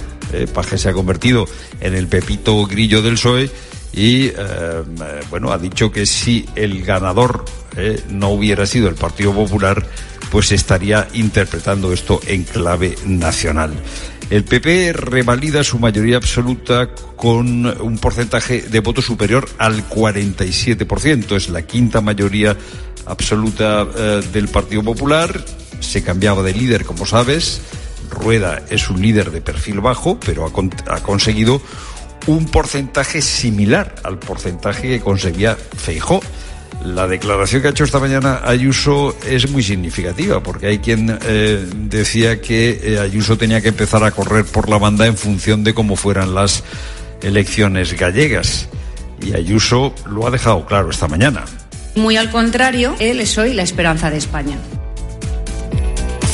Paje 0.53 0.79
se 0.79 0.89
ha 0.89 0.93
convertido 0.93 1.47
en 1.81 1.95
el 1.95 2.09
pepito 2.09 2.67
grillo 2.67 3.03
del 3.03 3.15
PSOE 3.15 3.49
y, 3.95 4.27
eh, 4.27 4.33
eh, 4.37 4.83
bueno, 5.31 5.53
ha 5.53 5.59
dicho 5.59 5.91
que 5.93 6.05
si 6.07 6.45
el 6.57 6.83
ganador 6.85 7.45
eh, 7.77 8.03
no 8.11 8.31
hubiera 8.31 8.67
sido 8.67 8.89
el 8.89 8.95
Partido 8.97 9.33
Popular, 9.33 9.87
pues 10.31 10.51
estaría 10.53 11.07
interpretando 11.15 11.93
esto 11.93 12.21
en 12.27 12.43
clave 12.45 12.97
nacional. 13.07 13.73
El 14.31 14.43
PP 14.45 14.95
revalida 14.95 15.63
su 15.63 15.79
mayoría 15.79 16.17
absoluta 16.17 16.89
con 17.15 17.67
un 17.81 17.99
porcentaje 17.99 18.63
de 18.63 18.81
voto 18.81 19.01
superior 19.03 19.47
al 19.59 19.89
47%. 19.89 21.37
Es 21.37 21.49
la 21.51 21.63
quinta 21.63 22.01
mayoría 22.01 22.57
absoluta 23.07 23.85
del 23.85 24.49
Partido 24.49 24.83
Popular. 24.83 25.45
Se 25.81 26.03
cambiaba 26.03 26.43
de 26.43 26.55
líder, 26.55 26.85
como 26.85 27.05
sabes. 27.07 27.61
Rueda 28.11 28.63
es 28.71 28.89
un 28.91 29.03
líder 29.03 29.31
de 29.31 29.41
perfil 29.43 29.81
bajo, 29.81 30.19
pero 30.19 30.47
ha, 30.47 30.53
con- 30.53 30.71
ha 30.89 31.01
conseguido 31.03 31.61
un 32.27 32.47
porcentaje 32.47 33.21
similar 33.23 33.95
al 34.03 34.19
porcentaje 34.19 34.89
que 34.89 35.01
conseguía 35.01 35.57
Feijó. 35.57 36.21
La 36.85 37.07
declaración 37.07 37.63
que 37.63 37.69
ha 37.69 37.71
hecho 37.71 37.85
esta 37.85 37.99
mañana 37.99 38.41
Ayuso 38.45 39.17
es 39.27 39.51
muy 39.51 39.63
significativa, 39.63 40.43
porque 40.43 40.67
hay 40.67 40.79
quien 40.79 41.19
eh, 41.23 41.65
decía 41.75 42.41
que 42.41 42.81
eh, 42.83 42.99
Ayuso 42.99 43.39
tenía 43.39 43.61
que 43.61 43.69
empezar 43.69 44.05
a 44.05 44.11
correr 44.11 44.45
por 44.45 44.69
la 44.69 44.79
banda 44.79 45.07
en 45.07 45.17
función 45.17 45.65
de 45.65 45.73
cómo 45.73 45.97
fueran 45.97 46.35
las 46.35 46.63
elecciones 47.23 47.99
gallegas. 47.99 48.69
Y 49.23 49.35
Ayuso 49.35 49.95
lo 50.11 50.27
ha 50.27 50.31
dejado 50.31 50.67
claro 50.67 50.91
esta 50.91 51.09
mañana. 51.09 51.45
Muy 51.95 52.17
al 52.17 52.31
contrario, 52.31 52.97
él 52.99 53.27
soy 53.27 53.55
la 53.55 53.63
esperanza 53.63 54.11
de 54.11 54.19
España. 54.19 54.59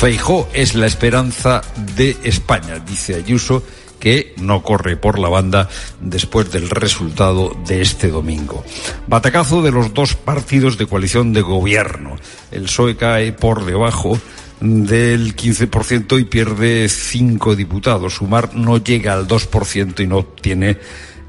Feijó 0.01 0.49
es 0.55 0.75
la 0.75 0.87
esperanza 0.87 1.61
de 1.95 2.17
España, 2.25 2.79
dice 2.79 3.17
Ayuso, 3.17 3.63
que 4.01 4.35
no 4.39 4.63
corre 4.63 4.97
por 4.97 5.19
la 5.19 5.29
banda 5.29 5.69
después 6.01 6.51
del 6.51 6.69
resultado 6.71 7.57
de 7.67 7.83
este 7.83 8.09
domingo. 8.09 8.65
Batacazo 9.07 9.63
de 9.63 9.71
los 9.71 9.95
dos 9.95 10.15
partidos 10.15 10.79
de 10.79 10.87
coalición 10.87 11.33
de 11.33 11.43
gobierno. 11.43 12.17
El 12.51 12.65
PSOE 12.65 12.97
cae 12.97 13.33
por 13.33 13.65
debajo 13.65 14.19
del 14.61 15.37
15% 15.37 16.21
y 16.21 16.25
pierde 16.25 16.89
cinco 16.89 17.55
diputados. 17.55 18.15
Sumar 18.15 18.55
no 18.55 18.79
llega 18.79 19.13
al 19.13 19.29
2% 19.29 20.01
y 20.01 20.07
no 20.07 20.25
tiene 20.25 20.79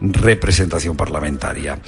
representación 0.02 0.98
parlamentaria. 0.98 1.80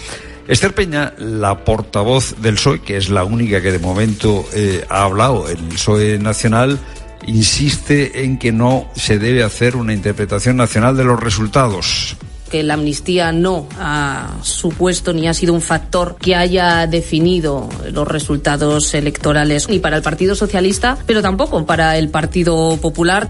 Esther 0.47 0.75
Peña, 0.75 1.13
la 1.17 1.63
portavoz 1.63 2.35
del 2.41 2.55
PSOE, 2.55 2.81
que 2.81 2.97
es 2.97 3.09
la 3.09 3.23
única 3.23 3.61
que 3.61 3.71
de 3.71 3.79
momento 3.79 4.45
eh, 4.53 4.85
ha 4.89 5.03
hablado, 5.03 5.47
el 5.49 5.57
PSOE 5.57 6.19
nacional, 6.19 6.79
insiste 7.27 8.23
en 8.23 8.37
que 8.37 8.51
no 8.51 8.89
se 8.95 9.19
debe 9.19 9.43
hacer 9.43 9.75
una 9.75 9.93
interpretación 9.93 10.57
nacional 10.57 10.95
de 10.97 11.03
los 11.03 11.19
resultados 11.19 12.15
que 12.53 12.61
la 12.61 12.75
amnistía 12.75 13.31
no 13.31 13.67
ha 13.79 14.37
supuesto 14.43 15.11
ni 15.11 15.27
ha 15.27 15.33
sido 15.33 15.55
un 15.55 15.61
factor 15.61 16.17
que 16.21 16.35
haya 16.35 16.85
definido 16.85 17.67
los 17.91 18.07
resultados 18.07 18.93
electorales 18.93 19.69
ni 19.69 19.79
para 19.79 19.97
el 19.97 20.03
Partido 20.03 20.35
Socialista, 20.35 20.99
pero 21.07 21.23
tampoco 21.23 21.65
para 21.65 21.97
el 21.97 22.09
Partido 22.09 22.77
Popular. 22.77 23.27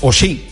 O 0.00 0.12
sí, 0.12 0.44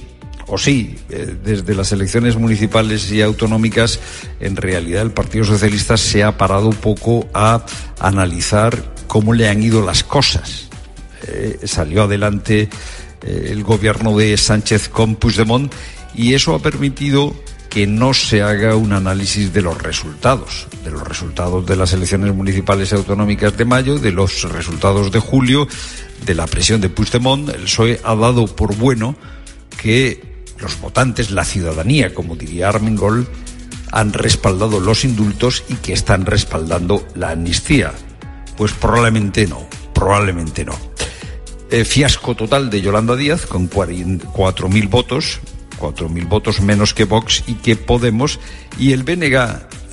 o 0.49 0.59
sí, 0.59 0.97
eh, 1.11 1.37
desde 1.45 1.77
las 1.77 1.93
elecciones 1.93 2.37
municipales 2.37 3.13
y 3.13 3.23
autonómicas, 3.23 4.01
en 4.41 4.57
realidad 4.57 5.03
el 5.03 5.13
Partido 5.13 5.45
Socialista 5.45 5.97
se 5.97 6.25
ha 6.25 6.37
parado 6.37 6.67
un 6.67 6.75
poco 6.75 7.29
a 7.35 7.65
analizar 8.01 8.83
cómo 9.07 9.33
le 9.33 9.49
han 9.49 9.63
ido 9.63 9.81
las 9.87 10.03
cosas. 10.03 10.71
Eh, 11.27 11.61
salió 11.65 12.05
adelante 12.05 12.69
eh, 13.23 13.49
el 13.51 13.63
gobierno 13.63 14.17
de 14.17 14.37
Sánchez 14.37 14.89
con 14.89 15.17
Puigdemont 15.17 15.73
y 16.15 16.35
eso 16.35 16.55
ha 16.55 16.59
permitido 16.59 17.35
que 17.71 17.87
no 17.89 18.15
se 18.15 18.41
haga 18.41 18.77
un 18.77 18.93
análisis 18.93 19.53
de 19.53 19.61
los 19.61 19.83
resultados, 19.83 20.69
de 20.85 20.93
los 20.93 21.03
resultados 21.03 21.67
de 21.67 21.75
las 21.75 21.93
elecciones 21.93 22.33
municipales 22.33 22.93
y 22.93 22.95
autonómicas 22.95 23.57
de 23.57 23.65
mayo, 23.65 23.99
de 23.99 24.13
los 24.13 24.45
resultados 24.53 25.11
de 25.11 25.19
julio, 25.19 25.67
de 26.25 26.35
la 26.37 26.47
presión 26.47 26.81
de 26.81 26.89
Puigdemont. 26.89 27.49
El 27.49 27.63
PSOE 27.63 28.01
ha 28.05 28.15
dado 28.15 28.47
por 28.47 28.77
bueno 28.77 29.17
que 29.83 30.23
los 30.61 30.81
votantes, 30.81 31.33
la 31.33 31.45
ciudadanía, 31.45 32.15
como 32.15 32.37
diría 32.37 32.69
Armengol, 32.69 33.27
han 33.91 34.13
respaldado 34.13 34.79
los 34.79 35.05
indultos 35.05 35.65
y 35.69 35.75
que 35.75 35.95
están 35.95 36.27
respaldando 36.27 37.07
la 37.15 37.31
amnistía. 37.31 37.93
Pues 38.57 38.73
probablemente 38.73 39.47
no, 39.47 39.67
probablemente 39.93 40.65
no. 40.65 40.79
Eh, 41.71 41.85
fiasco 41.85 42.35
total 42.35 42.71
de 42.71 42.81
Yolanda 42.81 43.17
Díaz 43.17 43.47
con 43.47 43.71
4.000 43.71 44.89
votos, 44.89 45.41
4.000 45.81 46.29
votos 46.29 46.61
menos 46.61 46.95
que 46.95 47.05
Vox 47.05 47.45
y 47.47 47.55
que 47.55 47.77
Podemos. 47.77 48.39
Y 48.79 48.93
el 48.93 49.03
BNG, 49.03 49.39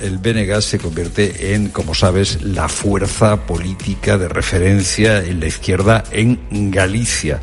el 0.00 0.62
se 0.62 0.78
convierte 0.78 1.54
en, 1.54 1.68
como 1.68 1.94
sabes, 1.94 2.42
la 2.42 2.68
fuerza 2.68 3.46
política 3.46 4.18
de 4.18 4.28
referencia 4.28 5.24
en 5.24 5.40
la 5.40 5.46
izquierda 5.46 6.04
en 6.12 6.70
Galicia. 6.70 7.40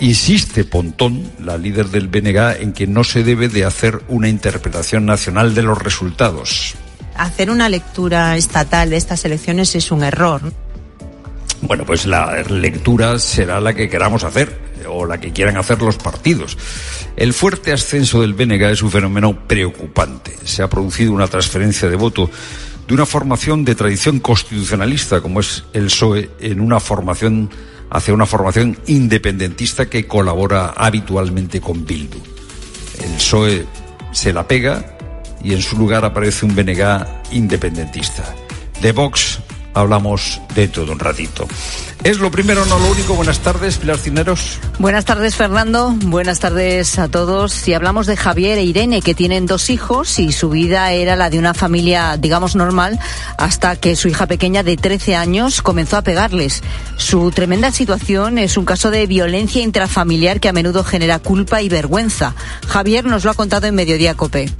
Insiste 0.00 0.64
Pontón, 0.64 1.30
la 1.38 1.58
líder 1.58 1.88
del 1.88 2.08
BNG, 2.08 2.62
en 2.62 2.72
que 2.72 2.86
no 2.86 3.04
se 3.04 3.22
debe 3.22 3.48
de 3.48 3.64
hacer 3.64 4.00
una 4.08 4.28
interpretación 4.28 5.04
nacional 5.04 5.54
de 5.54 5.62
los 5.62 5.78
resultados. 5.78 6.74
Hacer 7.14 7.50
una 7.50 7.68
lectura 7.68 8.36
estatal 8.36 8.90
de 8.90 8.96
estas 8.96 9.24
elecciones 9.24 9.74
es 9.74 9.90
un 9.90 10.02
error. 10.02 10.52
Bueno, 11.62 11.84
pues 11.86 12.06
la 12.06 12.42
lectura 12.42 13.18
será 13.18 13.60
la 13.60 13.72
que 13.72 13.88
queramos 13.88 14.24
hacer 14.24 14.60
o 14.88 15.06
la 15.06 15.20
que 15.20 15.32
quieran 15.32 15.56
hacer 15.56 15.80
los 15.80 15.96
partidos. 15.96 16.58
El 17.16 17.32
fuerte 17.32 17.72
ascenso 17.72 18.20
del 18.20 18.34
BNG 18.34 18.62
es 18.64 18.82
un 18.82 18.90
fenómeno 18.90 19.46
preocupante. 19.46 20.36
Se 20.44 20.62
ha 20.62 20.68
producido 20.68 21.12
una 21.12 21.28
transferencia 21.28 21.88
de 21.88 21.96
voto 21.96 22.28
de 22.86 22.94
una 22.94 23.06
formación 23.06 23.64
de 23.64 23.76
tradición 23.76 24.18
constitucionalista 24.18 25.20
como 25.20 25.40
es 25.40 25.64
el 25.72 25.84
PSOE 25.84 26.30
en 26.40 26.60
una 26.60 26.80
formación 26.80 27.48
hacia 27.90 28.14
una 28.14 28.26
formación 28.26 28.76
independentista 28.86 29.88
que 29.88 30.06
colabora 30.06 30.70
habitualmente 30.76 31.60
con 31.60 31.84
Bildu. 31.84 32.18
El 33.04 33.12
PSOE 33.12 33.66
se 34.10 34.32
la 34.32 34.48
pega 34.48 34.96
y 35.44 35.52
en 35.52 35.62
su 35.62 35.76
lugar 35.76 36.04
aparece 36.04 36.44
un 36.44 36.56
BNG 36.56 37.06
independentista. 37.32 38.34
De 38.80 38.92
Vox 38.92 39.38
hablamos 39.74 40.40
dentro 40.54 40.84
de 40.84 40.92
un 40.92 40.98
ratito. 40.98 41.46
Es 42.04 42.18
lo 42.18 42.32
primero, 42.32 42.66
no 42.66 42.78
lo 42.80 42.90
único. 42.90 43.14
Buenas 43.14 43.38
tardes, 43.38 43.76
Pilar 43.76 43.96
Cineros. 43.96 44.58
Buenas 44.80 45.04
tardes, 45.04 45.36
Fernando. 45.36 45.94
Buenas 46.06 46.40
tardes 46.40 46.98
a 46.98 47.08
todos. 47.08 47.52
Si 47.52 47.74
hablamos 47.74 48.08
de 48.08 48.16
Javier 48.16 48.58
e 48.58 48.64
Irene, 48.64 49.02
que 49.02 49.14
tienen 49.14 49.46
dos 49.46 49.70
hijos 49.70 50.18
y 50.18 50.32
su 50.32 50.50
vida 50.50 50.90
era 50.90 51.14
la 51.14 51.30
de 51.30 51.38
una 51.38 51.54
familia, 51.54 52.16
digamos, 52.16 52.56
normal, 52.56 52.98
hasta 53.38 53.76
que 53.76 53.94
su 53.94 54.08
hija 54.08 54.26
pequeña 54.26 54.64
de 54.64 54.76
13 54.76 55.14
años 55.14 55.62
comenzó 55.62 55.96
a 55.96 56.02
pegarles. 56.02 56.62
Su 56.96 57.30
tremenda 57.30 57.70
situación 57.70 58.38
es 58.38 58.56
un 58.56 58.64
caso 58.64 58.90
de 58.90 59.06
violencia 59.06 59.62
intrafamiliar 59.62 60.40
que 60.40 60.48
a 60.48 60.52
menudo 60.52 60.82
genera 60.82 61.20
culpa 61.20 61.62
y 61.62 61.68
vergüenza. 61.68 62.34
Javier 62.66 63.04
nos 63.04 63.24
lo 63.24 63.30
ha 63.30 63.34
contado 63.34 63.68
en 63.68 63.76
Mediodía 63.76 64.14
Cope. 64.14 64.50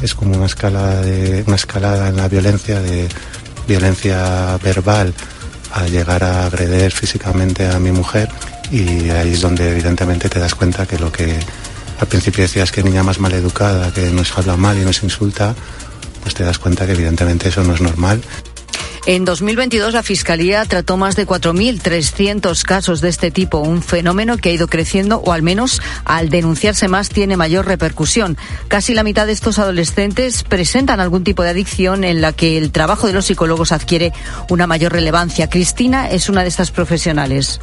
Es 0.00 0.14
como 0.14 0.36
una 0.36 0.46
escala 0.46 0.96
de, 1.02 1.44
una 1.46 1.56
escalada 1.56 2.08
en 2.08 2.16
la 2.16 2.28
violencia 2.28 2.80
de 2.80 3.08
violencia 3.66 4.58
verbal 4.62 5.12
a 5.72 5.86
llegar 5.86 6.24
a 6.24 6.46
agredir 6.46 6.92
físicamente 6.92 7.68
a 7.68 7.78
mi 7.78 7.92
mujer 7.92 8.28
y 8.70 9.10
ahí 9.10 9.34
es 9.34 9.40
donde 9.40 9.70
evidentemente 9.70 10.28
te 10.28 10.38
das 10.38 10.54
cuenta 10.54 10.86
que 10.86 10.98
lo 10.98 11.12
que 11.12 11.38
al 12.00 12.08
principio 12.08 12.42
decías 12.42 12.72
que 12.72 12.82
niña 12.82 13.02
más 13.02 13.18
mal 13.18 13.32
educada, 13.32 13.92
que 13.92 14.10
nos 14.10 14.36
habla 14.36 14.56
mal 14.56 14.78
y 14.78 14.84
nos 14.84 15.02
insulta, 15.02 15.54
pues 16.22 16.34
te 16.34 16.44
das 16.44 16.58
cuenta 16.58 16.86
que 16.86 16.92
evidentemente 16.92 17.48
eso 17.48 17.62
no 17.62 17.74
es 17.74 17.80
normal. 17.80 18.20
En 19.06 19.24
2022 19.24 19.94
la 19.94 20.02
Fiscalía 20.02 20.64
trató 20.64 20.96
más 20.96 21.14
de 21.14 21.28
4.300 21.28 22.60
casos 22.62 23.00
de 23.00 23.08
este 23.08 23.30
tipo, 23.30 23.58
un 23.58 23.80
fenómeno 23.80 24.36
que 24.36 24.48
ha 24.48 24.52
ido 24.52 24.66
creciendo 24.66 25.18
o 25.18 25.30
al 25.30 25.42
menos 25.42 25.80
al 26.04 26.28
denunciarse 26.28 26.88
más 26.88 27.08
tiene 27.08 27.36
mayor 27.36 27.66
repercusión. 27.66 28.36
Casi 28.66 28.94
la 28.94 29.04
mitad 29.04 29.26
de 29.26 29.32
estos 29.32 29.60
adolescentes 29.60 30.42
presentan 30.42 30.98
algún 30.98 31.22
tipo 31.22 31.44
de 31.44 31.50
adicción 31.50 32.02
en 32.02 32.20
la 32.20 32.32
que 32.32 32.58
el 32.58 32.72
trabajo 32.72 33.06
de 33.06 33.12
los 33.12 33.26
psicólogos 33.26 33.70
adquiere 33.70 34.12
una 34.50 34.66
mayor 34.66 34.92
relevancia. 34.92 35.48
Cristina 35.48 36.10
es 36.10 36.28
una 36.28 36.42
de 36.42 36.48
estas 36.48 36.72
profesionales. 36.72 37.60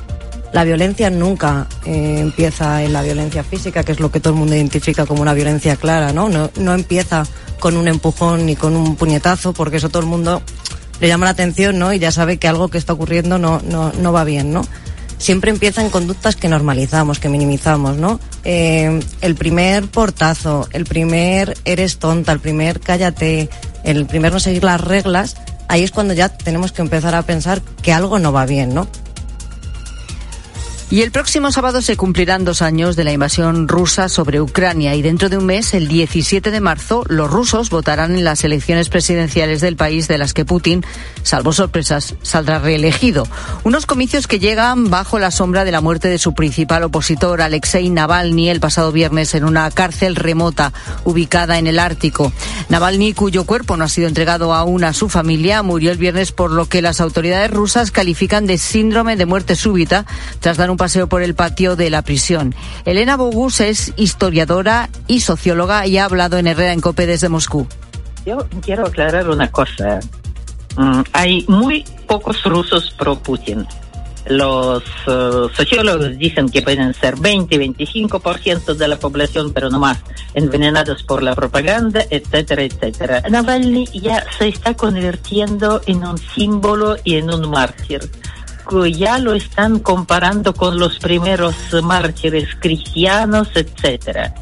La 0.54 0.64
violencia 0.64 1.10
nunca 1.10 1.68
eh, 1.84 2.20
empieza 2.22 2.84
en 2.84 2.94
la 2.94 3.02
violencia 3.02 3.44
física, 3.44 3.84
que 3.84 3.92
es 3.92 4.00
lo 4.00 4.12
que 4.12 4.22
todo 4.22 4.32
el 4.32 4.40
mundo 4.40 4.56
identifica 4.56 5.06
como 5.06 5.22
una 5.22 5.34
violencia 5.34 5.76
clara, 5.76 6.14
¿no? 6.14 6.30
No, 6.30 6.52
no 6.56 6.74
empieza 6.74 7.26
con 7.60 7.76
un 7.76 7.90
empujón 7.90 8.46
ni 8.46 8.56
con 8.56 8.78
un 8.78 8.96
puñetazo, 8.96 9.52
porque 9.52 9.78
eso 9.78 9.90
todo 9.90 10.04
el 10.04 10.08
mundo 10.08 10.42
le 11.00 11.08
llama 11.08 11.26
la 11.26 11.32
atención, 11.32 11.80
¿no? 11.80 11.94
Y 11.94 12.00
ya 12.00 12.12
sabe 12.12 12.38
que 12.38 12.48
algo 12.48 12.70
que 12.70 12.78
está 12.78 12.94
ocurriendo 12.94 13.38
no, 13.38 13.62
no, 13.64 13.92
no 13.94 14.14
va 14.14 14.24
bien, 14.24 14.54
¿no? 14.54 14.66
Siempre 15.18 15.52
empieza 15.52 15.82
en 15.82 15.90
conductas 15.90 16.36
que 16.36 16.50
normalizamos, 16.50 17.20
que 17.20 17.30
minimizamos, 17.30 17.98
¿no? 17.98 18.20
Eh, 18.44 19.00
el 19.22 19.36
primer 19.36 19.88
portazo, 19.88 20.68
el 20.74 20.86
primer 20.86 21.58
eres 21.66 21.98
tonta, 21.98 22.32
el 22.32 22.40
primer 22.40 22.80
cállate, 22.80 23.50
el 23.84 24.06
primer 24.06 24.34
no 24.34 24.40
seguir 24.40 24.64
las 24.64 24.82
reglas, 24.82 25.38
ahí 25.68 25.84
es 25.84 25.92
cuando 25.92 26.14
ya 26.14 26.30
tenemos 26.30 26.72
que 26.72 26.82
empezar 26.82 27.16
a 27.16 27.22
pensar 27.22 27.62
que 27.82 27.94
algo 27.94 28.20
no 28.20 28.34
va 28.34 28.46
bien, 28.46 28.74
¿no? 28.74 28.88
Y 30.94 31.02
el 31.02 31.10
próximo 31.10 31.52
sábado 31.52 31.82
se 31.82 31.98
cumplirán 31.98 32.46
dos 32.46 32.62
años 32.62 32.96
de 32.96 33.04
la 33.04 33.12
invasión 33.12 33.68
rusa 33.68 34.10
sobre 34.10 34.40
Ucrania 34.40 34.94
y 34.94 35.02
dentro 35.02 35.28
de 35.28 35.40
un 35.40 35.48
mes, 35.48 35.74
el 35.74 35.88
17 35.88 36.52
de 36.52 36.62
marzo, 36.62 37.04
los 37.08 37.32
rusos 37.32 37.72
votarán 37.72 38.16
en 38.16 38.24
las 38.24 38.44
elecciones 38.44 38.90
presidenciales 38.90 39.60
del 39.60 39.76
país 39.76 40.08
de 40.08 40.20
las 40.20 40.36
que 40.36 40.46
Putin, 40.46 40.86
salvo 41.24 41.52
sorpresas, 41.52 42.14
saldrá 42.22 42.60
reelegido. 42.60 43.28
Unos 43.64 43.88
comicios 43.88 44.28
que 44.28 44.38
llegan 44.38 44.92
bajo 44.92 45.18
la 45.18 45.32
sombra 45.32 45.66
de 45.66 45.72
la 45.72 45.82
muerte 45.82 46.10
de 46.10 46.20
su 46.20 46.36
principal 46.36 46.84
opositor, 46.84 47.42
Alexei 47.42 47.90
Navalny, 47.90 48.52
el 48.52 48.60
pasado 48.60 48.92
viernes 48.92 49.34
en 49.34 49.46
una 49.46 49.72
cárcel 49.72 50.16
remota 50.16 50.74
ubicada 51.06 51.58
en 51.58 51.66
el 51.66 51.80
Ártico. 51.80 52.32
Navalny, 52.70 53.14
cuyo 53.14 53.46
cuerpo 53.46 53.78
no 53.78 53.86
ha 53.86 53.90
sido 53.90 54.08
entregado 54.08 54.54
aún 54.54 54.84
a 54.84 54.94
su 54.94 55.10
familia, 55.10 55.64
murió 55.64 55.90
el 55.90 55.98
viernes 55.98 56.32
por 56.32 56.52
lo 56.52 56.70
que 56.70 56.84
las 56.84 57.02
autoridades 57.02 57.50
rusas 57.50 57.90
califican 57.90 58.46
de 58.46 58.60
síndrome 58.60 59.16
de 59.16 59.26
muerte 59.26 59.56
súbita 59.56 60.06
tras 60.40 60.58
dar 60.58 60.70
un 60.70 60.83
paseo 60.84 61.08
por 61.08 61.24
el 61.24 61.34
patio 61.34 61.78
de 61.78 61.90
la 61.90 62.02
prisión. 62.02 62.54
Elena 62.84 63.16
Bogus 63.16 63.62
es 63.62 63.94
historiadora 63.96 64.90
y 65.08 65.22
socióloga 65.22 65.88
y 65.88 65.98
ha 65.98 66.04
hablado 66.04 66.38
en 66.38 66.46
Herrera 66.46 66.74
en 66.74 66.82
Cope 66.82 67.08
desde 67.08 67.30
Moscú. 67.30 67.66
Yo 68.26 68.46
quiero 68.62 68.86
aclarar 68.86 69.30
una 69.30 69.50
cosa. 69.50 70.02
Mm, 70.76 71.04
hay 71.14 71.46
muy 71.48 71.86
pocos 72.06 72.44
rusos 72.44 72.94
pro 72.98 73.18
Putin. 73.18 73.66
Los 74.26 74.84
uh, 75.08 75.48
sociólogos 75.56 76.18
dicen 76.18 76.50
que 76.50 76.62
pueden 76.62 76.94
ser 76.94 77.16
20-25% 77.16 78.74
de 78.74 78.88
la 78.90 78.98
población, 78.98 79.54
pero 79.54 79.70
no 79.70 79.80
más, 79.80 80.00
envenenados 80.34 81.04
por 81.04 81.24
la 81.24 81.34
propaganda, 81.34 82.04
etcétera, 82.10 82.64
etcétera. 82.64 83.24
Navalny 83.30 83.86
ya 83.94 84.26
se 84.38 84.50
está 84.50 84.74
convirtiendo 84.74 85.82
en 85.86 86.04
un 86.04 86.18
símbolo 86.18 86.98
y 87.06 87.16
en 87.16 87.34
un 87.34 87.50
mártir 87.50 88.02
ya 88.92 89.18
lo 89.20 89.34
están 89.34 89.80
comparando 89.80 90.54
con 90.54 90.80
los 90.80 91.00
primeros 91.00 91.56
mártires 91.84 92.50
cristianos, 92.60 93.50
etcétera. 93.56 94.34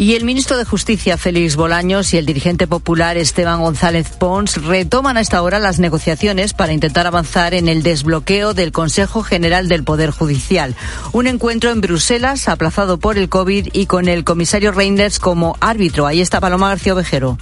Y 0.00 0.14
el 0.14 0.24
ministro 0.24 0.56
de 0.56 0.64
Justicia, 0.64 1.18
Félix 1.18 1.56
Bolaños, 1.56 2.14
y 2.14 2.16
el 2.16 2.24
dirigente 2.24 2.66
popular, 2.66 3.18
Esteban 3.18 3.60
González 3.60 4.08
Pons, 4.08 4.64
retoman 4.64 5.18
a 5.18 5.20
esta 5.20 5.42
hora 5.42 5.58
las 5.58 5.78
negociaciones 5.78 6.54
para 6.54 6.72
intentar 6.72 7.06
avanzar 7.06 7.52
en 7.52 7.68
el 7.68 7.82
desbloqueo 7.82 8.54
del 8.54 8.72
Consejo 8.72 9.22
General 9.22 9.68
del 9.68 9.84
Poder 9.84 10.10
Judicial. 10.10 10.74
Un 11.12 11.26
encuentro 11.26 11.68
en 11.70 11.82
Bruselas, 11.82 12.48
aplazado 12.48 12.98
por 12.98 13.18
el 13.18 13.28
COVID 13.28 13.68
y 13.74 13.84
con 13.84 14.08
el 14.08 14.24
comisario 14.24 14.72
Reinders 14.72 15.18
como 15.18 15.58
árbitro. 15.60 16.06
Ahí 16.06 16.22
está 16.22 16.40
Paloma 16.40 16.70
García 16.70 16.94
Ovejero. 16.94 17.36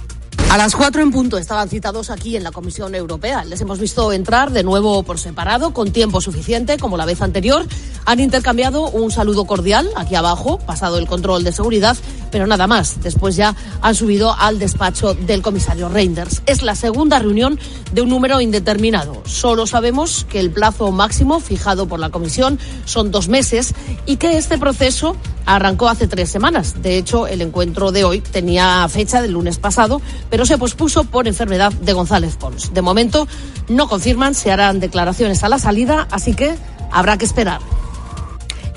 A 0.49 0.57
las 0.57 0.75
cuatro 0.75 1.03
en 1.03 1.11
punto 1.11 1.37
estaban 1.37 1.69
citados 1.69 2.09
aquí 2.09 2.35
en 2.35 2.43
la 2.43 2.51
Comisión 2.51 2.95
Europea. 2.95 3.45
Les 3.45 3.61
hemos 3.61 3.77
visto 3.77 4.11
entrar 4.11 4.49
de 4.49 4.63
nuevo 4.63 5.03
por 5.03 5.19
separado, 5.19 5.75
con 5.75 5.91
tiempo 5.91 6.21
suficiente, 6.21 6.79
como 6.79 6.97
la 6.97 7.05
vez 7.05 7.21
anterior. 7.21 7.67
Han 8.05 8.19
intercambiado 8.19 8.89
un 8.89 9.11
saludo 9.11 9.45
cordial 9.45 9.87
aquí 9.95 10.15
abajo, 10.15 10.57
pasado 10.57 10.97
el 10.97 11.05
control 11.05 11.43
de 11.43 11.51
seguridad, 11.51 11.95
pero 12.31 12.47
nada 12.47 12.65
más. 12.65 12.99
Después 13.03 13.35
ya 13.35 13.55
han 13.81 13.93
subido 13.93 14.33
al 14.33 14.57
despacho 14.57 15.13
del 15.13 15.43
comisario 15.43 15.87
Reinders. 15.87 16.41
Es 16.47 16.63
la 16.63 16.73
segunda 16.73 17.19
reunión 17.19 17.59
de 17.91 18.01
un 18.01 18.09
número 18.09 18.41
indeterminado. 18.41 19.21
Solo 19.25 19.67
sabemos 19.67 20.25
que 20.27 20.39
el 20.39 20.49
plazo 20.49 20.91
máximo 20.91 21.41
fijado 21.41 21.87
por 21.87 21.99
la 21.99 22.09
Comisión 22.09 22.57
son 22.85 23.11
dos 23.11 23.27
meses 23.27 23.75
y 24.07 24.17
que 24.17 24.39
este 24.39 24.57
proceso 24.57 25.15
arrancó 25.45 25.89
hace 25.89 26.07
tres 26.07 26.29
semanas. 26.29 26.81
De 26.81 26.97
hecho, 26.97 27.27
el 27.27 27.41
encuentro 27.41 27.91
de 27.91 28.03
hoy 28.03 28.21
tenía 28.21 28.87
fecha 28.87 29.21
del 29.21 29.31
lunes 29.31 29.57
pasado, 29.57 30.01
pero 30.29 30.38
se 30.45 30.57
pospuso 30.57 31.03
por 31.03 31.27
enfermedad 31.27 31.71
de 31.71 31.93
González 31.93 32.35
Pons. 32.35 32.73
De 32.73 32.81
momento 32.81 33.27
no 33.67 33.87
confirman 33.87 34.35
si 34.35 34.49
harán 34.49 34.79
declaraciones 34.79 35.43
a 35.43 35.49
la 35.49 35.59
salida, 35.59 36.07
así 36.11 36.33
que 36.33 36.55
habrá 36.91 37.17
que 37.17 37.25
esperar. 37.25 37.59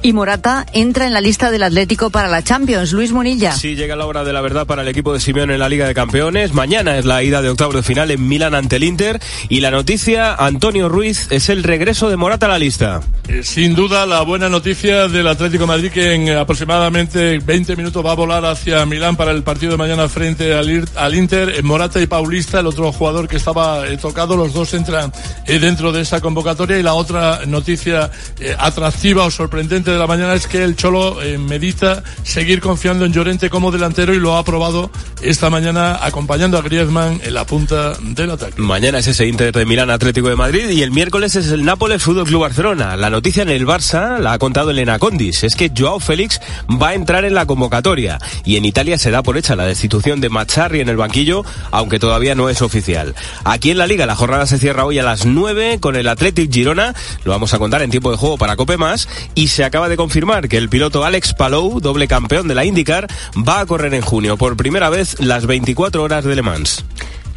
Y 0.05 0.13
Morata 0.13 0.67
entra 0.73 1.07
en 1.07 1.13
la 1.13 1.21
lista 1.21 1.53
del 1.53 1.63
Atlético 1.63 2.11
para 2.11 2.27
la 2.27 2.43
Champions. 2.43 2.91
Luis 2.91 3.13
Munilla. 3.13 3.53
Sí, 3.53 3.77
llega 3.77 3.95
la 3.95 4.05
hora 4.05 4.25
de 4.25 4.33
la 4.33 4.41
verdad 4.41 4.67
para 4.67 4.83
el 4.83 4.89
equipo 4.89 5.13
de 5.13 5.21
Simeone 5.21 5.55
en 5.55 5.61
la 5.61 5.69
Liga 5.69 5.87
de 5.87 5.95
Campeones. 5.95 6.53
Mañana 6.55 6.99
es 6.99 7.05
la 7.05 7.23
ida 7.23 7.41
de 7.41 7.51
octavos 7.51 7.77
de 7.77 7.85
final 7.85 8.11
en 8.11 8.27
Milán 8.27 8.57
ante 8.57 8.77
el 8.77 8.83
Inter. 8.83 9.21
Y 9.49 9.61
la 9.61 9.71
noticia, 9.71 10.35
Antonio 10.35 10.89
Ruiz, 10.89 11.29
es 11.31 11.49
el 11.51 11.63
regreso 11.63 12.11
de 12.11 12.17
Morata 12.17 12.47
a 12.47 12.49
la 12.49 12.59
lista. 12.59 13.01
Eh, 13.29 13.45
sin 13.45 13.77
duda, 13.77 14.05
la 14.05 14.23
buena 14.23 14.49
noticia 14.49 15.07
del 15.07 15.29
Atlético 15.29 15.63
de 15.63 15.69
Madrid 15.69 15.93
que 15.93 16.15
en 16.15 16.31
aproximadamente 16.31 17.39
20 17.39 17.77
minutos 17.77 18.05
va 18.05 18.11
a 18.11 18.17
volar 18.17 18.45
hacia 18.45 18.85
Milán 18.85 19.15
para 19.15 19.31
el 19.31 19.45
partido 19.45 19.71
de 19.71 19.79
mañana 19.79 20.09
frente 20.09 20.53
al, 20.53 20.85
al 20.97 21.15
Inter. 21.15 21.51
Eh, 21.51 21.63
Morata 21.63 22.01
y 22.01 22.09
Paulista, 22.09 22.59
el 22.59 22.67
otro 22.67 22.91
jugador 22.91 23.29
que 23.29 23.37
estaba 23.37 23.87
eh, 23.87 23.97
tocado, 23.99 24.37
los 24.37 24.53
dos 24.53 24.75
entran 24.75 25.13
dentro 25.47 25.93
de 25.93 26.01
esa 26.01 26.21
convocatoria. 26.21 26.77
Y 26.77 26.83
la 26.83 26.95
otra 26.95 27.47
noticia 27.47 28.11
atractiva 28.59 29.27
o 29.27 29.31
sorprendente 29.31 29.92
de 29.93 29.99
la 29.99 30.07
mañana 30.07 30.35
es 30.35 30.47
que 30.47 30.63
el 30.63 30.77
Cholo 30.77 31.23
eh, 31.23 31.39
medita 31.39 32.03
seguir 32.23 32.61
confiando 32.61 33.05
en 33.05 33.13
Llorente 33.13 33.51
como 33.51 33.71
delantero 33.71 34.15
y 34.15 34.19
lo 34.19 34.37
ha 34.37 34.41
aprobado 34.41 34.91
esta 35.23 35.51
mañana 35.51 35.99
acompañando 36.03 36.59
a 36.59 36.63
Griezmann 36.63 37.21
en 37.23 37.35
la 37.35 37.45
punta 37.45 37.95
del 38.01 38.31
ataque. 38.31 38.61
Mañana 38.61 38.99
es 38.99 39.07
ese 39.07 39.27
Inter 39.27 39.53
de 39.53 39.67
Milán 39.67 39.91
Atlético 39.91 40.29
de 40.29 40.37
Madrid 40.37 40.69
y 40.71 40.83
el 40.83 40.91
miércoles 40.91 41.37
es 41.37 41.49
el 41.49 41.65
Nápoles 41.65 42.03
Fútbol 42.03 42.25
Club 42.25 42.43
Barcelona. 42.43 42.97
La 42.97 43.11
noticia 43.11 43.43
en 43.43 43.51
el 43.51 43.67
Barça 43.67 44.19
la 44.19 44.33
ha 44.33 44.39
contado 44.39 44.71
Elena 44.71 44.99
Condis, 44.99 45.45
es 45.45 45.55
que 45.55 45.71
Joao 45.77 46.01
Félix 46.01 46.41
va 46.71 46.89
a 46.89 46.95
entrar 46.95 47.25
en 47.25 47.35
la 47.35 47.47
convocatoria 47.47 48.19
y 48.45 48.57
en 48.57 48.65
Italia 48.65 48.99
se 48.99 49.11
da 49.11 49.23
por 49.23 49.37
hecha 49.37 49.57
la 49.57 49.67
destitución 49.67 50.21
de 50.21 50.29
Macharri 50.29 50.81
en 50.81 50.89
el 50.89 50.97
banquillo, 50.97 51.45
aunque 51.71 51.99
todavía 51.99 52.35
no 52.35 52.49
es 52.49 52.63
oficial. 52.63 53.15
Aquí 53.45 53.71
en 53.71 53.79
la 53.79 53.87
Liga 53.87 54.07
la 54.07 54.17
jornada 54.17 54.47
se 54.47 54.59
cierra 54.59 54.85
hoy 54.85 54.99
a 54.99 55.03
las 55.03 55.27
9 55.27 55.79
con 55.81 55.97
el 55.97 56.09
Athletic 56.09 56.53
Girona, 56.53 56.95
lo 57.25 57.33
vamos 57.33 57.55
a 57.55 57.59
contar 57.59 57.83
en 57.83 57.91
tiempo 57.91 58.11
de 58.11 58.17
juego 58.17 58.39
para 58.39 58.57
Cope 58.57 58.77
Más 58.77 59.09
y 59.35 59.49
se 59.49 59.65
acaba 59.65 59.82
de 59.89 59.97
confirmar 59.97 60.49
que 60.49 60.57
el 60.57 60.69
piloto 60.69 61.05
Alex 61.05 61.35
Palou, 61.35 61.81
doble 61.81 62.09
campeón 62.09 62.49
de 62.49 62.55
la 62.55 62.65
IndyCar, 62.65 63.07
va 63.37 63.61
a 63.61 63.67
correr 63.67 63.95
en 63.95 64.03
junio 64.03 64.37
por 64.37 64.57
primera 64.57 64.91
vez 64.91 65.21
las 65.21 65.47
24 65.47 66.03
horas 66.03 66.25
de 66.25 66.37
Le 66.37 66.43
Mans. 66.43 66.85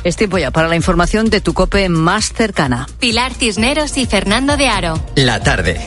Es 0.04 0.16
tiempo 0.16 0.38
ya 0.38 0.52
para 0.52 0.68
la 0.68 0.76
información 0.76 1.30
de 1.32 1.42
tu 1.42 1.54
cope 1.54 1.90
más 1.90 2.32
cercana. 2.32 2.88
Pilar 3.00 3.34
Cisneros 3.34 3.98
y 3.98 4.06
Fernando 4.06 4.56
de 4.56 4.68
Aro. 4.68 5.00
La 5.16 5.42
tarde. 5.42 5.84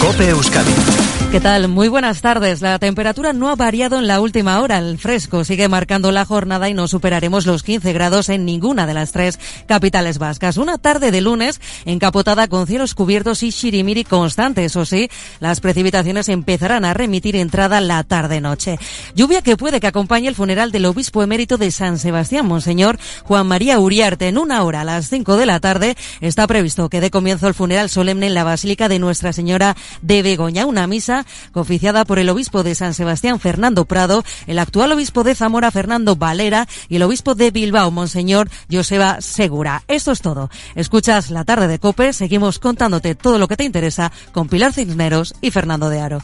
Cope 0.00 0.28
Euskadi. 0.28 1.19
¿Qué 1.30 1.38
tal? 1.38 1.68
Muy 1.68 1.86
buenas 1.86 2.22
tardes. 2.22 2.60
La 2.60 2.80
temperatura 2.80 3.32
no 3.32 3.50
ha 3.50 3.54
variado 3.54 4.00
en 4.00 4.08
la 4.08 4.20
última 4.20 4.60
hora. 4.60 4.78
El 4.78 4.98
fresco 4.98 5.44
sigue 5.44 5.68
marcando 5.68 6.10
la 6.10 6.24
jornada 6.24 6.68
y 6.68 6.74
no 6.74 6.88
superaremos 6.88 7.46
los 7.46 7.62
15 7.62 7.92
grados 7.92 8.28
en 8.30 8.44
ninguna 8.44 8.84
de 8.84 8.94
las 8.94 9.12
tres 9.12 9.38
capitales 9.66 10.18
vascas. 10.18 10.56
Una 10.56 10.76
tarde 10.76 11.12
de 11.12 11.20
lunes 11.20 11.60
encapotada 11.84 12.48
con 12.48 12.66
cielos 12.66 12.96
cubiertos 12.96 13.44
y 13.44 13.50
shirimiri 13.50 14.02
constante. 14.02 14.64
Eso 14.64 14.84
sí, 14.84 15.08
las 15.38 15.60
precipitaciones 15.60 16.28
empezarán 16.28 16.84
a 16.84 16.94
remitir 16.94 17.36
entrada 17.36 17.80
la 17.80 18.02
tarde-noche. 18.02 18.80
Lluvia 19.14 19.40
que 19.40 19.56
puede 19.56 19.78
que 19.78 19.86
acompañe 19.86 20.26
el 20.26 20.34
funeral 20.34 20.72
del 20.72 20.86
obispo 20.86 21.22
emérito 21.22 21.58
de 21.58 21.70
San 21.70 22.00
Sebastián, 22.00 22.44
Monseñor 22.46 22.98
Juan 23.22 23.46
María 23.46 23.78
Uriarte. 23.78 24.26
En 24.26 24.36
una 24.36 24.64
hora, 24.64 24.80
a 24.80 24.84
las 24.84 25.08
5 25.08 25.36
de 25.36 25.46
la 25.46 25.60
tarde, 25.60 25.96
está 26.20 26.48
previsto 26.48 26.88
que 26.88 27.00
dé 27.00 27.10
comienzo 27.12 27.46
el 27.46 27.54
funeral 27.54 27.88
solemne 27.88 28.26
en 28.26 28.34
la 28.34 28.42
Basílica 28.42 28.88
de 28.88 28.98
Nuestra 28.98 29.32
Señora 29.32 29.76
de 30.02 30.24
Begoña. 30.24 30.66
Una 30.66 30.88
misa 30.88 31.19
oficiada 31.52 32.04
por 32.04 32.18
el 32.18 32.28
obispo 32.30 32.62
de 32.62 32.74
San 32.74 32.94
Sebastián, 32.94 33.40
Fernando 33.40 33.84
Prado, 33.84 34.24
el 34.46 34.58
actual 34.58 34.92
obispo 34.92 35.24
de 35.24 35.34
Zamora, 35.34 35.70
Fernando 35.70 36.16
Valera, 36.16 36.68
y 36.88 36.96
el 36.96 37.02
obispo 37.02 37.34
de 37.34 37.50
Bilbao, 37.50 37.90
Monseñor 37.90 38.50
Joseba 38.70 39.20
Segura. 39.20 39.82
Esto 39.88 40.12
es 40.12 40.20
todo. 40.20 40.50
Escuchas 40.74 41.30
la 41.30 41.44
tarde 41.44 41.68
de 41.68 41.78
Cope, 41.78 42.12
seguimos 42.12 42.58
contándote 42.58 43.14
todo 43.14 43.38
lo 43.38 43.48
que 43.48 43.56
te 43.56 43.64
interesa 43.64 44.12
con 44.32 44.48
Pilar 44.48 44.72
Cisneros 44.72 45.34
y 45.40 45.50
Fernando 45.50 45.88
de 45.88 46.00
Aro. 46.00 46.22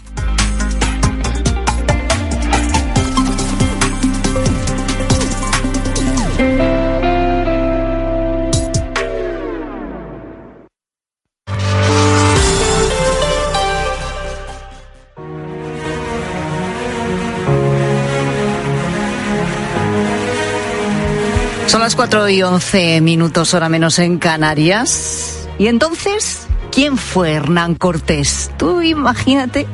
Las 21.86 21.94
4 21.94 22.28
y 22.30 22.42
11 22.42 23.00
minutos, 23.00 23.54
hora 23.54 23.68
menos 23.68 24.00
en 24.00 24.18
Canarias. 24.18 25.46
Y 25.56 25.68
entonces, 25.68 26.48
¿quién 26.72 26.98
fue 26.98 27.34
Hernán 27.34 27.76
Cortés? 27.76 28.50
Tú 28.58 28.82
imagínate 28.82 29.68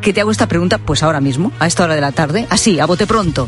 que 0.00 0.14
te 0.14 0.22
hago 0.22 0.30
esta 0.30 0.48
pregunta, 0.48 0.78
pues 0.78 1.02
ahora 1.02 1.20
mismo, 1.20 1.52
a 1.58 1.66
esta 1.66 1.84
hora 1.84 1.94
de 1.94 2.00
la 2.00 2.12
tarde, 2.12 2.46
así, 2.48 2.80
a 2.80 2.86
bote 2.86 3.06
pronto. 3.06 3.46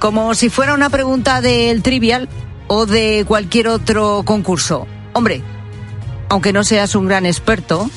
Como 0.00 0.34
si 0.34 0.48
fuera 0.48 0.74
una 0.74 0.90
pregunta 0.90 1.40
del 1.40 1.80
trivial 1.84 2.28
o 2.66 2.86
de 2.86 3.24
cualquier 3.24 3.68
otro 3.68 4.24
concurso. 4.24 4.88
Hombre, 5.12 5.40
aunque 6.30 6.52
no 6.52 6.64
seas 6.64 6.96
un 6.96 7.06
gran 7.06 7.24
experto 7.24 7.88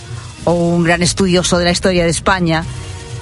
o 0.43 0.53
un 0.53 0.83
gran 0.83 1.01
estudioso 1.01 1.57
de 1.57 1.65
la 1.65 1.71
historia 1.71 2.03
de 2.03 2.11
España, 2.11 2.63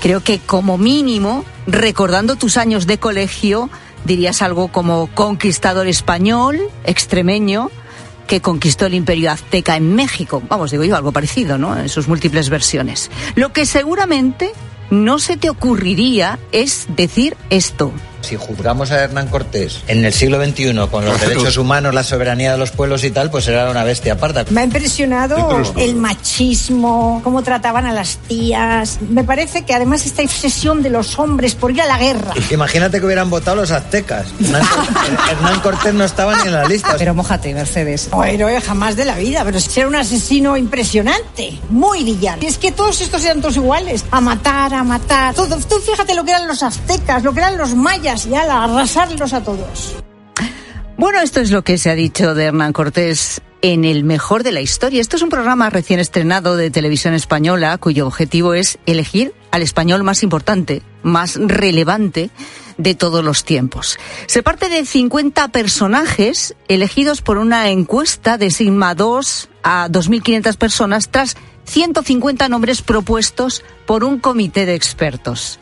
creo 0.01 0.21
que 0.21 0.39
como 0.39 0.77
mínimo, 0.77 1.45
recordando 1.65 2.35
tus 2.35 2.57
años 2.57 2.87
de 2.87 2.97
colegio, 2.97 3.69
dirías 4.05 4.41
algo 4.41 4.69
como 4.69 5.07
conquistador 5.07 5.87
español, 5.87 6.59
extremeño, 6.83 7.71
que 8.27 8.41
conquistó 8.41 8.85
el 8.85 8.93
imperio 8.93 9.31
azteca 9.31 9.75
en 9.75 9.95
México. 9.95 10.41
Vamos, 10.47 10.71
digo 10.71 10.83
yo, 10.83 10.95
algo 10.95 11.11
parecido, 11.11 11.57
¿no? 11.57 11.77
En 11.77 11.89
sus 11.89 12.07
múltiples 12.07 12.49
versiones. 12.49 13.11
Lo 13.35 13.53
que 13.53 13.65
seguramente 13.65 14.51
no 14.89 15.19
se 15.19 15.37
te 15.37 15.49
ocurriría 15.49 16.39
es 16.51 16.87
decir 16.95 17.37
esto. 17.49 17.91
Si 18.25 18.35
juzgamos 18.37 18.89
a 18.89 19.03
Hernán 19.03 19.27
Cortés 19.27 19.81
en 19.87 20.03
el 20.03 20.11
siglo 20.11 20.43
XXI 20.43 20.73
con 20.89 21.05
los 21.05 21.21
derechos 21.21 21.57
humanos, 21.57 21.93
la 21.93 22.03
soberanía 22.03 22.53
de 22.53 22.57
los 22.57 22.71
pueblos 22.71 23.03
y 23.03 23.11
tal, 23.11 23.29
pues 23.29 23.47
era 23.47 23.69
una 23.69 23.83
bestia 23.83 24.13
aparte. 24.13 24.45
Me 24.49 24.61
ha 24.61 24.63
impresionado 24.63 25.61
el 25.77 25.95
machismo, 25.95 27.21
cómo 27.23 27.43
trataban 27.43 27.85
a 27.85 27.93
las 27.93 28.17
tías. 28.27 28.97
Me 29.07 29.23
parece 29.23 29.63
que 29.63 29.75
además 29.75 30.07
esta 30.07 30.23
obsesión 30.23 30.81
de 30.81 30.89
los 30.89 31.19
hombres 31.19 31.53
por 31.53 31.69
ir 31.69 31.83
a 31.83 31.85
la 31.85 31.99
guerra. 31.99 32.33
Imagínate 32.49 32.99
que 32.99 33.05
hubieran 33.05 33.29
votado 33.29 33.57
los 33.57 33.69
aztecas. 33.69 34.25
Hernán, 35.29 35.59
Cortés 35.63 35.93
no 35.93 36.03
estaba 36.03 36.35
ni 36.37 36.47
en 36.47 36.53
la 36.53 36.65
lista. 36.65 36.95
Pero 36.97 37.13
mojate, 37.13 37.53
Mercedes. 37.53 38.09
Bueno, 38.11 38.47
jamás 38.65 38.95
de 38.95 39.05
la 39.05 39.17
vida, 39.17 39.43
pero 39.45 39.59
era 39.75 39.87
un 39.87 39.95
asesino 39.95 40.57
impresionante, 40.57 41.59
muy 41.69 42.03
villano. 42.03 42.41
Y 42.41 42.47
es 42.47 42.57
que 42.57 42.71
todos 42.71 43.01
estos 43.01 43.23
eran 43.23 43.41
todos 43.41 43.57
iguales, 43.57 44.03
a 44.09 44.19
matar, 44.19 44.73
a 44.73 44.83
matar. 44.83 45.35
Todo. 45.35 45.57
Tú 45.57 45.75
fíjate 45.79 46.15
lo 46.15 46.23
que 46.23 46.31
eran 46.31 46.47
los 46.47 46.63
aztecas, 46.63 47.23
lo 47.23 47.33
que 47.33 47.39
eran 47.39 47.57
los 47.57 47.75
mayas 47.75 48.14
y 48.23 48.33
a 48.33 48.63
arrasarlos 48.63 49.33
a 49.33 49.43
todos. 49.43 49.95
Bueno, 50.97 51.19
esto 51.19 51.41
es 51.41 51.51
lo 51.51 51.63
que 51.63 51.77
se 51.77 51.89
ha 51.89 51.95
dicho 51.95 52.33
de 52.33 52.45
Hernán 52.45 52.71
Cortés 52.71 53.41
en 53.61 53.83
el 53.83 54.05
mejor 54.05 54.43
de 54.43 54.53
la 54.53 54.61
historia. 54.61 55.01
Esto 55.01 55.17
es 55.17 55.21
un 55.23 55.29
programa 55.29 55.69
recién 55.69 55.99
estrenado 55.99 56.55
de 56.55 56.71
televisión 56.71 57.13
española 57.13 57.77
cuyo 57.77 58.07
objetivo 58.07 58.53
es 58.53 58.77
elegir 58.85 59.33
al 59.51 59.61
español 59.61 60.03
más 60.03 60.23
importante, 60.23 60.81
más 61.03 61.35
relevante 61.35 62.29
de 62.77 62.95
todos 62.95 63.23
los 63.23 63.43
tiempos. 63.43 63.97
Se 64.27 64.43
parte 64.43 64.69
de 64.69 64.85
50 64.85 65.49
personajes 65.49 66.55
elegidos 66.69 67.21
por 67.21 67.37
una 67.37 67.69
encuesta 67.69 68.37
de 68.37 68.51
Sigma 68.51 68.95
2 68.95 69.49
a 69.63 69.89
2.500 69.89 70.55
personas 70.55 71.09
tras 71.09 71.35
150 71.65 72.47
nombres 72.49 72.81
propuestos 72.81 73.63
por 73.85 74.03
un 74.03 74.19
comité 74.19 74.65
de 74.65 74.75
expertos. 74.75 75.59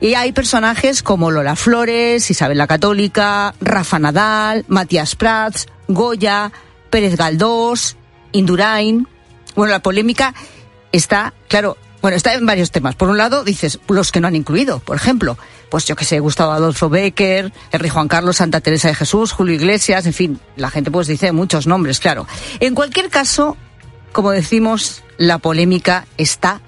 Y 0.00 0.14
hay 0.14 0.32
personajes 0.32 1.02
como 1.02 1.30
Lola 1.30 1.56
Flores, 1.56 2.30
Isabel 2.30 2.58
la 2.58 2.66
Católica, 2.66 3.54
Rafa 3.60 3.98
Nadal, 3.98 4.64
Matías 4.66 5.14
Prats, 5.14 5.66
Goya, 5.88 6.52
Pérez 6.88 7.16
Galdós, 7.16 7.96
Indurain. 8.32 9.06
Bueno, 9.54 9.72
la 9.72 9.80
polémica 9.80 10.34
está, 10.92 11.34
claro, 11.48 11.76
Bueno, 12.00 12.16
está 12.16 12.32
en 12.32 12.46
varios 12.46 12.70
temas. 12.70 12.94
Por 12.94 13.10
un 13.10 13.18
lado, 13.18 13.44
dices, 13.44 13.78
los 13.88 14.10
que 14.10 14.20
no 14.20 14.28
han 14.28 14.36
incluido, 14.36 14.78
por 14.78 14.96
ejemplo, 14.96 15.36
pues 15.68 15.84
yo 15.84 15.96
que 15.96 16.06
sé, 16.06 16.18
Gustavo 16.18 16.52
Adolfo 16.52 16.88
Becker, 16.88 17.52
Henry 17.70 17.88
Juan 17.90 18.08
Carlos, 18.08 18.38
Santa 18.38 18.60
Teresa 18.60 18.88
de 18.88 18.94
Jesús, 18.94 19.32
Julio 19.32 19.54
Iglesias, 19.54 20.06
en 20.06 20.14
fin, 20.14 20.40
la 20.56 20.70
gente 20.70 20.90
pues 20.90 21.06
dice 21.08 21.32
muchos 21.32 21.66
nombres, 21.66 22.00
claro. 22.00 22.26
En 22.58 22.74
cualquier 22.74 23.10
caso, 23.10 23.58
como 24.12 24.30
decimos, 24.30 25.02
la 25.18 25.38
polémica 25.38 26.06
está 26.16 26.62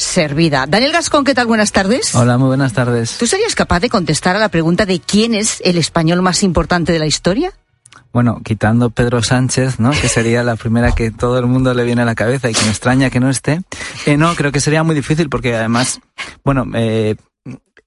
servida. 0.00 0.66
Daniel 0.66 0.92
Gascón, 0.92 1.24
¿qué 1.24 1.34
tal? 1.34 1.46
Buenas 1.46 1.72
tardes. 1.72 2.14
Hola, 2.14 2.38
muy 2.38 2.48
buenas 2.48 2.72
tardes. 2.72 3.18
¿Tú 3.18 3.26
serías 3.26 3.54
capaz 3.54 3.80
de 3.80 3.90
contestar 3.90 4.34
a 4.34 4.38
la 4.38 4.48
pregunta 4.48 4.86
de 4.86 4.98
quién 4.98 5.34
es 5.34 5.60
el 5.64 5.76
español 5.76 6.22
más 6.22 6.42
importante 6.42 6.92
de 6.92 6.98
la 6.98 7.06
historia? 7.06 7.52
Bueno, 8.12 8.40
quitando 8.42 8.90
Pedro 8.90 9.22
Sánchez, 9.22 9.78
¿no? 9.78 9.90
Que 9.90 10.08
sería 10.08 10.42
la 10.42 10.56
primera 10.56 10.92
que 10.92 11.10
todo 11.10 11.38
el 11.38 11.46
mundo 11.46 11.74
le 11.74 11.84
viene 11.84 12.02
a 12.02 12.06
la 12.06 12.14
cabeza 12.14 12.50
y 12.50 12.54
que 12.54 12.62
me 12.62 12.70
extraña 12.70 13.10
que 13.10 13.20
no 13.20 13.28
esté. 13.28 13.60
Eh, 14.06 14.16
no, 14.16 14.34
creo 14.34 14.50
que 14.50 14.60
sería 14.60 14.82
muy 14.82 14.94
difícil 14.94 15.28
porque 15.28 15.54
además, 15.54 16.00
bueno, 16.44 16.66
eh, 16.74 17.14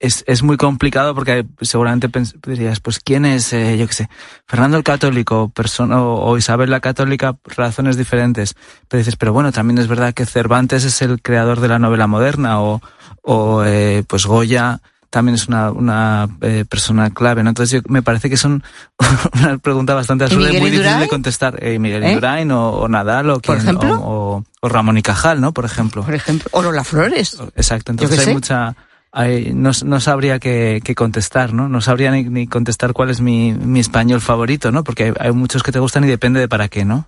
es, 0.03 0.25
es 0.27 0.43
muy 0.43 0.57
complicado 0.57 1.15
porque 1.15 1.45
seguramente 1.61 2.09
dirías, 2.45 2.81
pues 2.81 2.99
quién 2.99 3.23
es, 3.23 3.53
eh, 3.53 3.77
yo 3.77 3.87
qué 3.87 3.93
sé, 3.93 4.09
Fernando 4.45 4.75
el 4.75 4.83
Católico 4.83 5.47
persona, 5.47 6.01
o, 6.01 6.25
o, 6.25 6.37
Isabel 6.37 6.69
la 6.69 6.81
Católica, 6.81 7.37
razones 7.45 7.95
diferentes. 7.95 8.55
Pero 8.89 8.99
dices, 8.99 9.15
pero 9.15 9.31
bueno, 9.31 9.53
también 9.53 9.77
es 9.77 9.87
verdad 9.87 10.13
que 10.13 10.25
Cervantes 10.25 10.83
es 10.83 11.01
el 11.01 11.21
creador 11.21 11.61
de 11.61 11.69
la 11.69 11.79
novela 11.79 12.07
moderna 12.07 12.61
o, 12.61 12.81
o 13.21 13.63
eh, 13.63 14.03
pues 14.05 14.25
Goya 14.25 14.81
también 15.09 15.35
es 15.35 15.47
una, 15.47 15.71
una 15.71 16.27
eh, 16.41 16.65
persona 16.67 17.11
clave, 17.11 17.41
¿no? 17.41 17.49
Entonces 17.51 17.81
yo, 17.81 17.89
me 17.89 18.01
parece 18.01 18.29
que 18.29 18.35
son 18.35 18.61
una 19.41 19.57
pregunta 19.59 19.93
bastante 19.93 20.25
absurda 20.25 20.51
y 20.51 20.59
muy 20.59 20.69
difícil 20.69 20.99
de 20.99 21.07
contestar. 21.07 21.63
Eh, 21.63 21.79
Miguel 21.79 22.03
¿Eh? 22.03 22.09
Indurain 22.09 22.51
o, 22.51 22.71
o, 22.71 22.87
Nadal 22.89 23.29
o, 23.29 23.33
¿Por 23.35 23.41
quien, 23.41 23.57
ejemplo? 23.59 24.01
o, 24.03 24.43
o, 24.59 24.69
Ramón 24.69 24.97
y 24.97 25.01
Cajal, 25.01 25.39
¿no? 25.39 25.53
Por 25.53 25.63
ejemplo. 25.63 26.03
Por 26.03 26.13
ejemplo. 26.13 26.49
O 26.51 26.61
Lola 26.61 26.83
Flores. 26.83 27.37
Exacto. 27.55 27.93
Entonces 27.93 28.27
hay 28.27 28.33
mucha... 28.33 28.75
No, 29.13 29.71
no, 29.85 29.99
sabría 29.99 30.39
qué, 30.39 30.81
qué, 30.83 30.95
contestar, 30.95 31.53
¿no? 31.53 31.69
No 31.69 31.81
sabría 31.81 32.09
ni, 32.09 32.23
ni, 32.23 32.47
contestar 32.47 32.93
cuál 32.93 33.11
es 33.11 33.21
mi, 33.21 33.53
mi 33.53 33.79
español 33.79 34.21
favorito, 34.21 34.71
¿no? 34.71 34.83
Porque 34.83 35.03
hay, 35.03 35.13
hay, 35.19 35.31
muchos 35.31 35.61
que 35.61 35.71
te 35.71 35.77
gustan 35.77 36.03
y 36.03 36.07
depende 36.07 36.39
de 36.39 36.47
para 36.47 36.67
qué, 36.67 36.83
¿no? 36.83 37.07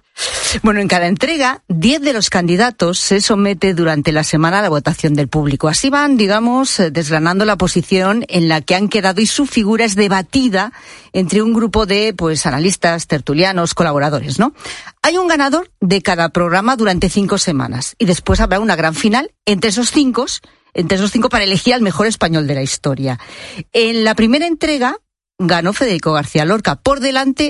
Bueno, 0.62 0.80
en 0.80 0.88
cada 0.88 1.08
entrega, 1.08 1.64
10 1.68 2.02
de 2.02 2.14
los 2.14 2.30
candidatos 2.30 3.00
se 3.00 3.22
somete 3.22 3.74
durante 3.74 4.12
la 4.12 4.24
semana 4.24 4.60
a 4.60 4.62
la 4.62 4.70
votación 4.70 5.16
del 5.16 5.30
público. 5.30 5.68
Así 5.68 5.90
van, 5.90 6.16
digamos, 6.16 6.80
desgranando 6.92 7.44
la 7.44 7.58
posición 7.58 8.24
en 8.30 8.50
la 8.50 8.62
que 8.62 8.76
han 8.76 8.88
quedado 8.88 9.20
y 9.20 9.26
su 9.26 9.48
figura 9.48 9.84
es 9.84 9.96
debatida 9.96 10.74
entre 11.12 11.42
un 11.42 11.54
grupo 11.54 11.88
de, 11.88 12.14
pues, 12.16 12.46
analistas, 12.46 13.08
tertulianos, 13.08 13.74
colaboradores, 13.74 14.38
¿no? 14.38 14.54
Hay 15.02 15.18
un 15.18 15.28
ganador 15.28 15.72
de 15.82 16.04
cada 16.04 16.30
programa 16.30 16.76
durante 16.76 17.10
cinco 17.10 17.40
semanas 17.40 17.96
y 17.98 18.06
después 18.06 18.40
habrá 18.40 18.60
una 18.60 18.76
gran 18.76 18.94
final 18.94 19.32
entre 19.46 19.72
esos 19.72 19.90
cinco 19.92 20.28
entre 20.76 20.98
esos 20.98 21.12
cinco 21.12 21.30
para 21.30 21.46
elegir 21.46 21.74
al 21.74 21.82
mejor 21.82 22.06
español 22.06 22.46
de 22.46 22.54
la 22.54 22.62
historia. 22.62 23.20
En 23.74 24.04
la 24.04 24.14
primera 24.14 24.46
entrega 24.46 24.98
ganó 25.38 25.74
Federico 25.74 26.14
García 26.14 26.46
Lorca, 26.46 26.76
por 26.76 27.00
delante 27.00 27.44